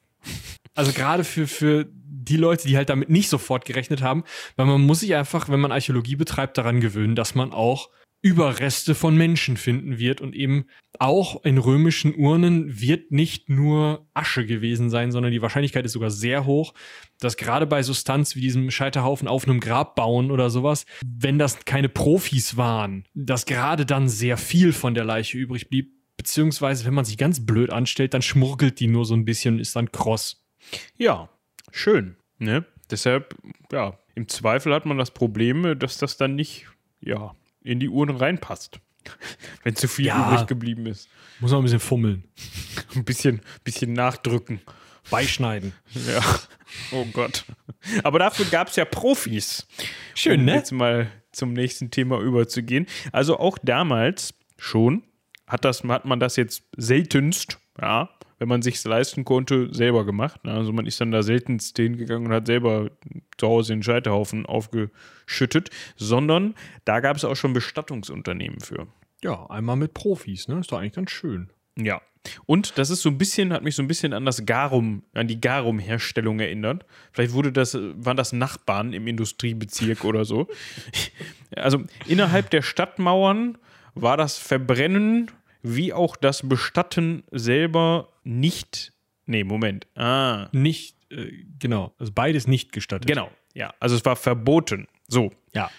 [0.76, 4.26] Also gerade für, für die Leute, die halt damit nicht sofort gerechnet haben,
[4.58, 7.92] weil man muss sich einfach, wenn man Archäologie betreibt, daran gewöhnen, dass man auch
[8.24, 10.66] Überreste von Menschen finden wird und eben
[10.98, 16.10] auch in römischen Urnen wird nicht nur Asche gewesen sein, sondern die Wahrscheinlichkeit ist sogar
[16.10, 16.74] sehr hoch,
[17.20, 21.66] dass gerade bei Substanz wie diesem Scheiterhaufen auf einem Grab bauen oder sowas, wenn das
[21.66, 26.94] keine Profis waren, dass gerade dann sehr viel von der Leiche übrig blieb, beziehungsweise wenn
[26.94, 29.92] man sich ganz blöd anstellt, dann schmurgelt die nur so ein bisschen und ist dann
[29.92, 30.48] kross.
[30.96, 31.28] Ja,
[31.72, 32.16] schön.
[32.38, 32.64] Ne?
[32.90, 33.36] Deshalb,
[33.70, 36.68] ja, im Zweifel hat man das Problem, dass das dann nicht,
[37.02, 38.80] ja, in die Uhren reinpasst.
[39.64, 41.10] Wenn zu viel ja, übrig geblieben ist.
[41.40, 42.24] Muss man ein bisschen fummeln.
[42.96, 44.62] ein bisschen, bisschen nachdrücken.
[45.10, 45.74] Beischneiden.
[45.94, 46.22] Ja.
[46.92, 47.46] Oh Gott.
[48.04, 49.68] Aber dafür gab es ja Profis.
[50.16, 50.56] Schön, um ne?
[50.56, 52.88] Jetzt mal zum nächsten Thema überzugehen.
[53.12, 55.04] Also auch damals schon
[55.46, 58.10] hat, das, hat man das jetzt seltenst, ja,
[58.44, 60.42] wenn man sich leisten konnte, selber gemacht.
[60.44, 62.92] Also man ist dann da seltenst hingegangen und hat selber
[63.38, 68.88] zu Hause den Scheiterhaufen aufgeschüttet, sondern da gab es auch schon Bestattungsunternehmen für.
[69.24, 70.60] Ja, einmal mit Profis, ne?
[70.60, 71.52] Ist doch eigentlich ganz schön.
[71.78, 72.02] Ja.
[72.46, 75.30] Und das ist so ein bisschen, hat mich so ein bisschen an das Garum, an
[75.30, 76.86] die Garum-Herstellung erinnert.
[77.14, 80.48] Vielleicht wurde das, waren das Nachbarn im Industriebezirk oder so.
[81.56, 83.60] Also innerhalb der Stadtmauern
[83.94, 85.30] war das Verbrennen
[85.62, 88.94] wie auch das Bestatten selber nicht.
[89.26, 89.88] Nee, Moment.
[89.96, 90.50] Ah.
[90.52, 91.94] Nicht, äh, genau.
[91.98, 93.08] Also beides nicht gestattet.
[93.08, 93.74] Genau, ja.
[93.80, 94.88] Also es war verboten.
[95.08, 95.32] So.
[95.54, 95.70] Ja.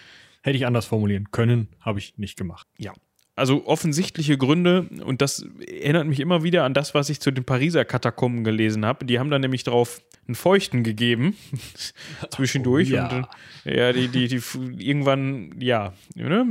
[0.41, 2.67] Hätte ich anders formulieren können, habe ich nicht gemacht.
[2.77, 2.93] Ja.
[3.37, 7.43] Also offensichtliche Gründe, und das erinnert mich immer wieder an das, was ich zu den
[7.43, 9.05] Pariser Katakomben gelesen habe.
[9.05, 11.35] Die haben da nämlich drauf einen Feuchten gegeben
[12.29, 12.91] zwischendurch.
[12.93, 13.09] Oh, ja.
[13.09, 13.27] Und
[13.65, 14.41] ja, die, die, die
[14.77, 16.45] irgendwann, ja, ne,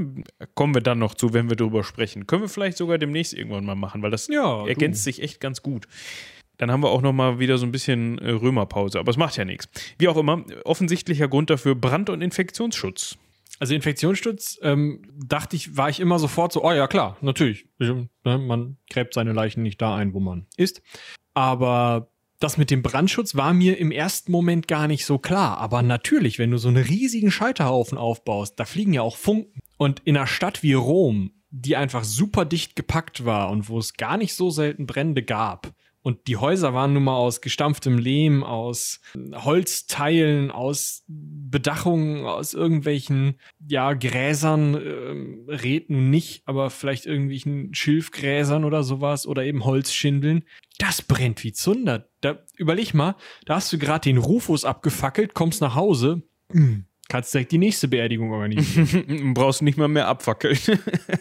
[0.55, 2.27] kommen wir dann noch zu, wenn wir drüber sprechen.
[2.27, 5.05] Können wir vielleicht sogar demnächst irgendwann mal machen, weil das ja, ergänzt du.
[5.05, 5.89] sich echt ganz gut.
[6.59, 9.37] Dann haben wir auch noch mal wieder so ein bisschen äh, Römerpause, aber es macht
[9.37, 9.69] ja nichts.
[9.99, 13.17] Wie auch immer, offensichtlicher Grund dafür Brand- und Infektionsschutz.
[13.61, 17.67] Also Infektionsschutz, ähm, dachte ich, war ich immer sofort so, oh ja klar, natürlich.
[17.79, 20.83] Ne, man gräbt seine Leichen nicht da ein, wo man ist.
[21.35, 25.59] Aber das mit dem Brandschutz war mir im ersten Moment gar nicht so klar.
[25.59, 29.61] Aber natürlich, wenn du so einen riesigen Scheiterhaufen aufbaust, da fliegen ja auch Funken.
[29.77, 33.95] Und in einer Stadt wie Rom, die einfach super dicht gepackt war und wo es
[33.95, 35.73] gar nicht so selten Brände gab,
[36.05, 43.41] Und die Häuser waren nun mal aus gestampftem Lehm, aus Holzteilen, aus Bedachungen, aus irgendwelchen,
[43.67, 50.45] ja, Gräsern, äh, red nun nicht, aber vielleicht irgendwelchen Schilfgräsern oder sowas oder eben Holzschindeln.
[50.77, 52.07] Das brennt wie Zunder.
[52.21, 57.33] Da, überleg mal, da hast du gerade den Rufus abgefackelt, kommst nach Hause, mh, kannst
[57.33, 59.33] direkt die nächste Beerdigung organisieren.
[59.35, 60.59] Brauchst nicht mal mehr abfackeln.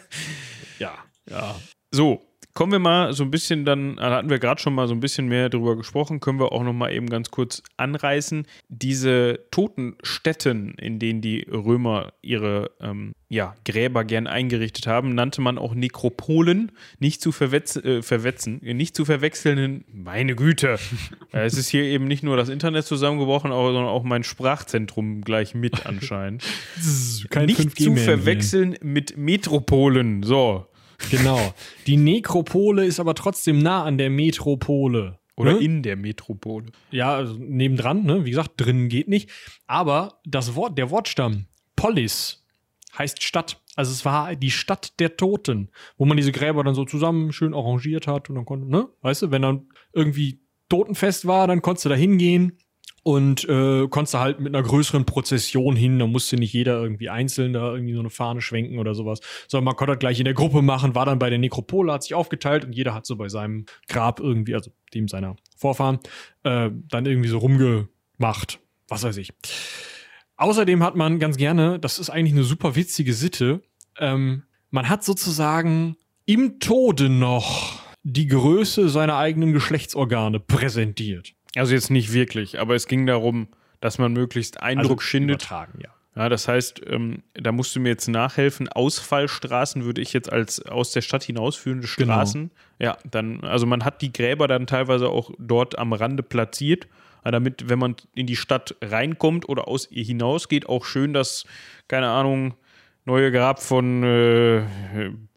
[0.77, 0.93] ja.
[1.29, 1.55] Ja.
[1.91, 2.21] So,
[2.53, 4.99] kommen wir mal so ein bisschen dann, da hatten wir gerade schon mal so ein
[4.99, 8.45] bisschen mehr drüber gesprochen, können wir auch noch mal eben ganz kurz anreißen.
[8.69, 15.57] Diese Totenstätten, in denen die Römer ihre ähm, ja, Gräber gern eingerichtet haben, nannte man
[15.57, 20.77] auch Nekropolen, nicht zu verwetz äh, verwetzen, nicht zu verwechseln, meine Güte.
[21.35, 25.87] Es ist hier eben nicht nur das Internet zusammengebrochen, sondern auch mein Sprachzentrum gleich mit
[25.87, 26.43] anscheinend.
[27.31, 30.21] Kein nicht 5G zu verwechseln mit Metropolen.
[30.21, 30.67] So,
[31.11, 31.53] Genau.
[31.87, 35.19] Die Nekropole ist aber trotzdem nah an der Metropole.
[35.35, 35.59] Oder Ne?
[35.65, 36.67] in der Metropole.
[36.91, 38.23] Ja, also nebendran, ne?
[38.23, 39.29] Wie gesagt, drinnen geht nicht.
[39.65, 41.45] Aber das Wort, der Wortstamm,
[41.75, 42.45] Polis,
[42.97, 43.59] heißt Stadt.
[43.75, 47.55] Also es war die Stadt der Toten, wo man diese Gräber dann so zusammen schön
[47.55, 48.87] arrangiert hat und dann konnte, ne?
[49.01, 50.39] Weißt du, wenn dann irgendwie
[50.69, 52.57] Totenfest war, dann konntest du da hingehen
[53.03, 57.09] und äh, konntest du halt mit einer größeren Prozession hin, da musste nicht jeder irgendwie
[57.09, 60.25] einzeln da irgendwie so eine Fahne schwenken oder sowas, sondern man konnte das gleich in
[60.25, 63.17] der Gruppe machen, war dann bei der Nekropole, hat sich aufgeteilt und jeder hat so
[63.17, 65.99] bei seinem Grab irgendwie, also dem seiner Vorfahren,
[66.43, 69.33] äh, dann irgendwie so rumgemacht, was weiß ich.
[70.37, 73.61] Außerdem hat man ganz gerne, das ist eigentlich eine super witzige Sitte,
[73.99, 81.33] ähm, man hat sozusagen im Tode noch die Größe seiner eigenen Geschlechtsorgane präsentiert.
[81.55, 83.47] Also jetzt nicht wirklich, aber es ging darum,
[83.79, 85.41] dass man möglichst Eindruck schindet.
[85.41, 85.89] Also Übertragen, ja.
[86.15, 88.69] Ja, das heißt, ähm, da musst du mir jetzt nachhelfen.
[88.69, 92.13] Ausfallstraßen würde ich jetzt als aus der Stadt hinausführende Genau.
[92.13, 92.51] Straßen.
[92.77, 96.87] Ja, dann, also man hat die Gräber dann teilweise auch dort am Rande platziert,
[97.23, 101.45] damit, wenn man in die Stadt reinkommt oder aus ihr hinausgeht, auch schön das,
[101.87, 102.53] keine Ahnung,
[103.05, 104.61] neue Grab von äh,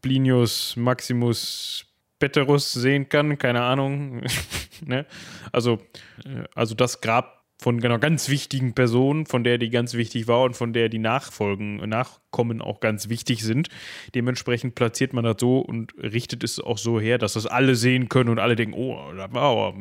[0.03, 1.86] Plinius Maximus
[2.19, 4.21] Peterus sehen kann, keine Ahnung.
[4.85, 5.05] ne?
[5.51, 5.79] Also,
[6.25, 10.43] äh, also das Grab von einer ganz wichtigen Person, von der die ganz wichtig war
[10.43, 13.69] und von der die Nachfolgen, Nachkommen auch ganz wichtig sind.
[14.13, 18.09] Dementsprechend platziert man das so und richtet es auch so her, dass das alle sehen
[18.09, 19.77] können und alle denken, oh, da war aber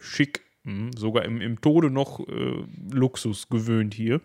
[0.00, 0.42] schick.
[0.64, 4.20] Hm, Sogar im, im Tode noch äh, Luxus gewöhnt hier.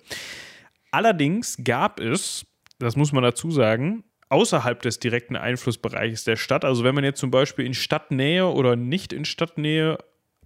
[0.92, 2.46] Allerdings gab es,
[2.80, 4.04] das muss man dazu sagen,
[4.34, 8.76] außerhalb des direkten Einflussbereiches der Stadt, also wenn man jetzt zum Beispiel in Stadtnähe oder
[8.76, 10.00] nicht in Stadtnähe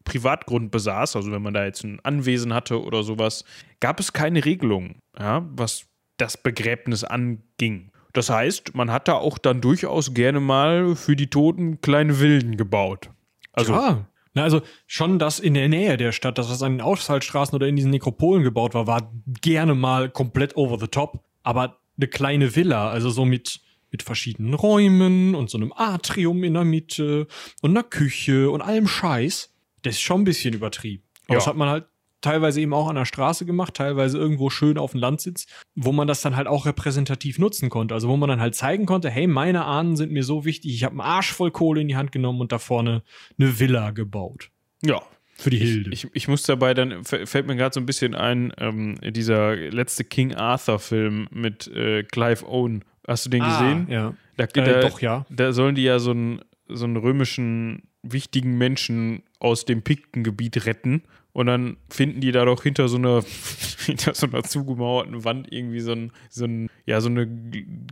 [0.04, 3.46] Privatgrund besaß, also wenn man da jetzt ein Anwesen hatte oder sowas,
[3.80, 5.86] gab es keine Regelung, ja, was
[6.18, 7.92] das Begräbnis anging.
[8.12, 12.58] Das heißt, man hat da auch dann durchaus gerne mal für die Toten kleine Villen
[12.58, 13.10] gebaut.
[13.54, 14.08] Also, ja.
[14.34, 17.68] Na, also schon das in der Nähe der Stadt, das was an den Ausfallstraßen oder
[17.68, 19.12] in diesen Nekropolen gebaut war, war
[19.42, 21.24] gerne mal komplett over the top.
[21.44, 23.62] Aber eine kleine Villa, also so mit,
[23.92, 27.28] mit verschiedenen Räumen und so einem Atrium in der Mitte
[27.62, 31.04] und einer Küche und allem Scheiß, das ist schon ein bisschen übertrieben.
[31.26, 31.40] Aber Ja.
[31.40, 31.86] das hat man halt
[32.22, 36.08] teilweise eben auch an der Straße gemacht, teilweise irgendwo schön auf dem Landsitz, wo man
[36.08, 37.94] das dann halt auch repräsentativ nutzen konnte.
[37.94, 40.84] Also wo man dann halt zeigen konnte, hey, meine Ahnen sind mir so wichtig, ich
[40.84, 43.04] habe einen Arsch voll Kohle in die Hand genommen und da vorne
[43.40, 44.50] eine Villa gebaut.
[44.84, 45.02] ja,
[45.36, 45.92] Für die Hilde.
[45.92, 50.04] Ich, ich muss dabei, dann fällt mir gerade so ein bisschen ein, ähm, dieser letzte
[50.04, 52.84] King Arthur-Film mit äh, Clive Owen.
[53.08, 53.88] Hast du den gesehen?
[53.90, 54.14] Ah, Ja.
[54.36, 55.26] Da, Äh, da, doch, ja.
[55.30, 61.04] da sollen die ja so einen, so einen römischen wichtigen Menschen aus dem Piktengebiet retten.
[61.34, 63.24] Und dann finden die da doch hinter so einer,
[63.86, 67.28] hinter so einer zugemauerten Wand irgendwie so, ein, so, ein, ja, so eine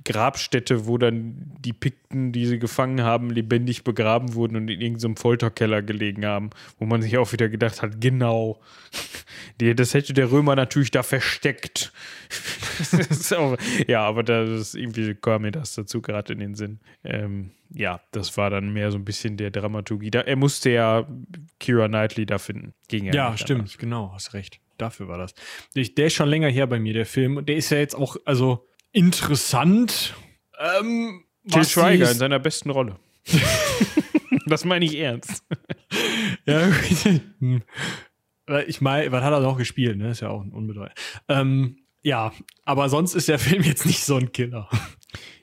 [0.05, 5.17] Grabstätte, wo dann die Pikten, die sie gefangen haben, lebendig begraben wurden und in irgendeinem
[5.17, 6.51] Folterkeller gelegen haben.
[6.79, 8.61] Wo man sich auch wieder gedacht hat, genau,
[9.59, 11.91] die, das hätte der Römer natürlich da versteckt.
[13.35, 16.79] Auch, ja, aber das ist irgendwie kam mir das dazu gerade in den Sinn.
[17.03, 20.09] Ähm, ja, das war dann mehr so ein bisschen der Dramaturgie.
[20.09, 21.05] Da, er musste ja
[21.59, 22.73] Kira Knightley da finden.
[22.87, 23.77] Ging ja, stimmt, anders.
[23.77, 24.61] genau, hast recht.
[24.77, 25.33] Dafür war das.
[25.73, 27.35] Ich, der ist schon länger her bei mir, der Film.
[27.35, 28.65] Und der ist ja jetzt auch, also
[28.95, 30.15] interessant.
[30.57, 32.97] Ähm, Till was Schweiger in seiner besten Rolle.
[34.47, 35.43] das meine ich ernst.
[36.47, 36.71] Ja.
[38.45, 39.97] Weil ich meine, was hat er noch gespielt?
[39.97, 40.11] Ne?
[40.11, 40.93] Ist ja auch ein unbedeutend.
[41.27, 42.31] Ähm, ja,
[42.65, 44.69] aber sonst ist der Film jetzt nicht so ein Killer.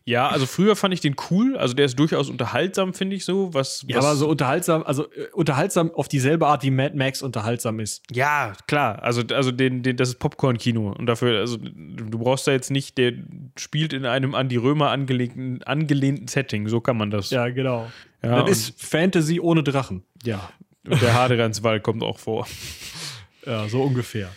[0.05, 1.57] Ja, also früher fand ich den cool.
[1.57, 3.55] Also der ist durchaus unterhaltsam, finde ich so.
[3.55, 7.23] Was, Ja, was, aber so unterhaltsam, also äh, unterhaltsam auf dieselbe Art, wie Mad Max
[7.23, 8.03] unterhaltsam ist.
[8.11, 9.03] Ja, klar.
[9.03, 10.93] Also, also den, den, das ist Popcorn-Kino.
[10.99, 13.13] Und dafür, also du brauchst da jetzt nicht, der
[13.57, 16.69] spielt in einem an die Römer angelehnten, angelehnten Setting.
[16.69, 17.31] So kann man das.
[17.31, 17.91] Ja, genau.
[18.23, 20.03] Ja, das ist Fantasy ohne Drachen.
[20.25, 20.51] ja
[20.89, 22.47] Und der Hadrianswald kommt auch vor.
[23.47, 24.31] Ja, so ungefähr.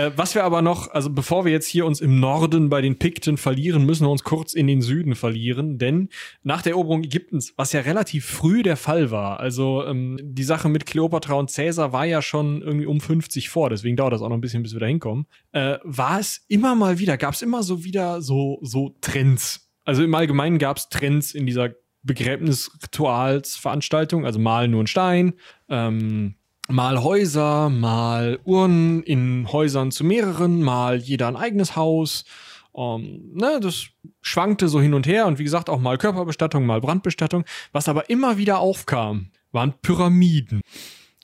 [0.00, 2.98] Äh, was wir aber noch, also bevor wir jetzt hier uns im Norden bei den
[2.98, 6.08] Pikten verlieren, müssen wir uns kurz in den Süden verlieren, denn
[6.42, 10.70] nach der Eroberung Ägyptens, was ja relativ früh der Fall war, also ähm, die Sache
[10.70, 14.30] mit Kleopatra und Caesar war ja schon irgendwie um 50 vor, deswegen dauert das auch
[14.30, 17.42] noch ein bisschen, bis wir da hinkommen, äh, war es immer mal wieder, gab es
[17.42, 19.70] immer so wieder so, so Trends.
[19.84, 21.74] Also im Allgemeinen gab es Trends in dieser
[22.04, 25.34] Begräbnisritualsveranstaltung, also mal nur ein Stein,
[25.68, 26.36] ähm,
[26.70, 32.24] mal Häuser, mal Urnen in Häusern zu mehreren, mal jeder ein eigenes Haus.
[32.72, 33.88] Um, ähm, ne, das
[34.20, 37.44] schwankte so hin und her und wie gesagt auch mal Körperbestattung, mal Brandbestattung.
[37.72, 40.60] Was aber immer wieder aufkam, waren Pyramiden.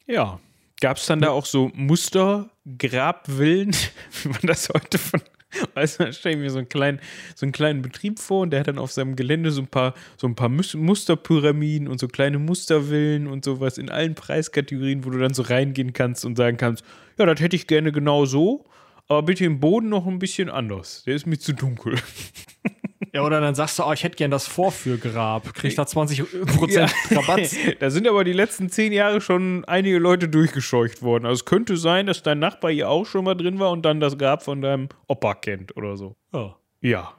[0.07, 0.41] Ja.
[0.83, 3.71] Gab es dann da auch so Mustergrabvillen,
[4.23, 5.23] wie man das heute von
[5.75, 7.01] Weißt du, da stelle ich mir so einen, kleinen,
[7.35, 9.95] so einen kleinen Betrieb vor und der hat dann auf seinem Gelände so ein paar,
[10.17, 15.19] so ein paar Musterpyramiden und so kleine Mustervillen und sowas in allen Preiskategorien, wo du
[15.19, 16.85] dann so reingehen kannst und sagen kannst,
[17.19, 18.65] ja, das hätte ich gerne genau so,
[19.09, 21.05] aber bitte im Boden noch ein bisschen anders.
[21.05, 21.97] Der ist mir zu dunkel.
[23.13, 25.55] Ja, oder dann sagst du, oh, ich hätte gern das Vorführgrab.
[25.55, 26.87] Krieg ich da 20% ja.
[27.11, 27.51] Rabatt.
[27.81, 31.27] da sind aber die letzten zehn Jahre schon einige Leute durchgescheucht worden.
[31.27, 34.01] Also es könnte sein, dass dein Nachbar hier auch schon mal drin war und dann
[34.01, 36.17] das Grab von deinem Opa kennt oder so.
[36.33, 36.53] Oh.
[36.81, 37.15] Ja.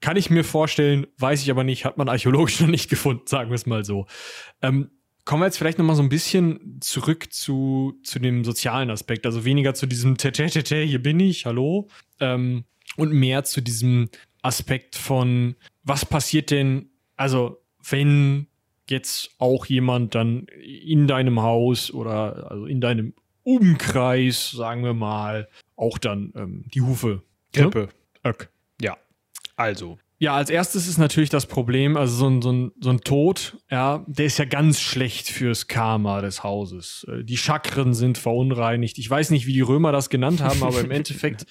[0.00, 3.50] Kann ich mir vorstellen, weiß ich aber nicht, hat man archäologisch noch nicht gefunden, sagen
[3.50, 4.06] wir es mal so.
[4.62, 4.90] Ähm,
[5.26, 9.26] kommen wir jetzt vielleicht noch mal so ein bisschen zurück zu, zu dem sozialen Aspekt.
[9.26, 11.88] Also weniger zu diesem Tete, hier bin ich, hallo.
[12.20, 12.64] Ähm,
[12.96, 14.08] und mehr zu diesem
[14.40, 18.46] Aspekt von, was passiert denn, also wenn
[18.88, 23.12] jetzt auch jemand dann in deinem Haus oder also in deinem
[23.42, 27.22] Umkreis, sagen wir mal, auch dann ähm, die Hufe.
[27.52, 27.88] Grippe.
[28.24, 28.30] Ne?
[28.30, 28.50] Öck.
[28.80, 28.96] Ja.
[29.56, 33.02] Also, ja, als erstes ist natürlich das Problem, also so ein, so, ein, so ein
[33.02, 37.06] Tod, ja, der ist ja ganz schlecht fürs Karma des Hauses.
[37.08, 38.96] Äh, die Chakren sind verunreinigt.
[38.96, 41.44] Ich weiß nicht, wie die Römer das genannt haben, aber im Endeffekt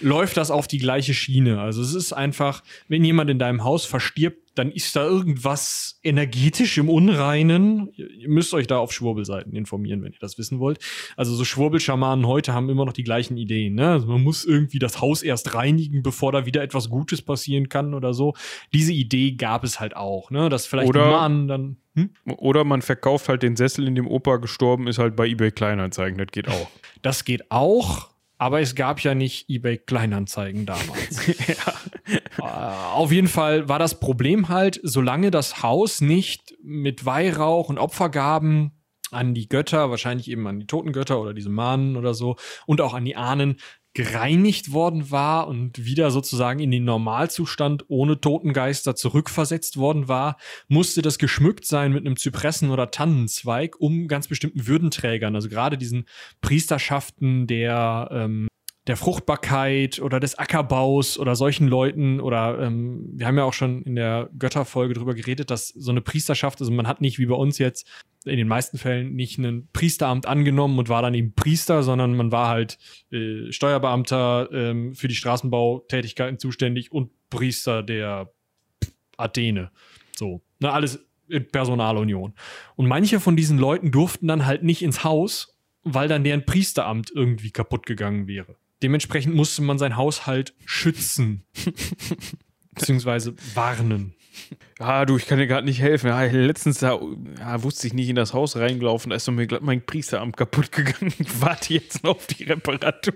[0.00, 1.60] läuft das auf die gleiche Schiene.
[1.60, 6.78] Also es ist einfach, wenn jemand in deinem Haus verstirbt, dann ist da irgendwas energetisch
[6.78, 7.92] im Unreinen.
[7.94, 10.78] Ihr müsst euch da auf Schwurbelseiten informieren, wenn ihr das wissen wollt.
[11.16, 13.74] Also so Schwurbelschamanen heute haben immer noch die gleichen Ideen.
[13.74, 13.88] Ne?
[13.88, 17.94] Also man muss irgendwie das Haus erst reinigen, bevor da wieder etwas Gutes passieren kann
[17.94, 18.34] oder so.
[18.74, 20.30] Diese Idee gab es halt auch.
[20.30, 20.48] Ne?
[20.48, 22.10] Dass vielleicht oder, Mann dann hm?
[22.26, 26.18] Oder man verkauft halt den Sessel, in dem Opa gestorben ist, halt bei eBay Kleinanzeigen.
[26.18, 26.70] Das geht auch.
[27.02, 28.08] Das geht auch.
[28.38, 31.26] Aber es gab ja nicht eBay Kleinanzeigen damals.
[31.48, 31.74] ja.
[32.38, 37.78] Äh, auf jeden Fall war das Problem halt, solange das Haus nicht mit Weihrauch und
[37.78, 38.72] Opfergaben
[39.10, 42.36] an die Götter, wahrscheinlich eben an die Totengötter oder diese Mahnen oder so
[42.66, 43.56] und auch an die Ahnen
[43.94, 50.36] gereinigt worden war und wieder sozusagen in den Normalzustand ohne Totengeister zurückversetzt worden war,
[50.68, 55.78] musste das geschmückt sein mit einem Zypressen- oder Tannenzweig, um ganz bestimmten Würdenträgern, also gerade
[55.78, 56.06] diesen
[56.40, 58.47] Priesterschaften der ähm,
[58.88, 63.82] der Fruchtbarkeit oder des Ackerbaus oder solchen Leuten oder ähm, wir haben ja auch schon
[63.82, 67.34] in der Götterfolge drüber geredet, dass so eine Priesterschaft, also man hat nicht wie bei
[67.34, 67.86] uns jetzt
[68.24, 72.32] in den meisten Fällen nicht ein Priesteramt angenommen und war dann eben Priester, sondern man
[72.32, 72.78] war halt
[73.12, 78.32] äh, Steuerbeamter ähm, für die Straßenbautätigkeiten zuständig und Priester der
[79.18, 79.70] Athene.
[80.16, 82.32] So, ne, alles in Personalunion.
[82.76, 87.10] Und manche von diesen Leuten durften dann halt nicht ins Haus, weil dann deren Priesteramt
[87.14, 88.56] irgendwie kaputt gegangen wäre.
[88.82, 91.44] Dementsprechend musste man sein Haushalt schützen.
[92.78, 94.14] beziehungsweise warnen.
[94.78, 96.06] Ja, du, ich kann dir gerade nicht helfen.
[96.06, 97.00] Ja, letztens da
[97.38, 100.70] ja, wusste ich nicht in das Haus reingelaufen, da ist mir glatt mein Priesteramt kaputt
[100.72, 101.12] gegangen.
[101.18, 103.14] Ich warte jetzt noch auf die Reparatur.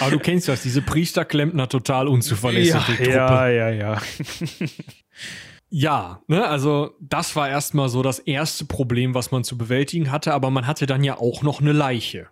[0.00, 2.98] Aber du kennst das, diese Priesterklempner total unzuverlässig.
[3.00, 4.02] Ja, ja, ja, ja.
[5.76, 10.32] Ja, ne, also das war erstmal so das erste Problem, was man zu bewältigen hatte,
[10.32, 12.28] aber man hatte dann ja auch noch eine Leiche.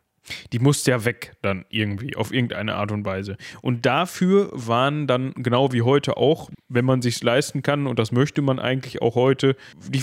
[0.52, 3.36] Die musste ja weg dann irgendwie, auf irgendeine Art und Weise.
[3.60, 8.12] Und dafür waren dann, genau wie heute auch, wenn man sich leisten kann, und das
[8.12, 9.56] möchte man eigentlich auch heute,
[9.88, 10.02] die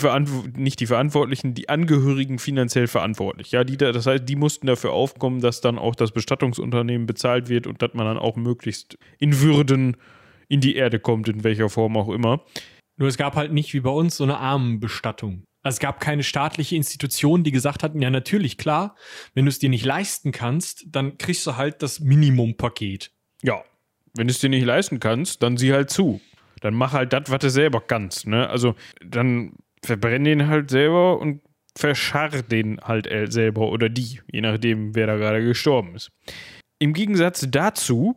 [0.57, 3.51] nicht die Verantwortlichen, die Angehörigen finanziell verantwortlich.
[3.51, 7.49] Ja, die da, das heißt, die mussten dafür aufkommen, dass dann auch das Bestattungsunternehmen bezahlt
[7.49, 9.97] wird und dass man dann auch möglichst in Würden
[10.47, 12.43] in die Erde kommt, in welcher Form auch immer.
[12.97, 15.43] Nur es gab halt nicht wie bei uns so eine Armenbestattung.
[15.61, 18.95] Also es gab keine staatliche Institution, die gesagt hat, ja natürlich klar,
[19.33, 23.11] wenn du es dir nicht leisten kannst, dann kriegst du halt das Minimumpaket.
[23.41, 23.63] Ja,
[24.15, 26.21] wenn du es dir nicht leisten kannst, dann sieh halt zu.
[26.61, 28.27] Dann mach halt das, was du selber kannst.
[28.27, 28.49] Ne?
[28.49, 28.75] Also
[29.05, 29.53] dann
[29.83, 31.41] verbrenn den halt selber und
[31.75, 36.11] verscharr den halt selber oder die, je nachdem, wer da gerade gestorben ist.
[36.79, 38.15] Im Gegensatz dazu,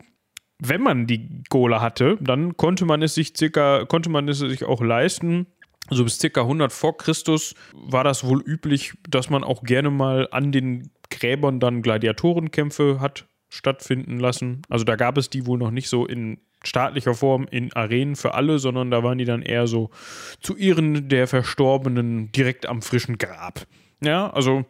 [0.59, 4.63] wenn man die Kohle hatte, dann konnte man es sich circa, konnte man es sich
[4.63, 5.47] auch leisten,
[5.89, 10.27] also bis circa 100 vor Christus war das wohl üblich, dass man auch gerne mal
[10.31, 14.63] an den Gräbern dann Gladiatorenkämpfe hat stattfinden lassen.
[14.67, 18.33] Also da gab es die wohl noch nicht so in staatlicher Form in Arenen für
[18.33, 19.91] alle, sondern da waren die dann eher so
[20.39, 23.67] zu Ehren der Verstorbenen direkt am frischen Grab.
[24.01, 24.65] Ja, also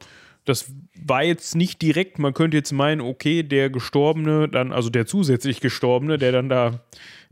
[0.46, 5.06] das war jetzt nicht direkt, man könnte jetzt meinen, okay, der Gestorbene, dann, also der
[5.06, 6.82] zusätzlich Gestorbene, der dann da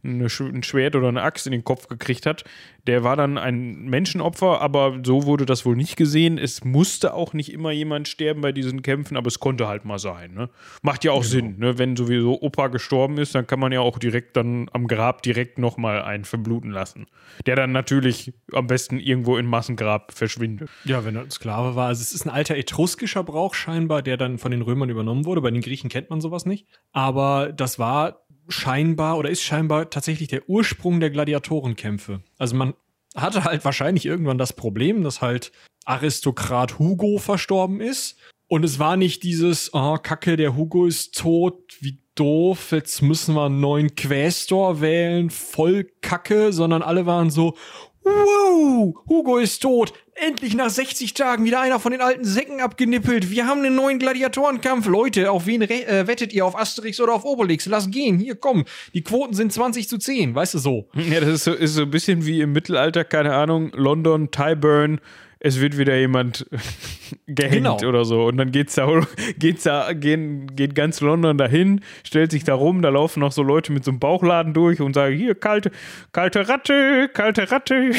[0.04, 2.44] eine, ein Schwert oder eine Axt in den Kopf gekriegt hat.
[2.88, 6.40] Der war dann ein Menschenopfer, aber so wurde das wohl nicht gesehen.
[6.40, 10.00] Es musste auch nicht immer jemand sterben bei diesen Kämpfen, aber es konnte halt mal
[10.00, 10.34] sein.
[10.34, 10.50] Ne?
[10.82, 11.32] Macht ja auch genau.
[11.32, 11.78] Sinn, ne?
[11.78, 15.60] wenn sowieso Opa gestorben ist, dann kann man ja auch direkt dann am Grab direkt
[15.60, 17.06] nochmal einen verbluten lassen.
[17.46, 20.70] Der dann natürlich am besten irgendwo in Massengrab verschwindet.
[20.84, 21.88] Ja, wenn er ein Sklave war.
[21.88, 25.42] Also es ist ein alter etruskischer Brauch scheinbar, der dann von den Römern übernommen wurde.
[25.42, 26.66] Bei den Griechen kennt man sowas nicht.
[26.92, 32.22] Aber das war scheinbar oder ist scheinbar tatsächlich der Ursprung der Gladiatorenkämpfe.
[32.38, 32.74] Also man
[33.16, 35.52] hatte halt wahrscheinlich irgendwann das Problem, dass halt
[35.86, 38.18] Aristokrat Hugo verstorben ist.
[38.48, 43.36] Und es war nicht dieses, oh, Kacke, der Hugo ist tot, wie doof, jetzt müssen
[43.36, 47.56] wir einen neuen Quästor wählen, voll Kacke, sondern alle waren so,
[48.04, 49.94] Wow, Hugo ist tot.
[50.16, 53.30] Endlich nach 60 Tagen wieder einer von den alten Säcken abgenippelt.
[53.30, 54.88] Wir haben einen neuen Gladiatorenkampf.
[54.88, 56.46] Leute, auf wen äh, wettet ihr?
[56.46, 57.66] Auf Asterix oder auf Obelix?
[57.68, 58.20] Lass gehen.
[58.20, 58.66] Hier, komm.
[58.94, 60.34] Die Quoten sind 20 zu 10.
[60.34, 60.90] Weißt du so?
[60.96, 65.00] Ja, das ist so, ist so ein bisschen wie im Mittelalter, keine Ahnung, London, Tyburn
[65.44, 66.46] es wird wieder jemand
[67.26, 67.90] gehängt genau.
[67.90, 68.26] oder so.
[68.26, 68.88] Und dann geht's da,
[69.40, 73.42] geht's da, gehen, geht ganz London dahin, stellt sich da rum, da laufen noch so
[73.42, 75.72] Leute mit so einem Bauchladen durch und sagen, hier, kalte,
[76.12, 77.92] kalte Ratte, kalte Ratte.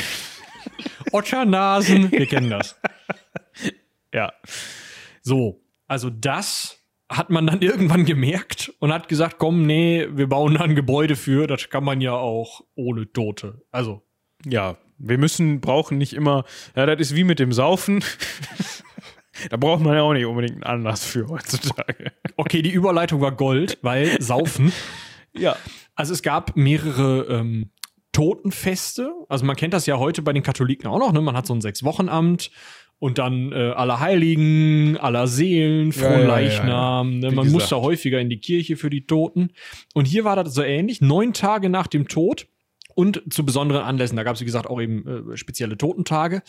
[1.12, 2.80] Otternasen, wir kennen das.
[4.14, 4.32] ja.
[5.20, 6.78] So, also das
[7.08, 11.16] hat man dann irgendwann gemerkt und hat gesagt, komm, nee, wir bauen da ein Gebäude
[11.16, 13.62] für, das kann man ja auch ohne Tote.
[13.72, 14.02] Also.
[14.44, 16.44] Ja, wir müssen, brauchen nicht immer,
[16.76, 18.04] ja, das ist wie mit dem Saufen.
[19.50, 22.12] da braucht man ja auch nicht unbedingt einen Anlass für heutzutage.
[22.36, 24.72] Okay, die Überleitung war Gold, weil Saufen.
[25.32, 25.56] ja.
[25.94, 27.70] Also es gab mehrere ähm,
[28.12, 29.12] Totenfeste.
[29.28, 31.20] Also man kennt das ja heute bei den Katholiken auch noch, ne?
[31.20, 32.50] Man hat so ein Sechs-Wochen-Amt
[32.98, 37.08] und dann äh, aller Heiligen, aller Seelen, Fronleichnam.
[37.08, 37.36] Ja, ja, ja, ne?
[37.36, 39.50] Man muss da häufiger in die Kirche für die Toten.
[39.92, 41.00] Und hier war das so ähnlich.
[41.00, 42.46] Neun Tage nach dem Tod
[42.94, 46.42] und zu besonderen Anlässen, da gab es, wie gesagt, auch eben äh, spezielle Totentage,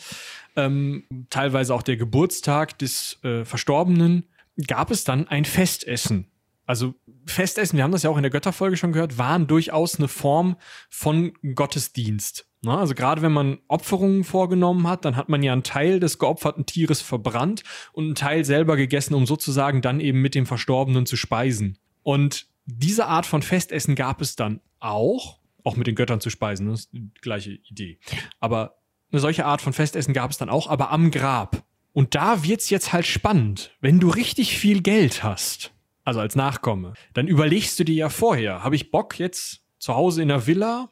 [0.56, 4.24] ähm, teilweise auch der Geburtstag des äh, Verstorbenen,
[4.66, 6.28] gab es dann ein Festessen.
[6.66, 6.94] Also
[7.26, 10.56] Festessen, wir haben das ja auch in der Götterfolge schon gehört, waren durchaus eine Form
[10.88, 12.46] von Gottesdienst.
[12.62, 12.76] Ne?
[12.76, 16.64] also gerade wenn man Opferungen vorgenommen hat, dann hat man ja einen Teil des geopferten
[16.64, 17.62] Tieres verbrannt
[17.92, 21.78] und einen Teil selber gegessen, um sozusagen dann eben mit dem Verstorbenen zu speisen.
[22.02, 26.68] Und diese Art von Festessen gab es dann auch auch mit den Göttern zu speisen.
[26.68, 27.98] Das ist die gleiche Idee.
[28.38, 28.76] Aber
[29.10, 31.64] eine solche Art von Festessen gab es dann auch, aber am Grab.
[31.92, 33.76] Und da wird's jetzt halt spannend.
[33.80, 35.72] Wenn du richtig viel Geld hast,
[36.04, 40.22] also als Nachkomme, dann überlegst du dir ja vorher, habe ich Bock jetzt zu Hause
[40.22, 40.88] in der Villa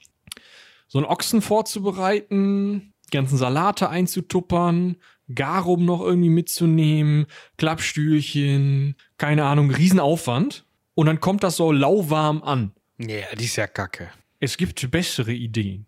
[0.86, 4.96] so einen Ochsen vorzubereiten, ganzen Salate einzutuppern,
[5.34, 7.26] Garum noch irgendwie mitzunehmen,
[7.56, 10.66] Klappstühlchen, keine Ahnung, Riesenaufwand.
[10.94, 12.72] Und dann kommt das so lauwarm an.
[12.98, 14.10] Ja, die ist ja kacke.
[14.42, 15.86] Es gibt bessere Ideen.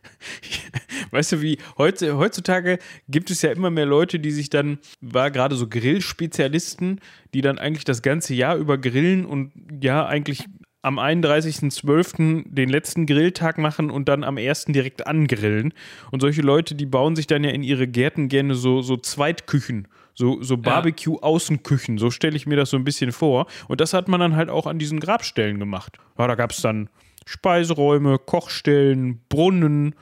[1.10, 5.30] Weißt du, wie heute, heutzutage gibt es ja immer mehr Leute, die sich dann, war
[5.30, 7.02] gerade so Grillspezialisten,
[7.34, 10.46] die dann eigentlich das ganze Jahr über grillen und ja, eigentlich
[10.80, 12.44] am 31.12.
[12.46, 14.66] den letzten Grilltag machen und dann am 1.
[14.68, 15.74] direkt angrillen.
[16.10, 19.86] Und solche Leute, die bauen sich dann ja in ihre Gärten gerne so, so Zweitküchen.
[20.14, 23.46] So, so Barbecue-Außenküchen, so stelle ich mir das so ein bisschen vor.
[23.68, 25.98] Und das hat man dann halt auch an diesen Grabstellen gemacht.
[26.16, 26.88] Ja, da gab es dann
[27.26, 29.94] Speiseräume, Kochstellen, Brunnen,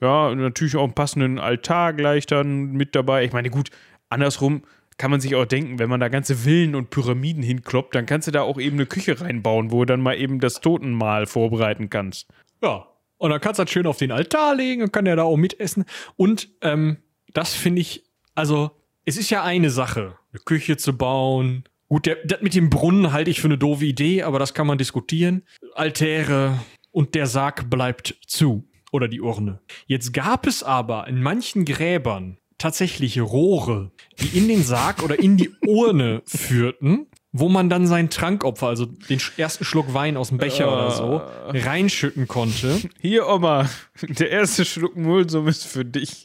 [0.00, 3.24] ja, natürlich auch einen passenden Altar gleich dann mit dabei.
[3.24, 3.70] Ich meine, gut,
[4.08, 4.62] andersrum
[4.96, 8.28] kann man sich auch denken, wenn man da ganze Villen und Pyramiden hinkloppt, dann kannst
[8.28, 11.88] du da auch eben eine Küche reinbauen, wo du dann mal eben das Totenmahl vorbereiten
[11.88, 12.28] kannst.
[12.62, 12.86] Ja.
[13.16, 15.36] Und dann kannst du das schön auf den Altar legen und kann ja da auch
[15.36, 15.84] mitessen.
[16.16, 16.98] Und ähm,
[17.34, 18.04] das finde ich,
[18.34, 18.70] also,
[19.04, 23.12] es ist ja eine Sache, eine Küche zu bauen, Gut, der, das mit dem Brunnen
[23.12, 25.42] halte ich für eine doofe Idee, aber das kann man diskutieren.
[25.74, 26.60] Altäre
[26.92, 28.64] und der Sarg bleibt zu.
[28.92, 29.60] Oder die Urne.
[29.86, 33.90] Jetzt gab es aber in manchen Gräbern tatsächlich Rohre,
[34.20, 38.86] die in den Sarg oder in die Urne führten, wo man dann sein Trankopfer, also
[38.86, 41.22] den ersten Schluck Wein aus dem Becher uh, oder so,
[41.58, 42.80] reinschütten konnte.
[43.00, 43.68] Hier, Oma,
[44.02, 46.24] der erste Schluck Mulsum ist für dich.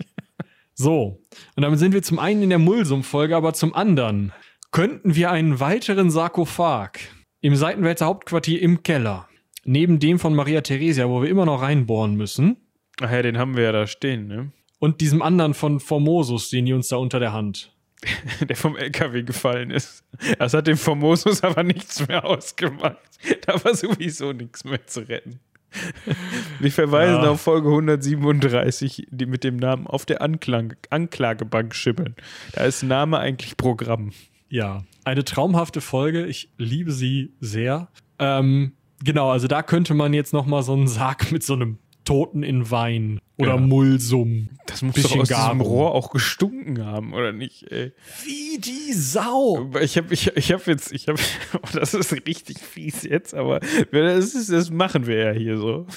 [0.76, 1.24] So,
[1.56, 4.32] und damit sind wir zum einen in der Mulsum-Folge, aber zum anderen
[4.76, 7.00] könnten wir einen weiteren Sarkophag
[7.40, 9.30] im Seitenwälzer Hauptquartier im Keller,
[9.64, 12.58] neben dem von Maria Theresia, wo wir immer noch reinbohren müssen.
[13.00, 14.52] Ach ja, den haben wir ja da stehen, ne?
[14.80, 17.72] und diesem anderen von Formosus, den die uns da unter der Hand.
[18.50, 20.04] der vom LKW gefallen ist.
[20.40, 22.98] Das hat dem Formosus aber nichts mehr ausgemacht.
[23.46, 25.40] Da war sowieso nichts mehr zu retten.
[26.60, 27.30] Wir verweisen Ja.
[27.30, 32.16] auf Folge 137, die mit dem Namen auf der Anklang Anklagebank schimmern.
[32.52, 34.12] Da ist Name eigentlich Programm.
[34.50, 36.26] Ja, eine traumhafte Folge.
[36.26, 37.90] Ich liebe sie sehr.
[38.20, 38.74] Ähm,
[39.04, 42.44] genau, also da könnte man jetzt noch mal so einen Sarg mit so einem Toten
[42.44, 43.58] in Wein oder Ja.
[43.58, 44.50] Mulsum.
[44.68, 45.62] Das muss doch aus diesem.
[45.62, 47.70] Rohr auch gestunken haben, oder nicht?
[47.72, 47.92] Ey.
[48.24, 49.72] Wie die Sau.
[49.82, 51.20] Ich habe ich, ich hab jetzt, ich habe,
[51.56, 53.60] oh, das ist richtig fies jetzt, aber
[53.92, 55.88] das, ist, das machen wir ja hier so.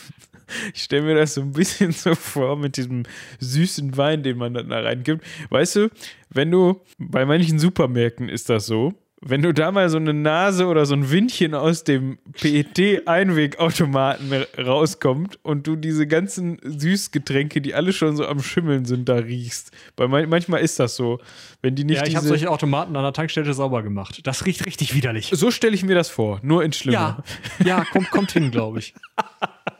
[0.74, 3.04] Ich stelle mir das so ein bisschen so vor mit diesem
[3.40, 5.24] süßen Wein, den man dann da reingibt.
[5.50, 5.88] Weißt du,
[6.30, 10.66] wenn du, bei manchen Supermärkten ist das so, wenn du da mal so eine Nase
[10.66, 17.92] oder so ein Windchen aus dem PET-Einwegautomaten rauskommt und du diese ganzen Süßgetränke, die alle
[17.92, 19.72] schon so am Schimmeln sind, da riechst.
[19.96, 21.18] Weil man, manchmal ist das so,
[21.62, 24.20] wenn die nicht Ja, ich habe solche Automaten an der Tankstelle sauber gemacht.
[24.24, 25.30] Das riecht richtig widerlich.
[25.32, 27.24] So stelle ich mir das vor, nur in Ja, schlimmer.
[27.64, 28.94] ja, kommt, kommt hin, glaube ich.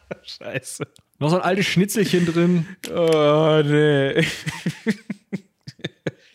[0.24, 0.86] Scheiße.
[1.18, 2.66] Noch so ein altes Schnitzelchen drin.
[2.94, 4.24] Oh, nee.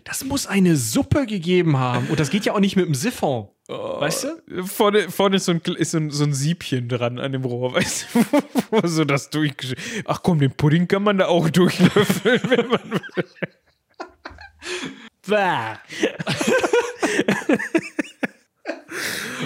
[0.04, 2.08] Das muss eine Suppe gegeben haben.
[2.08, 3.48] Und das geht ja auch nicht mit dem Siphon.
[3.68, 4.64] Weißt du?
[4.66, 7.74] Vorne, vorne ist, so ein, ist so, ein, so ein Siebchen dran an dem Rohr,
[7.76, 8.20] weißt du?
[8.72, 9.74] Wo so das durchgesch...
[10.06, 13.26] Ach komm, den Pudding kann man da auch durchlöffeln, wenn man will.
[15.26, 15.78] Bäh.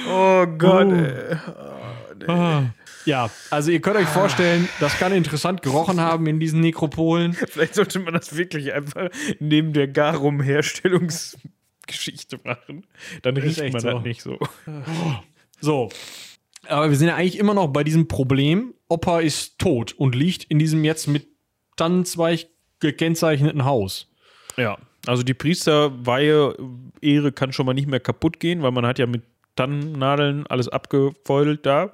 [0.09, 0.93] Oh Gott, Oh.
[0.93, 1.37] ey.
[2.27, 2.63] Ah.
[3.07, 7.31] Ja, also ihr könnt euch vorstellen, das kann interessant gerochen haben in diesen Nekropolen.
[7.33, 9.07] Vielleicht sollte man das wirklich einfach
[9.39, 12.85] neben der Garum-Herstellungsgeschichte machen.
[13.21, 13.91] Dann riecht echt man so.
[13.91, 14.37] das nicht so.
[15.61, 15.87] So.
[16.67, 18.73] Aber wir sind ja eigentlich immer noch bei diesem Problem.
[18.89, 21.27] Opa ist tot und liegt in diesem jetzt mit
[21.77, 22.47] Tannenzweig
[22.81, 24.11] gekennzeichneten Haus.
[24.57, 26.57] Ja, also die Priesterweihe
[26.99, 29.23] Ehre kann schon mal nicht mehr kaputt gehen, weil man hat ja mit
[29.55, 31.93] Tannennadeln alles abgefeudelt da.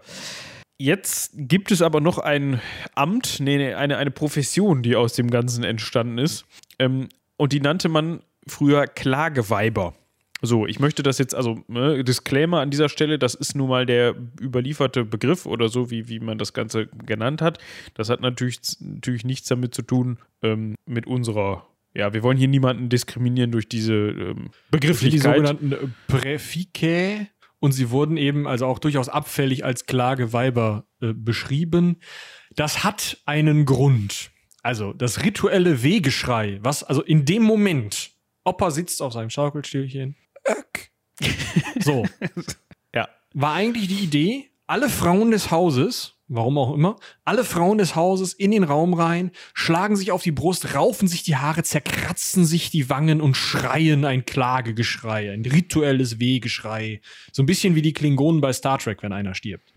[0.78, 2.60] Jetzt gibt es aber noch ein
[2.96, 6.46] Amt, nee, eine, eine Profession, die aus dem Ganzen entstanden ist.
[6.80, 9.94] Ähm, und die nannte man früher Klageweiber.
[10.46, 13.86] So, ich möchte das jetzt, also ne, Disclaimer an dieser Stelle, das ist nun mal
[13.86, 17.60] der überlieferte Begriff oder so, wie, wie man das Ganze genannt hat.
[17.94, 22.50] Das hat natürlich, natürlich nichts damit zu tun ähm, mit unserer, ja, wir wollen hier
[22.50, 25.36] niemanden diskriminieren durch diese ähm, Die Begrifflichkeit.
[25.36, 25.78] sogenannten äh,
[26.08, 27.28] Präfike.
[27.64, 32.02] Und sie wurden eben also auch durchaus abfällig als Klageweiber äh, beschrieben.
[32.58, 34.32] Das hat einen Grund.
[34.64, 38.12] Also das rituelle Wehgeschrei, was also in dem Moment,
[38.44, 40.92] Opa sitzt auf seinem Schaukelstühlchen, öck.
[41.80, 42.06] so,
[42.94, 43.08] ja.
[43.34, 46.96] war eigentlich die Idee, alle Frauen des Hauses, warum auch immer,
[47.26, 51.24] alle Frauen des Hauses in den Raum rein, schlagen sich auf die Brust, raufen sich
[51.24, 57.02] die Haare, zerkratzen sich die Wangen und schreien ein Klagegeschrei, ein rituelles Wehgeschrei.
[57.32, 59.74] So ein bisschen wie die Klingonen bei Star Trek, wenn einer stirbt.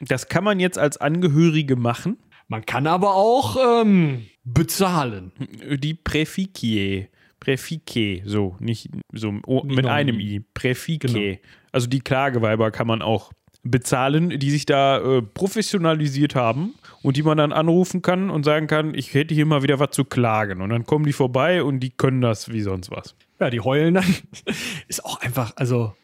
[0.00, 2.18] Das kann man jetzt als Angehörige machen.
[2.46, 5.32] Man kann aber auch ähm, bezahlen.
[5.78, 7.08] Die Präfikie.
[7.40, 10.36] Präfike, so, nicht so o, Nicht mit ein einem I.
[10.36, 10.40] I.
[10.40, 11.06] Präfike.
[11.06, 11.38] Genau.
[11.70, 13.32] Also die Klageweiber kann man auch
[13.62, 18.66] bezahlen, die sich da äh, professionalisiert haben und die man dann anrufen kann und sagen
[18.66, 20.60] kann, ich hätte hier mal wieder was zu klagen.
[20.60, 23.14] Und dann kommen die vorbei und die können das wie sonst was.
[23.40, 24.14] Ja, die heulen dann.
[24.88, 25.94] Ist auch einfach, also,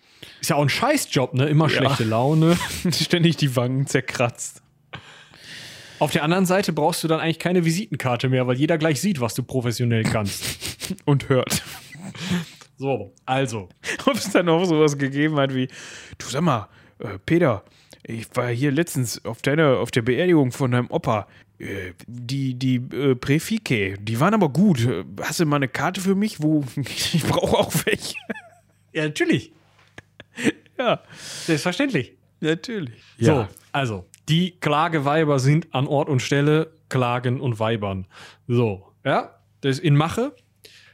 [0.40, 1.46] ist ja auch ein Scheißjob, ne?
[1.46, 2.56] Immer schlechte Laune.
[2.90, 4.62] Ständig die Wangen zerkratzt.
[5.98, 9.20] Auf der anderen Seite brauchst du dann eigentlich keine Visitenkarte mehr, weil jeder gleich sieht,
[9.20, 10.96] was du professionell kannst.
[11.04, 11.62] Und hört.
[12.76, 13.68] So, also.
[14.04, 15.68] Ob es dann auch sowas gegeben hat wie,
[16.18, 16.68] du sag mal,
[17.04, 17.64] äh, Peter,
[18.02, 21.26] ich war hier letztens auf deiner, auf der Beerdigung von deinem Opa.
[21.58, 24.86] Äh, die, die äh, Präfike, die waren aber gut.
[25.20, 28.16] Hast du mal eine Karte für mich, wo ich brauche auch welche?
[28.92, 29.52] Ja, natürlich.
[30.78, 32.12] ja, Selbstverständlich.
[32.40, 33.02] natürlich.
[33.18, 38.06] So, also, die Klageweiber sind an Ort und Stelle Klagen und Weibern.
[38.46, 40.34] So, ja, das ist in Mache.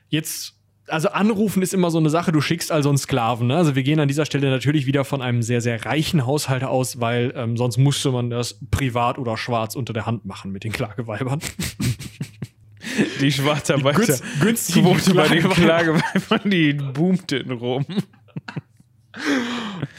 [0.08, 0.59] Jetzt,
[0.90, 3.46] also anrufen ist immer so eine Sache, du schickst also einen Sklaven.
[3.48, 3.56] Ne?
[3.56, 7.00] Also wir gehen an dieser Stelle natürlich wieder von einem sehr, sehr reichen Haushalt aus,
[7.00, 10.72] weil ähm, sonst musste man das privat oder schwarz unter der Hand machen mit den
[10.72, 11.40] Klageweibern.
[13.20, 13.98] Die Schwarzarbeiter.
[14.02, 16.00] Günst- günstige Quote bei den Klageweiber.
[16.02, 17.86] Klageweibern, die boomte in Rom.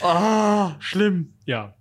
[0.02, 1.34] Ah, schlimm.
[1.46, 1.74] Ja.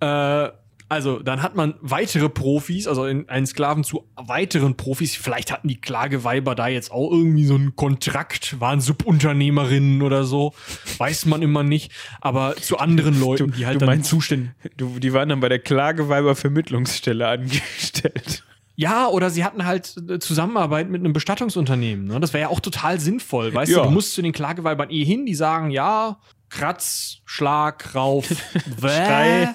[0.00, 0.50] Äh,
[0.88, 5.16] also, dann hat man weitere Profis, also in, einen Sklaven zu weiteren Profis.
[5.16, 10.54] Vielleicht hatten die Klageweiber da jetzt auch irgendwie so einen Kontrakt, waren Subunternehmerinnen oder so.
[10.98, 11.90] Weiß man immer nicht.
[12.20, 14.50] Aber zu anderen Leuten, die halt du dann zuständig.
[14.76, 18.44] Du, die waren dann bei der Klageweiber-Vermittlungsstelle angestellt.
[18.78, 22.06] Ja, oder sie hatten halt äh, Zusammenarbeit mit einem Bestattungsunternehmen.
[22.06, 22.20] Ne?
[22.20, 23.54] Das wäre ja auch total sinnvoll.
[23.54, 23.78] Weißt Ja.
[23.78, 26.18] du, du musst zu den Klageweibern eh hin, die sagen, ja,
[26.50, 28.26] Kratz, Schlag, Rauf,
[28.78, 29.54] Schrei.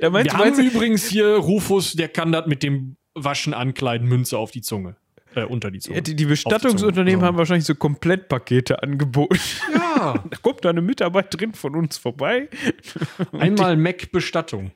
[0.00, 3.54] Da meinst Wir haben meinst du, übrigens hier Rufus, der kann das mit dem Waschen
[3.54, 4.96] ankleiden, Münze auf die Zunge.
[5.34, 5.96] Äh, unter die Zunge.
[5.96, 9.38] Ja, die, die Bestattungsunternehmen die haben wahrscheinlich so Komplettpakete angeboten.
[9.72, 12.48] Ja, Da kommt da eine Mitarbeiterin von uns vorbei
[13.32, 14.72] einmal Mac Bestattung.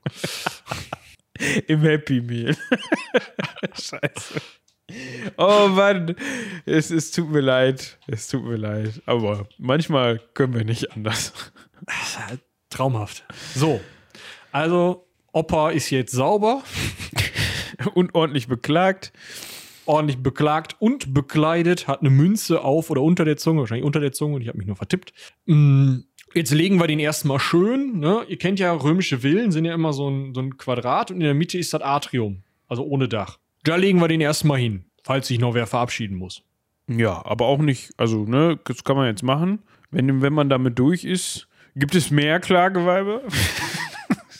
[1.67, 2.57] im Happy Meal.
[3.73, 4.41] Scheiße.
[5.37, 6.15] Oh Mann,
[6.67, 7.99] es, es tut mir leid.
[8.07, 9.03] Es tut mir leid.
[9.07, 11.33] Aber manchmal können wir nicht anders.
[12.71, 13.25] Traumhaft.
[13.55, 13.81] So,
[14.55, 16.63] also Opa ist jetzt sauber,
[17.95, 19.13] Und ordentlich beklagt.
[19.85, 24.13] ordentlich beklagt und bekleidet, hat eine Münze auf oder unter der Zunge, wahrscheinlich unter der
[24.13, 25.13] Zunge und ich habe mich nur vertippt.
[25.47, 25.97] Mm,
[26.35, 28.01] Jetzt legen wir den erstmal schön.
[28.01, 28.25] Ne?
[28.29, 31.23] Ihr kennt ja römische Villen, sind ja immer so ein, so ein Quadrat und in
[31.25, 33.39] der Mitte ist das Atrium, also ohne Dach.
[33.65, 36.43] Da legen wir den erstmal hin, falls sich noch wer verabschieden muss.
[36.89, 39.61] Ja, aber auch nicht, also, ne, das kann man jetzt machen.
[39.91, 43.23] Wenn, wenn man damit durch ist, gibt es mehr Klageweiber?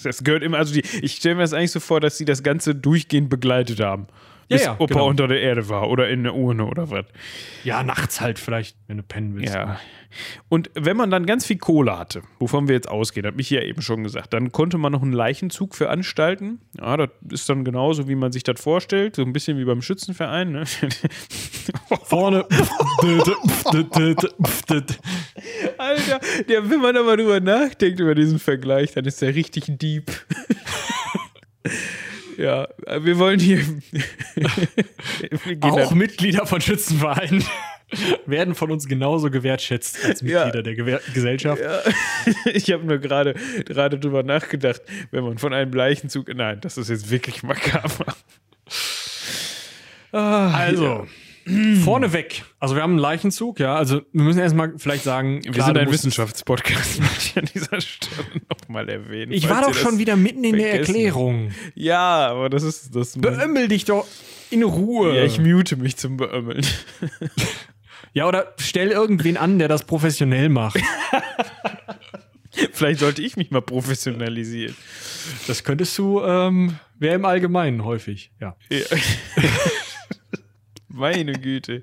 [0.05, 2.43] das gehört immer, also die, ich stelle mir das eigentlich so vor, dass sie das
[2.43, 4.07] Ganze durchgehend begleitet haben.
[4.49, 5.07] Ja, Bis ja, Opa genau.
[5.09, 7.07] unter der Erde war oder in der Urne oder was.
[7.65, 9.55] Ja, nachts halt vielleicht, wenn du pennen willst.
[9.55, 9.81] Ja.
[10.49, 13.63] Und wenn man dann ganz viel Kohle hatte, wovon wir jetzt ausgehen, hat mich ja
[13.63, 16.61] eben schon gesagt, dann konnte man noch einen Leichenzug veranstalten.
[16.79, 19.83] Ja, das ist dann genauso, wie man sich das vorstellt, so ein bisschen wie beim
[19.83, 20.53] Schützenverein.
[20.53, 20.65] Ne?
[22.05, 22.47] Vorne.
[25.79, 30.13] Alter, der, wenn man aber drüber nachdenkt, über diesen Vergleich, dann ist der richtig deep.
[32.39, 32.69] ja,
[33.01, 33.59] wir wollen hier.
[34.35, 37.45] wir Auch dann- Mitglieder von Schützenvereinen
[38.27, 40.45] werden von uns genauso gewertschätzt als Ja.
[40.45, 41.63] Mitglieder der Gewer Gesellschaft.
[41.63, 41.81] Ja,
[42.53, 43.35] ich habe nur gerade
[43.65, 46.35] gerade drüber nachgedacht, wenn man von einem Leichenzug.
[46.35, 48.07] Nein, das ist jetzt wirklich makaber.
[50.13, 51.07] Ah, Also,
[51.85, 52.45] vorneweg.
[52.59, 53.75] Also, wir haben einen Leichenzug, ja.
[53.77, 57.81] Also, wir müssen erstmal vielleicht sagen, Wir klar, sind ein Wissenschaftspodcast, möchte ich an dieser
[57.81, 59.33] Stelle nochmal erwähnen.
[59.33, 61.51] Ich war doch schon wieder mitten in der vergessen Erklärung.
[61.75, 63.19] Ja, aber das ist das.
[63.19, 64.07] Beömmel dich doch
[64.51, 65.17] in Ruhe.
[65.17, 66.65] Ja, ich mute mich zum Beömmeln.
[68.15, 70.81] Ja, oder stell irgendwen an, der das professionell macht.
[72.73, 74.77] Vielleicht sollte ich mich mal professionalisieren.
[75.49, 78.57] Das könntest du, ähm, wäre im Allgemeinen häufig, ja.
[78.71, 78.79] Ja.
[80.95, 81.83] Meine Güte.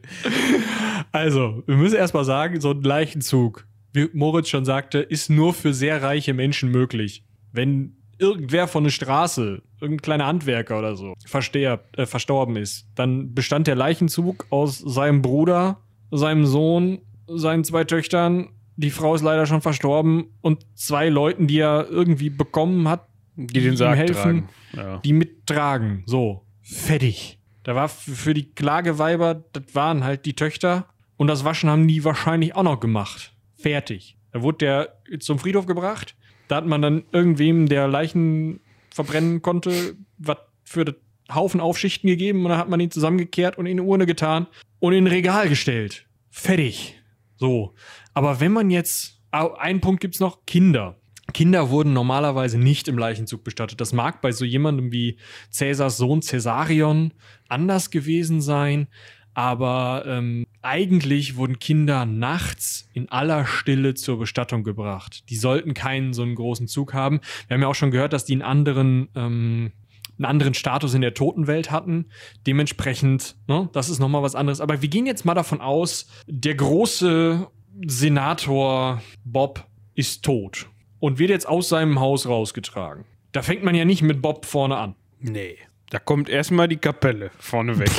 [1.12, 5.74] Also, wir müssen erstmal sagen, so ein Leichenzug, wie Moritz schon sagte, ist nur für
[5.74, 7.26] sehr reiche Menschen möglich.
[7.52, 13.34] Wenn irgendwer von der Straße, irgendein kleiner Handwerker oder so, verstirbt, äh, verstorben ist, dann
[13.34, 15.82] bestand der Leichenzug aus seinem Bruder,
[16.12, 21.60] seinem Sohn, seinen zwei Töchtern, die Frau ist leider schon verstorben und zwei Leuten, die
[21.60, 24.50] er irgendwie bekommen hat, Die den ihm Sarg helfen.
[24.76, 25.00] Ja.
[25.00, 26.04] die mittragen.
[26.06, 27.41] So, fertig.
[27.64, 32.04] Da war für die Klageweiber, das waren halt die Töchter und das Waschen haben die
[32.04, 33.34] wahrscheinlich auch noch gemacht.
[33.56, 34.18] Fertig.
[34.32, 36.16] Da wurde der zum Friedhof gebracht.
[36.48, 38.60] Da hat man dann irgendwem, der Leichen
[38.90, 40.96] verbrennen konnte, was für den
[41.34, 44.48] Haufen Aufschichten gegeben und dann hat man ihn zusammengekehrt und in eine Urne getan
[44.80, 46.08] und in ein Regal gestellt.
[46.30, 46.96] Fertig.
[47.38, 47.74] So.
[48.14, 50.98] Aber wenn man jetzt, einen Punkt gibt's noch, Kinder.
[51.34, 53.80] Kinder wurden normalerweise nicht im Leichenzug bestattet.
[53.80, 55.18] Das mag bei so jemandem wie
[55.50, 57.14] Cäsars Sohn Cäsarion
[57.52, 58.88] anders gewesen sein,
[59.34, 65.30] aber ähm, eigentlich wurden Kinder nachts in aller Stille zur Bestattung gebracht.
[65.30, 67.22] Die sollten keinen so einen großen Zug haben.
[67.48, 69.72] Wir haben ja auch schon gehört, dass die einen anderen, ähm,
[70.18, 72.08] einen anderen Status in der Totenwelt hatten.
[72.46, 74.60] Dementsprechend, ne, das ist nochmal was anderes.
[74.60, 77.48] Aber wir gehen jetzt mal davon aus, der große
[77.88, 79.66] Senator Bob
[79.96, 80.68] ist tot
[81.00, 83.06] und wird jetzt aus seinem Haus rausgetragen.
[83.32, 84.96] Da fängt man ja nicht mit Bob vorne an.
[85.20, 85.58] Nee.
[85.92, 87.92] Da kommt erstmal die Kapelle vorneweg.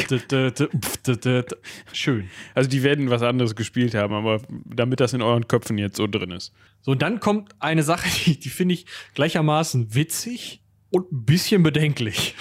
[1.92, 2.30] Schön.
[2.54, 6.06] Also die werden was anderes gespielt haben, aber damit das in euren Köpfen jetzt so
[6.06, 6.54] drin ist.
[6.80, 11.62] So, und dann kommt eine Sache, die, die finde ich gleichermaßen witzig und ein bisschen
[11.62, 12.34] bedenklich.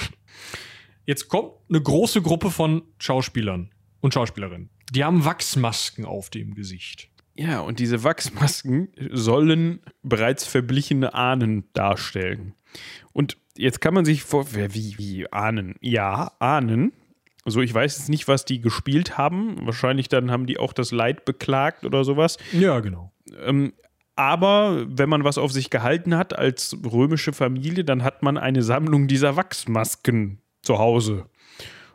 [1.06, 4.70] Jetzt kommt eine große Gruppe von Schauspielern und Schauspielerinnen.
[4.94, 7.10] Die haben Wachsmasken auf dem Gesicht.
[7.36, 12.54] Ja, und diese Wachsmasken sollen bereits verblichene Ahnen darstellen.
[13.12, 14.46] Und jetzt kann man sich vor.
[14.54, 15.76] Wie, wie Ahnen?
[15.82, 16.94] Ja, Ahnen.
[17.44, 19.66] Also ich weiß jetzt nicht, was die gespielt haben.
[19.66, 22.38] Wahrscheinlich dann haben die auch das Leid beklagt oder sowas.
[22.52, 23.12] Ja, genau.
[23.44, 23.74] Ähm,
[24.16, 28.62] aber wenn man was auf sich gehalten hat als römische Familie, dann hat man eine
[28.62, 31.26] Sammlung dieser Wachsmasken zu Hause.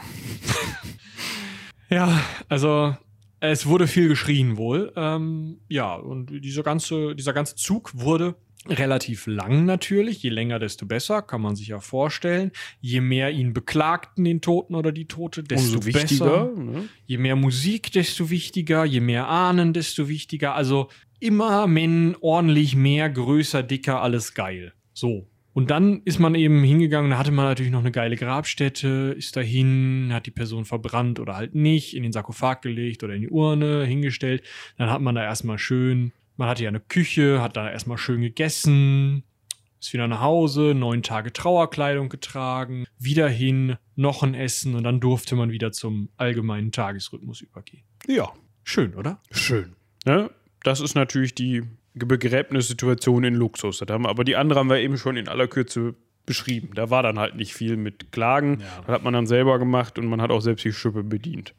[1.89, 2.95] Ja, also
[3.39, 4.91] es wurde viel geschrien wohl.
[4.95, 8.35] Ähm, ja, und dieser ganze, dieser ganze Zug wurde
[8.67, 10.21] relativ lang natürlich.
[10.21, 12.51] Je länger, desto besser, kann man sich ja vorstellen.
[12.81, 16.45] Je mehr ihn beklagten, den Toten oder die Tote, desto Umso wichtiger.
[16.45, 16.61] besser.
[16.61, 16.89] Ne?
[17.05, 18.83] Je mehr Musik, desto wichtiger.
[18.85, 20.55] Je mehr Ahnen, desto wichtiger.
[20.55, 20.89] Also
[21.19, 24.73] immer, men, ordentlich, mehr, größer, dicker, alles geil.
[24.93, 25.27] So.
[25.59, 29.35] Und dann ist man eben hingegangen, da hatte man natürlich noch eine geile Grabstätte, ist
[29.35, 33.29] dahin, hat die Person verbrannt oder halt nicht, in den Sarkophag gelegt oder in die
[33.29, 34.41] Urne hingestellt.
[34.77, 38.21] Dann hat man da erstmal schön, man hatte ja eine Küche, hat da erstmal schön
[38.21, 39.23] gegessen,
[39.81, 45.01] ist wieder nach Hause, neun Tage Trauerkleidung getragen, wieder hin, noch ein Essen und dann
[45.01, 47.83] durfte man wieder zum allgemeinen Tagesrhythmus übergehen.
[48.07, 48.31] Ja,
[48.63, 49.19] Schön, oder?
[49.29, 49.75] schön.
[50.05, 50.31] Ne?
[50.63, 51.63] Das ist natürlich die
[52.05, 53.79] Begräbnissituation in Luxus.
[53.79, 55.95] Das haben, aber die andere haben wir eben schon in aller Kürze
[56.29, 56.69] beschrieben.
[56.75, 58.59] Da war dann halt nicht viel mit Klagen.
[58.59, 58.81] Ja.
[58.85, 61.55] Das hat man dann selber gemacht und man hat auch selbst die Schippe bedient.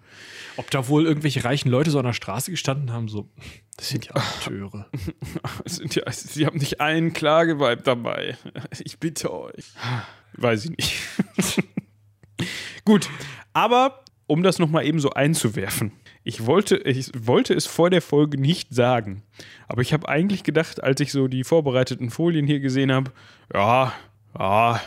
[0.56, 3.28] Ob da wohl irgendwelche reichen Leute so an der Straße gestanden haben, so,
[3.76, 4.14] das sind ja
[5.64, 8.36] sind ja, sie haben nicht einen Klageweib dabei.
[8.84, 9.72] Ich bitte euch.
[10.34, 11.64] Weiß ich nicht.
[12.84, 13.10] Gut,
[13.52, 15.90] aber um das nochmal eben so einzuwerfen.
[16.22, 19.22] Ich wollte, ich wollte es vor der Folge nicht sagen,
[19.68, 23.10] aber ich habe eigentlich gedacht, als ich so die vorbereiteten Folien hier gesehen habe,
[23.54, 23.92] ja,
[24.38, 24.80] ja,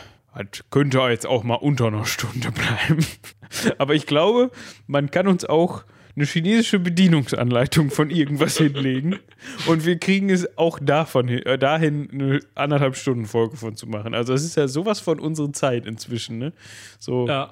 [0.70, 3.04] könnte jetzt auch mal unter einer Stunde bleiben.
[3.78, 4.50] Aber ich glaube,
[4.86, 5.84] man kann uns auch
[6.16, 9.18] eine chinesische Bedienungsanleitung von irgendwas hinlegen
[9.66, 14.14] und wir kriegen es auch davon äh, dahin eine anderthalb Stunden Folge von zu machen.
[14.14, 16.52] Also es ist ja sowas von unserer Zeit inzwischen, ne?
[17.00, 17.50] So Ja.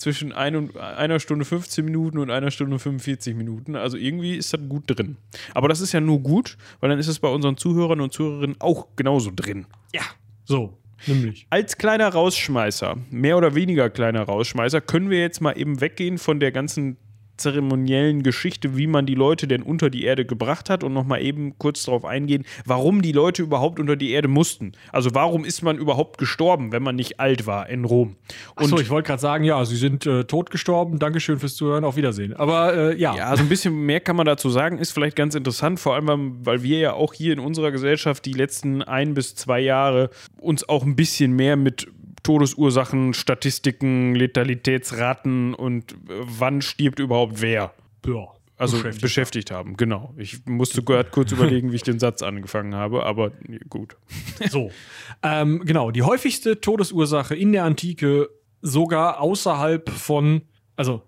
[0.00, 3.76] Zwischen ein und, einer Stunde 15 Minuten und einer Stunde 45 Minuten.
[3.76, 5.18] Also irgendwie ist das gut drin.
[5.54, 8.56] Aber das ist ja nur gut, weil dann ist es bei unseren Zuhörern und Zuhörerinnen
[8.60, 9.66] auch genauso drin.
[9.94, 10.02] Ja.
[10.46, 11.46] So, nämlich.
[11.50, 16.40] Als kleiner Rausschmeißer, mehr oder weniger kleiner Rausschmeißer, können wir jetzt mal eben weggehen von
[16.40, 16.96] der ganzen
[17.40, 21.58] zeremoniellen Geschichte, wie man die Leute denn unter die Erde gebracht hat und nochmal eben
[21.58, 24.72] kurz darauf eingehen, warum die Leute überhaupt unter die Erde mussten.
[24.92, 28.16] Also warum ist man überhaupt gestorben, wenn man nicht alt war in Rom?
[28.54, 30.98] Und Achso, ich wollte gerade sagen, ja, sie sind äh, tot gestorben.
[30.98, 31.84] Dankeschön fürs Zuhören.
[31.84, 32.34] Auf Wiedersehen.
[32.34, 33.16] Aber äh, ja.
[33.16, 36.38] Ja, so ein bisschen mehr kann man dazu sagen, ist vielleicht ganz interessant, vor allem,
[36.44, 40.68] weil wir ja auch hier in unserer Gesellschaft die letzten ein bis zwei Jahre uns
[40.68, 41.88] auch ein bisschen mehr mit
[42.22, 47.72] Todesursachen, Statistiken, Letalitätsraten und äh, wann stirbt überhaupt wer.
[48.02, 49.02] ja Also beschäftigt.
[49.02, 50.12] beschäftigt, haben, genau.
[50.18, 53.32] Ich musste gerade kurz überlegen, wie ich den Satz angefangen habe, aber
[53.68, 53.96] gut.
[54.50, 54.70] So.
[55.22, 58.28] Ähm, genau, die häufigste Todesursache in der Antike,
[58.62, 60.42] sogar außerhalb von,
[60.76, 61.02] also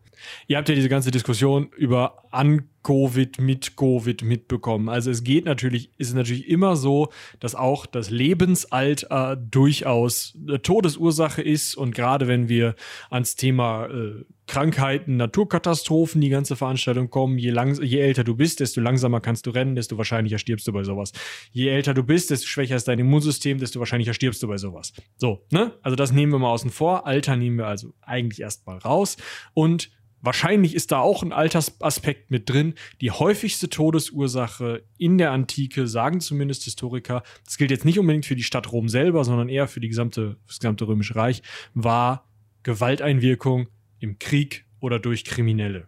[0.46, 4.88] ihr habt ja diese ganze Diskussion über an Covid, mit Covid mitbekommen.
[4.88, 11.42] Also es geht natürlich, ist natürlich immer so, dass auch das Lebensalter durchaus eine Todesursache
[11.42, 12.74] ist und gerade wenn wir
[13.10, 18.60] ans Thema äh, Krankheiten, Naturkatastrophen, die ganze Veranstaltung kommen, je, lang, je älter du bist,
[18.60, 21.12] desto langsamer kannst du rennen, desto wahrscheinlicher stirbst du bei sowas.
[21.52, 24.92] Je älter du bist, desto schwächer ist dein Immunsystem, desto wahrscheinlicher stirbst du bei sowas.
[25.16, 25.72] So, ne?
[25.82, 27.06] Also das nehmen wir mal außen vor.
[27.06, 29.16] Alter nehmen wir also eigentlich erstmal raus.
[29.54, 29.90] Und
[30.22, 32.74] wahrscheinlich ist da auch ein Altersaspekt mit drin.
[33.00, 38.36] Die häufigste Todesursache in der Antike, sagen zumindest Historiker, das gilt jetzt nicht unbedingt für
[38.36, 41.42] die Stadt Rom selber, sondern eher für die gesamte, für das gesamte Römische Reich,
[41.74, 42.28] war
[42.62, 43.68] Gewalteinwirkung
[43.98, 45.86] im Krieg oder durch Kriminelle.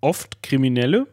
[0.00, 1.06] Oft Kriminelle,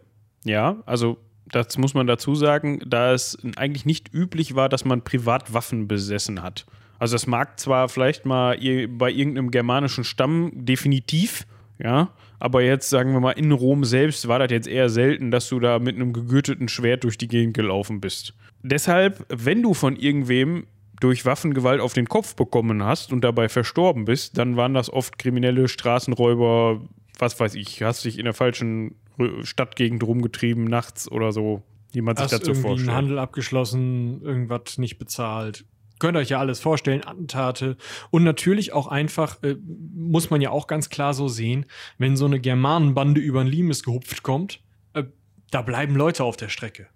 [0.45, 1.17] Ja, also
[1.51, 6.41] das muss man dazu sagen, da es eigentlich nicht üblich war, dass man Privatwaffen besessen
[6.41, 6.65] hat.
[6.99, 8.57] Also das mag zwar vielleicht mal
[8.89, 11.47] bei irgendeinem germanischen Stamm definitiv,
[11.81, 15.49] ja, aber jetzt sagen wir mal in Rom selbst war das jetzt eher selten, dass
[15.49, 18.33] du da mit einem gegürteten Schwert durch die Gegend gelaufen bist.
[18.63, 20.65] Deshalb, wenn du von irgendwem
[20.99, 25.17] durch Waffengewalt auf den Kopf bekommen hast und dabei verstorben bist, dann waren das oft
[25.17, 26.81] kriminelle Straßenräuber,
[27.17, 28.95] was weiß ich, hast dich in der falschen
[29.43, 32.89] Stadtgegend rumgetrieben, nachts oder so, wie man sich hast dazu irgendwie vorstellt.
[32.89, 35.65] einen Handel abgeschlossen, irgendwas nicht bezahlt.
[35.99, 37.77] Könnt ihr euch ja alles vorstellen, Attentate.
[38.09, 39.55] Und natürlich auch einfach, äh,
[39.93, 41.65] muss man ja auch ganz klar so sehen,
[41.97, 44.61] wenn so eine Germanenbande über ein Limes gehupft kommt,
[44.93, 45.03] äh,
[45.51, 46.87] da bleiben Leute auf der Strecke.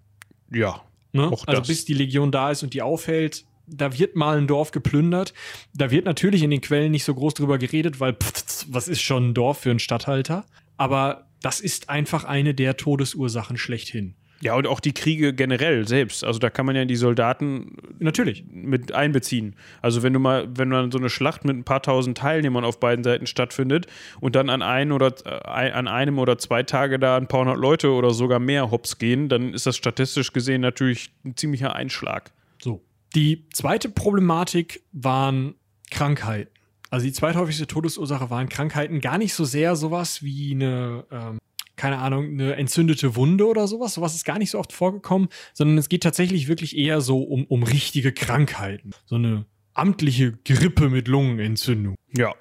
[0.50, 0.82] Ja.
[1.12, 1.30] Ne?
[1.46, 5.32] Also bis die Legion da ist und die aufhält, da wird mal ein Dorf geplündert.
[5.74, 9.00] Da wird natürlich in den Quellen nicht so groß drüber geredet, weil pff, was ist
[9.00, 10.44] schon ein Dorf für einen Stadthalter?
[10.76, 14.16] Aber das ist einfach eine der Todesursachen schlechthin.
[14.40, 16.22] Ja, und auch die Kriege generell selbst.
[16.22, 18.44] Also da kann man ja die Soldaten Natürlich.
[18.50, 19.56] mit einbeziehen.
[19.80, 22.78] Also wenn du mal, wenn dann so eine Schlacht mit ein paar tausend Teilnehmern auf
[22.78, 23.86] beiden Seiten stattfindet
[24.20, 27.58] und dann an ein oder äh, an einem oder zwei Tage da ein paar hundert
[27.58, 32.32] Leute oder sogar mehr hops gehen, dann ist das statistisch gesehen natürlich ein ziemlicher Einschlag.
[32.62, 32.82] So.
[33.14, 35.54] Die zweite Problematik waren
[35.90, 36.50] Krankheiten.
[36.90, 39.00] Also die zweithäufigste Todesursache waren Krankheiten.
[39.00, 41.38] Gar nicht so sehr sowas wie eine, ähm,
[41.76, 43.94] keine Ahnung, eine entzündete Wunde oder sowas.
[43.94, 47.44] Sowas ist gar nicht so oft vorgekommen, sondern es geht tatsächlich wirklich eher so um,
[47.44, 48.90] um richtige Krankheiten.
[49.06, 49.44] So eine
[49.74, 51.96] amtliche Grippe mit Lungenentzündung.
[52.16, 52.32] Ja.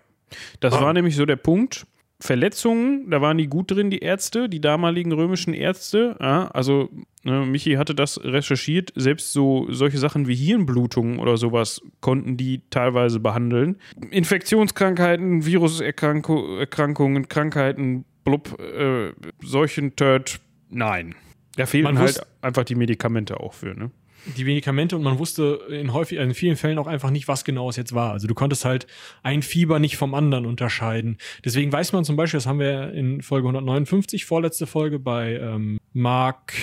[0.60, 0.82] Das Ah.
[0.82, 1.86] war nämlich so der Punkt.
[2.20, 6.16] Verletzungen, da waren die gut drin, die Ärzte, die damaligen römischen Ärzte.
[6.22, 6.88] Ja, also,
[7.24, 8.94] ne, Michi hatte das recherchiert.
[8.96, 13.76] Selbst so solche Sachen wie Hirnblutungen oder sowas konnten die teilweise behandeln.
[14.10, 20.40] Infektionskrankheiten, Viruserkrankungen, Krankheiten, blub, äh, Seuchentört,
[20.70, 21.16] nein.
[21.56, 23.92] Da fehlten Man halt einfach die Medikamente auch für, ne?
[24.38, 27.70] die Medikamente und man wusste in häufig, in vielen Fällen auch einfach nicht, was genau
[27.70, 28.12] es jetzt war.
[28.12, 28.88] Also du konntest halt
[29.22, 31.18] ein Fieber nicht vom anderen unterscheiden.
[31.44, 35.80] Deswegen weiß man zum Beispiel, das haben wir in Folge 159, vorletzte Folge bei ähm,
[35.94, 36.54] Marc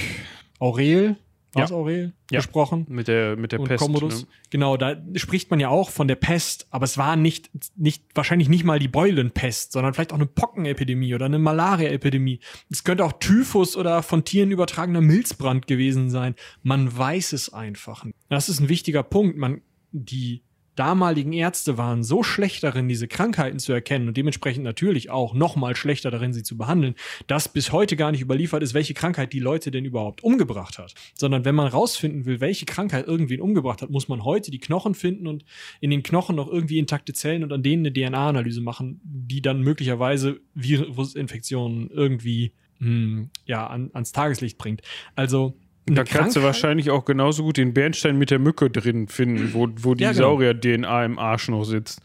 [0.59, 1.17] Aurel,
[1.55, 1.63] Ja.
[1.63, 2.39] war's Aurel, Ja.
[2.39, 2.87] besprochen.
[2.89, 3.83] Mit der, mit der und Pest.
[3.83, 4.23] Commodus.
[4.23, 4.29] Ne?
[4.51, 8.49] Genau, da spricht man ja auch von der Pest, aber es war nicht, nicht, wahrscheinlich
[8.49, 12.41] nicht mal die Beulenpest, sondern vielleicht auch eine Pockenepidemie oder eine Malaria-Epidemie.
[12.71, 16.35] Es könnte auch Typhus oder von Tieren übertragener Milzbrand gewesen sein.
[16.63, 18.07] Man weiß es einfach.
[18.29, 19.37] Das ist ein wichtiger Punkt.
[19.37, 19.61] Man,
[19.93, 20.43] die
[20.77, 25.57] damaligen Ärzte waren so schlecht darin, diese Krankheiten zu erkennen und dementsprechend natürlich auch noch
[25.57, 26.95] mal schlechter darin, sie zu behandeln,
[27.27, 30.95] dass bis heute gar nicht überliefert ist, welche Krankheit die Leute denn überhaupt umgebracht hat.
[31.15, 34.95] Sondern wenn man rausfinden will, welche Krankheit irgendwen umgebracht hat, muss man heute die Knochen
[34.95, 35.45] finden und
[35.81, 39.61] in den Knochen noch irgendwie intakte Zellen und an denen eine DNA-Analyse machen, die dann
[39.63, 44.83] möglicherweise Virusinfektionen irgendwie hm, ja, an, ans Tageslicht bringt.
[45.15, 45.57] Also
[45.95, 49.09] Da eine kannst du Krankheit- wahrscheinlich auch genauso gut den Bernstein mit der Mücke drin
[49.09, 50.31] finden, wo, wo die Ja, genau.
[50.31, 52.01] Saurier-DNA im Arsch noch sitzt.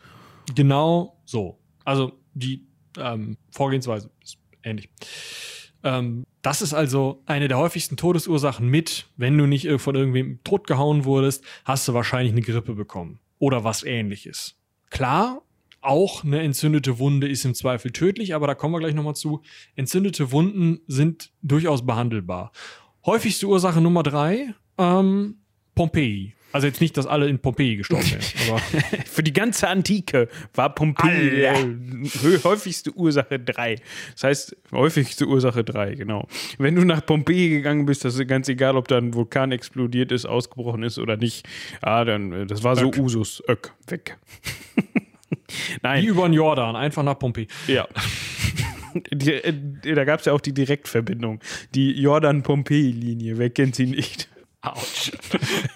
[0.55, 1.57] Genau so.
[1.83, 2.67] Also die
[2.97, 4.89] ähm, Vorgehensweise ist ähnlich.
[5.83, 11.05] Ähm, das ist also eine der häufigsten Todesursachen mit, wenn du nicht von irgendwem totgehauen
[11.05, 13.19] wurdest, hast du wahrscheinlich eine Grippe bekommen.
[13.39, 14.55] Oder was ähnliches.
[14.89, 15.41] Klar,
[15.81, 19.41] auch eine entzündete Wunde ist im Zweifel tödlich, aber da kommen wir gleich nochmal zu.
[19.75, 22.51] Entzündete Wunden sind durchaus behandelbar.
[23.05, 25.35] Häufigste Ursache Nummer drei, ähm,
[25.75, 26.33] Pompeji.
[26.51, 28.59] Also jetzt nicht, dass alle in Pompeji gestorben wären, aber
[29.05, 31.53] Für die ganze Antike war Pompeji äh,
[32.45, 33.75] häufigste Ursache 3.
[34.13, 36.29] Das heißt, häufigste Ursache 3, genau.
[36.57, 40.13] Wenn du nach Pompeji gegangen bist, das ist ganz egal, ob da ein Vulkan explodiert
[40.13, 41.45] ist, ausgebrochen ist oder nicht.
[41.81, 42.99] Ah, dann, äh, das war so Öck.
[42.99, 43.43] Usus.
[43.49, 44.17] Öck, weg.
[44.85, 47.49] Wie Nein, über den Jordan, einfach nach Pompeji.
[47.67, 47.85] ja.
[49.11, 49.53] Die, äh,
[49.95, 51.41] da gab es ja auch die Direktverbindung.
[51.73, 53.37] Die Jordan-Pompeji-Linie.
[53.37, 54.29] Wer kennt sie nicht?
[54.61, 55.11] Autsch.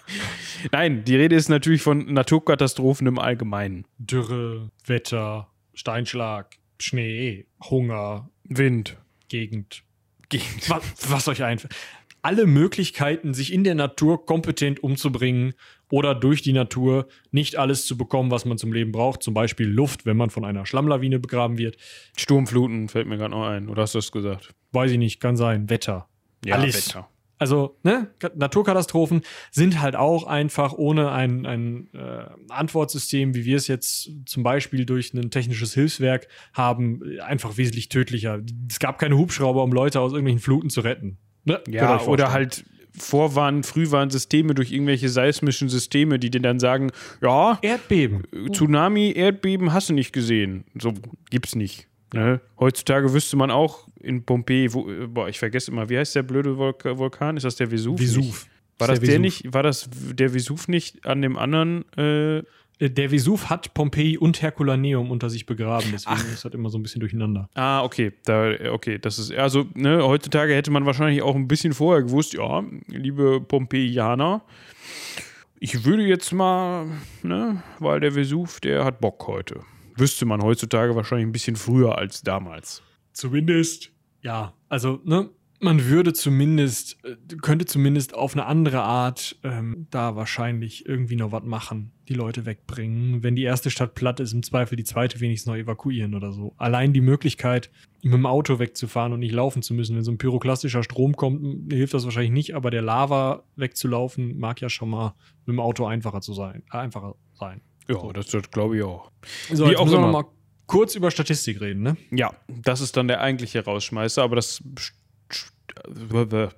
[0.72, 3.86] Nein, die Rede ist natürlich von Naturkatastrophen im Allgemeinen.
[3.98, 8.98] Dürre, Wetter, Steinschlag, Schnee, Hunger, Wind.
[9.28, 9.84] Gegend.
[10.30, 10.70] Gegend.
[10.70, 11.76] Was, was euch einfällt.
[12.22, 15.54] Alle Möglichkeiten, sich in der Natur kompetent umzubringen
[15.92, 19.24] oder durch die Natur nicht alles zu bekommen, was man zum Leben braucht.
[19.24, 21.78] Zum Beispiel Luft, wenn man von einer Schlammlawine begraben wird.
[22.18, 23.70] Sturmfluten fällt mir gerade noch ein.
[23.70, 24.54] Oder hast du das gesagt?
[24.72, 25.70] Weiß ich nicht, kann sein.
[25.70, 26.08] Wetter.
[26.46, 26.90] Ja, Alles.
[26.90, 27.10] Wetter.
[27.42, 33.56] Also, ne, Ka- Naturkatastrophen sind halt auch einfach ohne ein, ein äh, Antwortsystem, wie wir
[33.56, 38.42] es jetzt zum Beispiel durch ein technisches Hilfswerk haben, einfach wesentlich tödlicher.
[38.70, 41.18] Es gab keine Hubschrauber, um Leute aus irgendwelchen Fluten zu retten.
[41.46, 41.62] Ne?
[41.70, 42.66] Ja, oder halt
[43.00, 48.24] Vorwarn, Frühwarnsysteme durch irgendwelche seismischen Systeme, die dir dann sagen, ja, Erdbeben.
[48.52, 50.66] Tsunami, Erdbeben hast du nicht gesehen.
[50.80, 50.94] So
[51.30, 51.88] gibt's nicht.
[52.14, 52.42] Ne?
[52.60, 56.24] Heutzutage wüsste man auch in Pompeji, wo, äh, boah, ich vergesse immer, wie heißt der
[56.24, 57.38] blöde Vulk Vulkan?
[57.38, 58.00] Ist das der Vesuv?
[58.00, 58.48] Vesuv.
[58.78, 59.44] War das der der Vesuv.
[59.44, 62.44] nicht, war das der Vesuv nicht an dem anderen, äh, Äh,
[62.82, 66.84] Der Vesuv hat Pompeji und Herculaneum unter sich begraben, deswegen ist das immer so ein
[66.84, 67.50] bisschen durcheinander.
[67.54, 71.74] Ah, okay, da, okay, das ist, also, ne, heutzutage hätte man wahrscheinlich auch ein bisschen
[71.74, 74.44] vorher gewusst, ja, liebe Pompeianer,
[75.60, 76.88] ich würde jetzt mal,
[77.22, 79.60] ne, weil der Vesuv, der hat Bock heute.
[79.98, 82.82] Wüsste man heutzutage wahrscheinlich ein bisschen früher als damals.
[83.12, 83.92] Zumindest.
[84.22, 85.30] Ja, also, ne,
[85.60, 91.32] man würde zumindest, äh, könnte zumindest auf eine andere Art ähm, da wahrscheinlich irgendwie noch
[91.32, 93.24] was machen, die Leute wegbringen.
[93.24, 96.54] Wenn die erste Stadt platt ist, im Zweifel die zweite wenigstens noch evakuieren oder so.
[96.58, 97.70] Allein die Möglichkeit,
[98.02, 99.96] mit dem Auto wegzufahren und nicht laufen zu müssen.
[99.96, 104.62] Wenn so ein pyroklastischer Strom kommt, hilft das wahrscheinlich nicht, aber der Lava wegzulaufen mag
[104.62, 105.16] ja schon mal
[105.46, 106.64] mit dem Auto einfacher zu sein.
[106.72, 107.62] Äh, einfacher sein.
[107.90, 109.12] Ja, das, das glaube ich auch.
[109.52, 110.26] So, Wie jetzt auch müssen wir mal
[110.68, 111.98] kurz über Statistik reden, ne?
[112.12, 114.64] Ja, das ist dann der eigentliche Rausschmeißer, aber das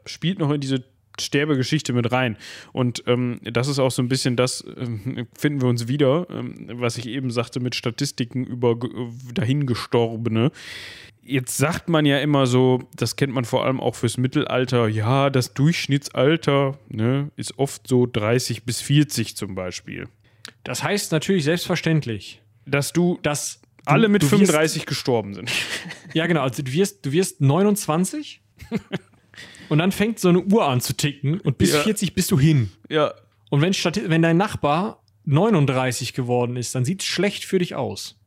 [0.05, 0.83] spielt noch in diese
[1.19, 2.37] Sterbegeschichte mit rein.
[2.71, 6.69] Und ähm, das ist auch so ein bisschen das, ähm, finden wir uns wieder, ähm,
[6.73, 8.89] was ich eben sagte mit Statistiken über ge-
[9.33, 10.51] dahingestorbene.
[11.23, 15.29] Jetzt sagt man ja immer so, das kennt man vor allem auch fürs Mittelalter, ja,
[15.29, 20.07] das Durchschnittsalter ne, ist oft so 30 bis 40 zum Beispiel.
[20.63, 25.49] Das heißt natürlich selbstverständlich, Dass du dass alle du, mit du 35 gestorben sind.
[25.49, 25.65] Wirst,
[26.15, 26.41] ja, genau.
[26.41, 28.41] Also du wirst, du wirst 29
[29.71, 31.79] und dann fängt so eine Uhr an zu ticken und bis Ja.
[31.81, 32.69] 40 bist du hin.
[32.89, 33.13] Ja,
[33.49, 38.17] Und wenn, wenn dein Nachbar 39 geworden ist, dann sieht es schlecht für dich aus.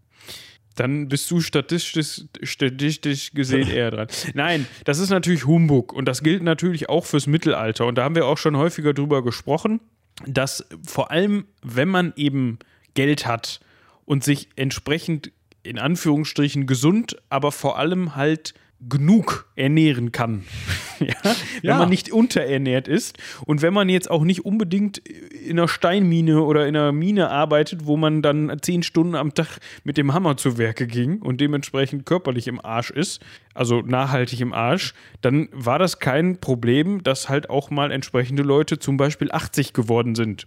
[0.77, 4.09] dann bist du statistisch, statistisch gesehen eher dran.
[4.35, 7.87] Nein, das ist natürlich Humbug und das gilt natürlich auch fürs Mittelalter.
[7.87, 9.81] Und da haben wir auch schon häufiger drüber gesprochen,
[10.27, 12.59] dass vor allem, wenn man eben
[12.95, 13.61] Geld hat
[14.05, 15.31] und sich entsprechend
[15.63, 20.45] in Anführungsstrichen gesund, aber vor allem halt genug ernähren kann.
[21.01, 21.07] ja?
[21.25, 21.79] Wenn Ja.
[21.79, 26.67] man nicht unterernährt ist und wenn man jetzt auch nicht unbedingt in einer Steinmine oder
[26.67, 30.59] in einer Mine arbeitet, wo man dann zehn Stunden am Tag mit dem Hammer zu
[30.59, 33.23] Werke ging und dementsprechend körperlich im Arsch ist,
[33.55, 34.93] also nachhaltig im Arsch,
[35.23, 40.15] dann war das kein Problem, dass halt auch mal entsprechende Leute zum Beispiel 80 geworden
[40.15, 40.47] sind.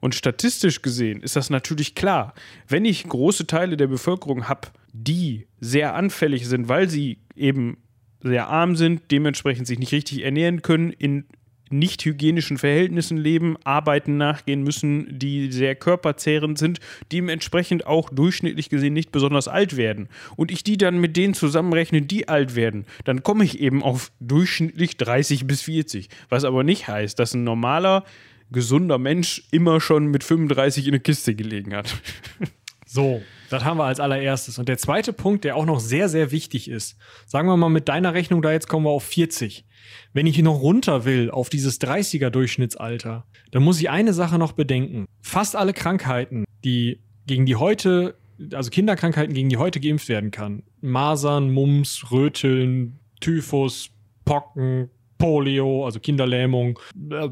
[0.00, 2.34] Und statistisch gesehen ist das natürlich klar.
[2.66, 7.78] Wenn ich große Teile der Bevölkerung habe, die sehr anfällig sind, weil sie eben
[8.22, 11.24] sehr arm sind, dementsprechend sich nicht richtig ernähren können, in
[11.70, 16.80] nicht hygienischen Verhältnissen leben, Arbeiten nachgehen müssen, die sehr körperzehrend sind,
[17.12, 20.08] dementsprechend auch durchschnittlich gesehen nicht besonders alt werden.
[20.36, 24.10] Und ich die dann mit denen zusammenrechne, die alt werden, dann komme ich eben auf
[24.20, 26.08] durchschnittlich 30 bis 40.
[26.28, 28.04] Was aber nicht heißt, dass ein normaler,
[28.50, 31.94] gesunder Mensch immer schon mit 35 in eine Kiste gelegen hat.
[32.90, 33.20] So,
[33.50, 34.58] das haben wir als allererstes.
[34.58, 36.96] Und der zweite Punkt, der auch noch sehr, sehr wichtig ist,
[37.26, 39.66] sagen wir mal mit deiner Rechnung, da jetzt kommen wir auf 40.
[40.14, 44.52] Wenn ich noch runter will auf dieses 30er Durchschnittsalter, dann muss ich eine Sache noch
[44.52, 45.04] bedenken.
[45.20, 48.16] Fast alle Krankheiten, die gegen die heute,
[48.54, 53.90] also Kinderkrankheiten, gegen die heute geimpft werden kann, Masern, Mumps, Röteln, Typhus,
[54.24, 54.88] Pocken,
[55.18, 56.78] Polio, also Kinderlähmung,
[57.10, 57.28] äh,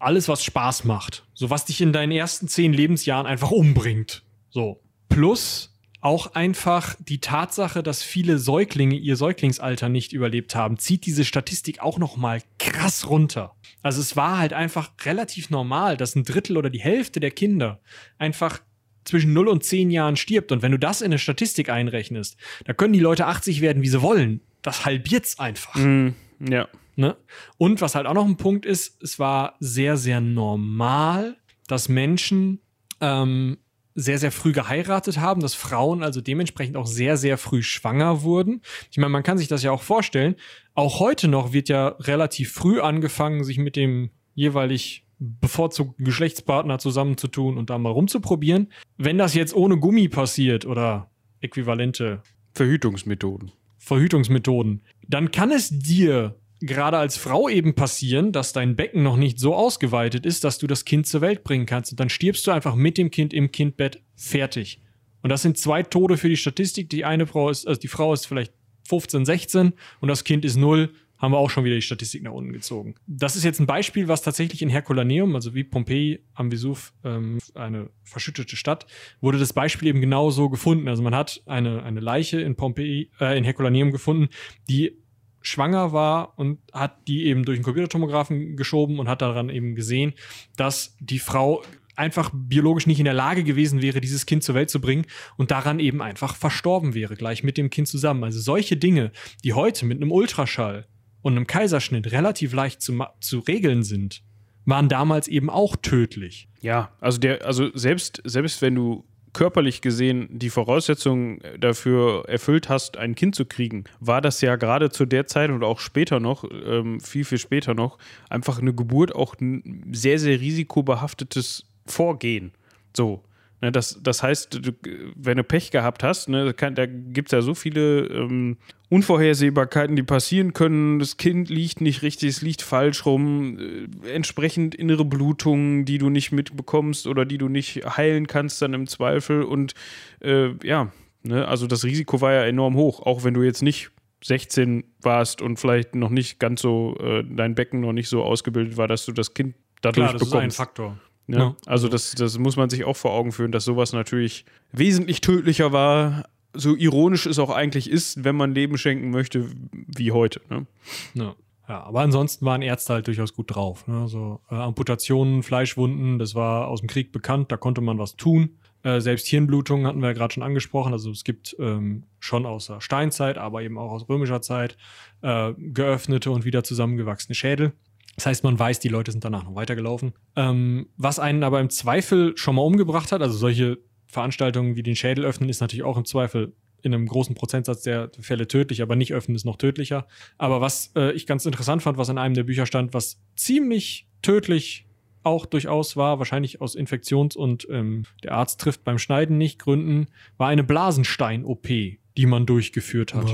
[0.00, 1.24] alles, was Spaß macht.
[1.32, 4.24] So was dich in deinen ersten zehn Lebensjahren einfach umbringt.
[4.50, 4.82] So.
[5.08, 5.70] Plus
[6.00, 11.80] auch einfach die Tatsache, dass viele Säuglinge ihr Säuglingsalter nicht überlebt haben, zieht diese Statistik
[11.80, 13.54] auch noch mal krass runter.
[13.82, 17.80] Also es war halt einfach relativ normal, dass ein Drittel oder die Hälfte der Kinder
[18.18, 18.60] einfach
[19.04, 20.52] zwischen 0 und 10 Jahren stirbt.
[20.52, 23.88] Und wenn du das in eine Statistik einrechnest, da können die Leute 80 werden, wie
[23.88, 24.40] sie wollen.
[24.62, 25.74] Das halbiert's einfach.
[25.74, 26.10] Mm,
[26.40, 26.68] ja.
[26.96, 27.16] Ne?
[27.56, 31.36] Und was halt auch noch ein Punkt ist, es war sehr, sehr normal,
[31.66, 32.60] dass Menschen
[33.00, 33.58] ähm,
[34.00, 38.62] sehr, sehr früh geheiratet haben, dass Frauen also dementsprechend auch sehr, sehr früh schwanger wurden.
[38.90, 40.36] Ich meine, man kann sich das ja auch vorstellen.
[40.74, 47.58] Auch heute noch wird ja relativ früh angefangen, sich mit dem jeweilig bevorzugten Geschlechtspartner zusammenzutun
[47.58, 48.72] und da mal rumzuprobieren.
[48.96, 51.10] Wenn das jetzt ohne Gummi passiert oder
[51.40, 52.22] äquivalente
[52.54, 53.52] Verhütungsmethoden.
[53.78, 59.38] Verhütungsmethoden, dann kann es dir gerade als Frau eben passieren, dass dein Becken noch nicht
[59.38, 61.92] so ausgeweitet ist, dass du das Kind zur Welt bringen kannst.
[61.92, 64.82] Und dann stirbst du einfach mit dem Kind im Kindbett fertig.
[65.22, 66.90] Und das sind zwei Tode für die Statistik.
[66.90, 68.52] Die eine Frau ist, also die Frau ist vielleicht
[68.88, 70.92] 15, 16 und das Kind ist null.
[71.18, 72.94] Haben wir auch schon wieder die Statistik nach unten gezogen.
[73.06, 77.38] Das ist jetzt ein Beispiel, was tatsächlich in Herculaneum, also wie Pompeji am Vesuv, ähm,
[77.54, 78.86] eine verschüttete Stadt,
[79.20, 80.88] wurde das Beispiel eben genau so gefunden.
[80.88, 84.28] Also man hat eine, eine Leiche in Pompeji, äh, in Herculaneum gefunden,
[84.70, 84.96] die
[85.42, 90.14] schwanger war und hat die eben durch einen Computertomographen geschoben und hat daran eben gesehen,
[90.56, 91.62] dass die Frau
[91.96, 95.06] einfach biologisch nicht in der Lage gewesen wäre, dieses Kind zur Welt zu bringen
[95.36, 98.24] und daran eben einfach verstorben wäre, gleich mit dem Kind zusammen.
[98.24, 99.12] Also solche Dinge,
[99.44, 100.86] die heute mit einem Ultraschall
[101.22, 104.22] und einem Kaiserschnitt relativ leicht zu, zu regeln sind,
[104.64, 106.48] waren damals eben auch tödlich.
[106.62, 112.96] Ja, also der, also selbst, selbst wenn du körperlich gesehen die Voraussetzungen dafür erfüllt hast,
[112.96, 116.44] ein Kind zu kriegen, war das ja gerade zu der Zeit und auch später noch,
[116.64, 117.98] ähm, viel, viel später noch,
[118.28, 122.52] einfach eine Geburt auch ein sehr, sehr risikobehaftetes Vorgehen.
[122.96, 123.22] So.
[123.60, 124.72] Ne, das, das heißt, du,
[125.16, 128.56] wenn du Pech gehabt hast, ne, kann, da gibt es ja so viele ähm,
[128.90, 130.98] Unvorhersehbarkeiten, die passieren können.
[130.98, 133.56] Das Kind liegt nicht richtig, es liegt falsch rum.
[134.04, 138.74] Äh, entsprechend innere Blutungen, die du nicht mitbekommst oder die du nicht heilen kannst, dann
[138.74, 139.44] im Zweifel.
[139.44, 139.74] Und
[140.20, 140.92] äh, ja,
[141.22, 143.92] ne, also das Risiko war ja enorm hoch, auch wenn du jetzt nicht
[144.24, 148.76] 16 warst und vielleicht noch nicht ganz so, äh, dein Becken noch nicht so ausgebildet
[148.76, 150.46] war, dass du das Kind dadurch Klar, das bekommst.
[150.54, 150.98] Ist ein Faktor.
[151.28, 151.38] Ne?
[151.38, 151.56] Ja.
[151.66, 155.70] Also das, das muss man sich auch vor Augen führen, dass sowas natürlich wesentlich tödlicher
[155.70, 160.40] war, so ironisch es auch eigentlich ist, wenn man Leben schenken möchte, wie heute.
[160.48, 160.66] Ne?
[161.14, 161.34] Ja.
[161.68, 163.86] Ja, aber ansonsten waren Ärzte halt durchaus gut drauf.
[163.86, 164.08] Ne?
[164.08, 168.56] So äh, Amputationen, Fleischwunden, das war aus dem Krieg bekannt, da konnte man was tun.
[168.82, 170.92] Äh, selbst Hirnblutungen hatten wir ja gerade schon angesprochen.
[170.92, 174.76] Also es gibt ähm, schon aus der Steinzeit, aber eben auch aus römischer Zeit
[175.22, 177.72] äh, geöffnete und wieder zusammengewachsene Schädel.
[178.16, 180.12] Das heißt, man weiß, die Leute sind danach noch weitergelaufen.
[180.34, 183.78] Ähm, was einen aber im Zweifel schon mal umgebracht hat, also solche
[184.10, 188.10] Veranstaltungen wie den Schädel öffnen, ist natürlich auch im Zweifel in einem großen Prozentsatz der
[188.20, 190.06] Fälle tödlich, aber nicht öffnen ist noch tödlicher.
[190.38, 194.06] Aber was äh, ich ganz interessant fand, was in einem der Bücher stand, was ziemlich
[194.22, 194.86] tödlich
[195.22, 200.08] auch durchaus war, wahrscheinlich aus Infektions- und ähm, der Arzt trifft beim Schneiden nicht Gründen,
[200.38, 203.28] war eine Blasenstein-OP, die man durchgeführt hat.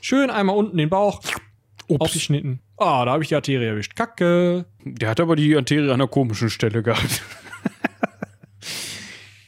[0.00, 1.20] Schön einmal unten den Bauch,
[1.88, 2.00] Ups.
[2.00, 2.60] aufgeschnitten.
[2.78, 3.94] Ah, da habe ich die Arterie erwischt.
[3.94, 4.64] Kacke.
[4.84, 7.22] Der hat aber die Arterie an einer komischen Stelle gehabt.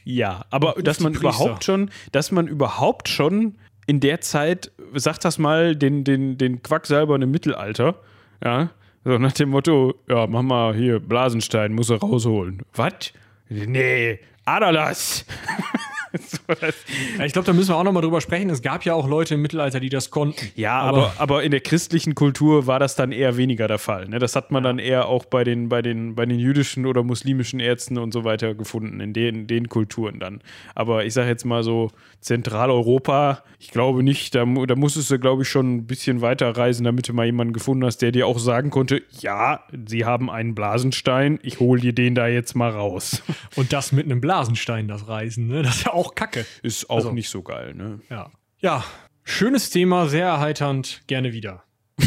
[0.05, 3.57] Ja, aber dass man überhaupt schon, dass man überhaupt schon
[3.87, 7.97] in der Zeit, sag das mal, den, den, den Quacksalbern im Mittelalter,
[8.43, 8.71] ja,
[9.05, 12.63] so nach dem Motto, ja, mach mal hier, Blasenstein, muss er rausholen.
[12.75, 13.13] Was?
[13.49, 15.27] Nee, Aderlass.
[17.25, 18.51] ich glaube, da müssen wir auch nochmal drüber sprechen.
[18.51, 20.51] Es gab ja auch Leute im Mittelalter, die das konnten.
[20.55, 24.09] Ja, aber, aber, aber in der christlichen Kultur war das dann eher weniger der Fall.
[24.09, 24.19] Ne?
[24.19, 27.61] Das hat man dann eher auch bei den, bei, den, bei den jüdischen oder muslimischen
[27.61, 30.41] Ärzten und so weiter gefunden, in den, den Kulturen dann.
[30.75, 35.43] Aber ich sage jetzt mal so, Zentraleuropa, ich glaube nicht, da, da musstest du, glaube
[35.43, 38.39] ich, schon ein bisschen weiter reisen, damit du mal jemanden gefunden hast, der dir auch
[38.39, 43.23] sagen konnte, ja, sie haben einen Blasenstein, ich hole dir den da jetzt mal raus.
[43.57, 45.63] Und das mit einem Blasenstein, das Reisen, ne?
[45.63, 46.47] das ist ja auch kacke.
[46.63, 48.01] Ist auch also, nicht so geil, ne?
[48.11, 48.31] Ja.
[48.59, 48.85] Ja,
[49.25, 51.65] schönes Thema, sehr erheiternd, gerne wieder.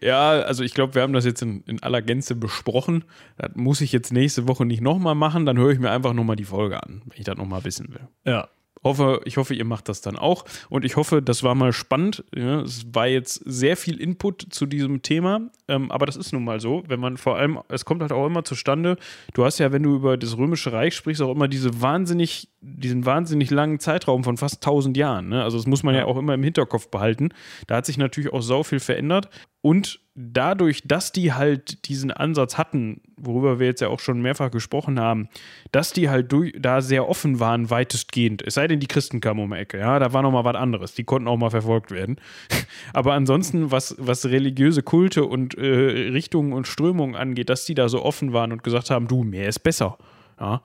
[0.00, 3.04] ja, also ich glaube, wir haben das jetzt in, in, aller Gänze besprochen.
[3.38, 5.46] Das muss ich jetzt nächste Woche nicht nochmal machen.
[5.46, 8.08] Dann höre ich mir einfach nochmal die Folge an, wenn ich das nochmal wissen will.
[8.24, 8.48] Ja,
[8.84, 10.44] Hoffe, ich hoffe, ihr macht das dann auch.
[10.68, 12.24] Und ich hoffe, das war mal spannend.
[12.34, 15.50] Ja, es war jetzt sehr viel Input zu diesem Thema.
[15.72, 18.26] Ähm, aber das ist nun mal so, wenn man vor allem, es kommt halt auch
[18.26, 18.96] immer zustande,
[19.32, 23.06] du hast ja, wenn du über das Römische Reich sprichst, auch immer diese wahnsinnig, diesen
[23.06, 25.30] wahnsinnig langen Zeitraum von fast 1000 Jahren.
[25.30, 25.42] Ne?
[25.42, 27.30] Also das muss man ja auch immer im Hinterkopf behalten.
[27.68, 29.30] Da hat sich natürlich auch sau viel verändert.
[29.62, 34.50] Und dadurch, dass die halt diesen Ansatz hatten, worüber wir jetzt ja auch schon mehrfach
[34.50, 35.28] gesprochen haben,
[35.70, 38.42] dass die halt durch, da sehr offen waren, weitestgehend.
[38.44, 40.56] Es sei denn, die Christen kamen um die Ecke, ja, da war noch mal was
[40.56, 40.94] anderes.
[40.94, 42.16] Die konnten auch mal verfolgt werden.
[42.92, 47.88] Aber ansonsten, was, was religiöse Kulte und äh, Richtungen und Strömungen angeht, dass die da
[47.88, 49.98] so offen waren und gesagt haben, du, mehr ist besser.
[50.40, 50.62] Ja,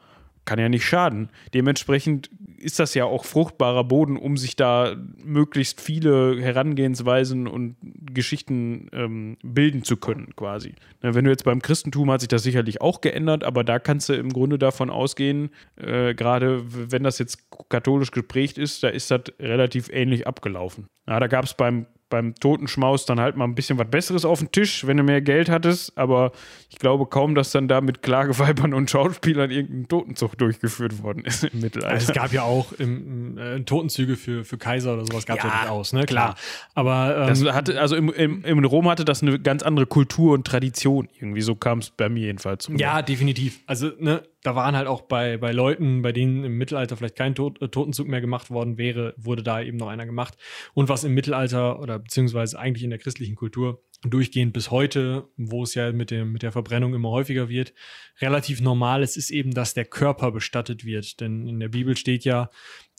[0.47, 1.29] kann ja nicht schaden.
[1.53, 7.75] Dementsprechend ist das ja auch fruchtbarer Boden, um sich da möglichst viele Herangehensweisen und
[8.11, 10.73] Geschichten ähm, bilden zu können, quasi.
[11.01, 14.09] Na, wenn du jetzt beim Christentum hat sich das sicherlich auch geändert, aber da kannst
[14.09, 19.11] du im Grunde davon ausgehen, äh, gerade wenn das jetzt katholisch geprägt ist, da ist
[19.11, 20.87] das relativ ähnlich abgelaufen.
[21.07, 24.39] Ja, da gab es beim beim Totenschmaus dann halt mal ein bisschen was Besseres auf
[24.39, 25.97] den Tisch, wenn du mehr Geld hattest.
[25.97, 26.31] Aber
[26.69, 31.43] ich glaube kaum, dass dann da mit Klageweibern und Schauspielern irgendein Totenzug durchgeführt worden ist
[31.43, 31.93] im Mittelalter.
[31.93, 35.43] Also es gab ja auch im, äh, Totenzüge für, für Kaiser oder sowas gab es
[35.43, 36.05] ja, ja durchaus, ne?
[36.05, 36.35] Klar.
[36.73, 40.33] Aber ähm, das hatte, also im, im, im Rom hatte das eine ganz andere Kultur
[40.33, 41.09] und Tradition.
[41.19, 42.69] Irgendwie so kam es bei mir jedenfalls.
[42.75, 43.59] Ja, definitiv.
[43.65, 47.35] Also, ne, da waren halt auch bei, bei Leuten, bei denen im Mittelalter vielleicht kein
[47.35, 50.37] Tod, äh, Totenzug mehr gemacht worden wäre, wurde da eben noch einer gemacht.
[50.73, 55.63] Und was im Mittelalter oder beziehungsweise eigentlich in der christlichen Kultur durchgehend bis heute, wo
[55.63, 57.73] es ja mit, dem, mit der Verbrennung immer häufiger wird,
[58.21, 61.19] relativ normal ist, ist eben, dass der Körper bestattet wird.
[61.19, 62.49] Denn in der Bibel steht ja,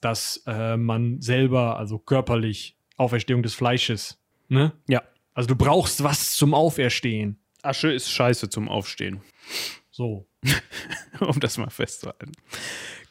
[0.03, 4.73] dass äh, man selber, also körperlich, Auferstehung des Fleisches, ne?
[4.87, 5.03] Ja.
[5.33, 7.39] Also du brauchst was zum Auferstehen.
[7.63, 9.23] Asche ist scheiße zum Aufstehen.
[9.91, 10.28] So.
[11.21, 12.33] um das mal festzuhalten.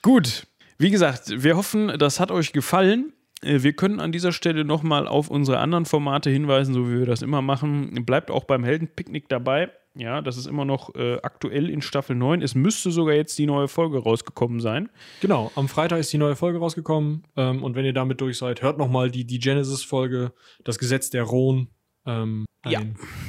[0.01, 0.47] Gut,
[0.77, 3.13] wie gesagt, wir hoffen, das hat euch gefallen.
[3.41, 7.05] Äh, wir können an dieser Stelle nochmal auf unsere anderen Formate hinweisen, so wie wir
[7.05, 8.05] das immer machen.
[8.05, 9.71] Bleibt auch beim Heldenpicknick dabei.
[9.95, 12.43] Ja, das ist immer noch äh, aktuell in Staffel 9.
[12.43, 14.89] Es müsste sogar jetzt die neue Folge rausgekommen sein.
[15.21, 17.23] Genau, am Freitag ist die neue Folge rausgekommen.
[17.35, 20.33] Ähm, und wenn ihr damit durch seid, hört nochmal die, die Genesis-Folge,
[20.63, 21.69] das Gesetz der Rohn.
[22.05, 22.81] Ähm, ja,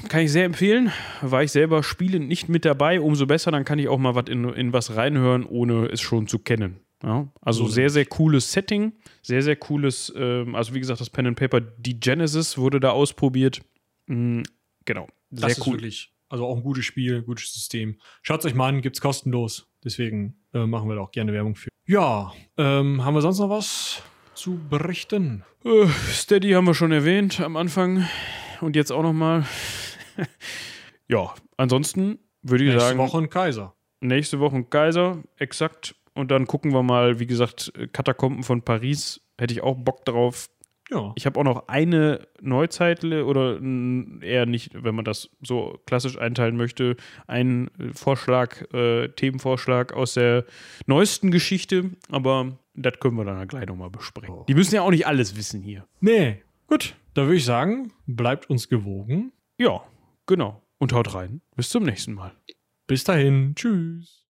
[0.09, 0.93] kann ich sehr empfehlen.
[1.20, 4.28] War ich selber spielend nicht mit dabei, umso besser, dann kann ich auch mal was
[4.28, 6.81] in, in was reinhören, ohne es schon zu kennen.
[7.02, 8.93] Ja, also so sehr, sehr cooles Setting,
[9.23, 12.90] sehr, sehr cooles, ähm, also wie gesagt, das Pen and Paper, die Genesis wurde da
[12.90, 13.60] ausprobiert.
[14.06, 14.43] Mhm,
[14.85, 15.77] genau, sehr das cool.
[15.77, 17.98] Ist wirklich, also auch ein gutes Spiel, gutes System.
[18.23, 19.69] Schaut euch mal an, gibt es kostenlos.
[19.85, 21.69] Deswegen äh, machen wir da auch gerne Werbung für.
[21.86, 24.02] Ja, ähm, haben wir sonst noch was
[24.35, 25.44] zu berichten?
[25.65, 28.09] Äh, Steady haben wir schon erwähnt am Anfang
[28.61, 29.45] und jetzt auch noch mal.
[31.09, 32.99] ja, ansonsten würde ich nächste sagen.
[32.99, 33.75] Nächste Woche ein Kaiser.
[34.01, 35.95] Nächste Woche ein Kaiser, exakt.
[36.15, 39.21] Und dann gucken wir mal, wie gesagt, Katakomben von Paris.
[39.39, 40.49] Hätte ich auch Bock drauf.
[40.91, 41.13] Ja.
[41.17, 43.61] Ich habe auch noch eine Neuzeit oder
[44.23, 50.45] eher nicht, wenn man das so klassisch einteilen möchte, einen Vorschlag, äh, Themenvorschlag aus der
[50.87, 54.35] neuesten Geschichte, aber das können wir dann gleich nochmal besprechen.
[54.35, 54.45] Oh.
[54.49, 55.87] Die müssen ja auch nicht alles wissen hier.
[56.01, 56.95] Nee, gut.
[57.15, 59.32] Da würde ich sagen, bleibt uns gewogen.
[59.59, 59.82] Ja,
[60.27, 60.62] genau.
[60.78, 61.40] Und haut rein.
[61.57, 62.32] Bis zum nächsten Mal.
[62.86, 63.55] Bis dahin.
[63.57, 64.28] Tschüss.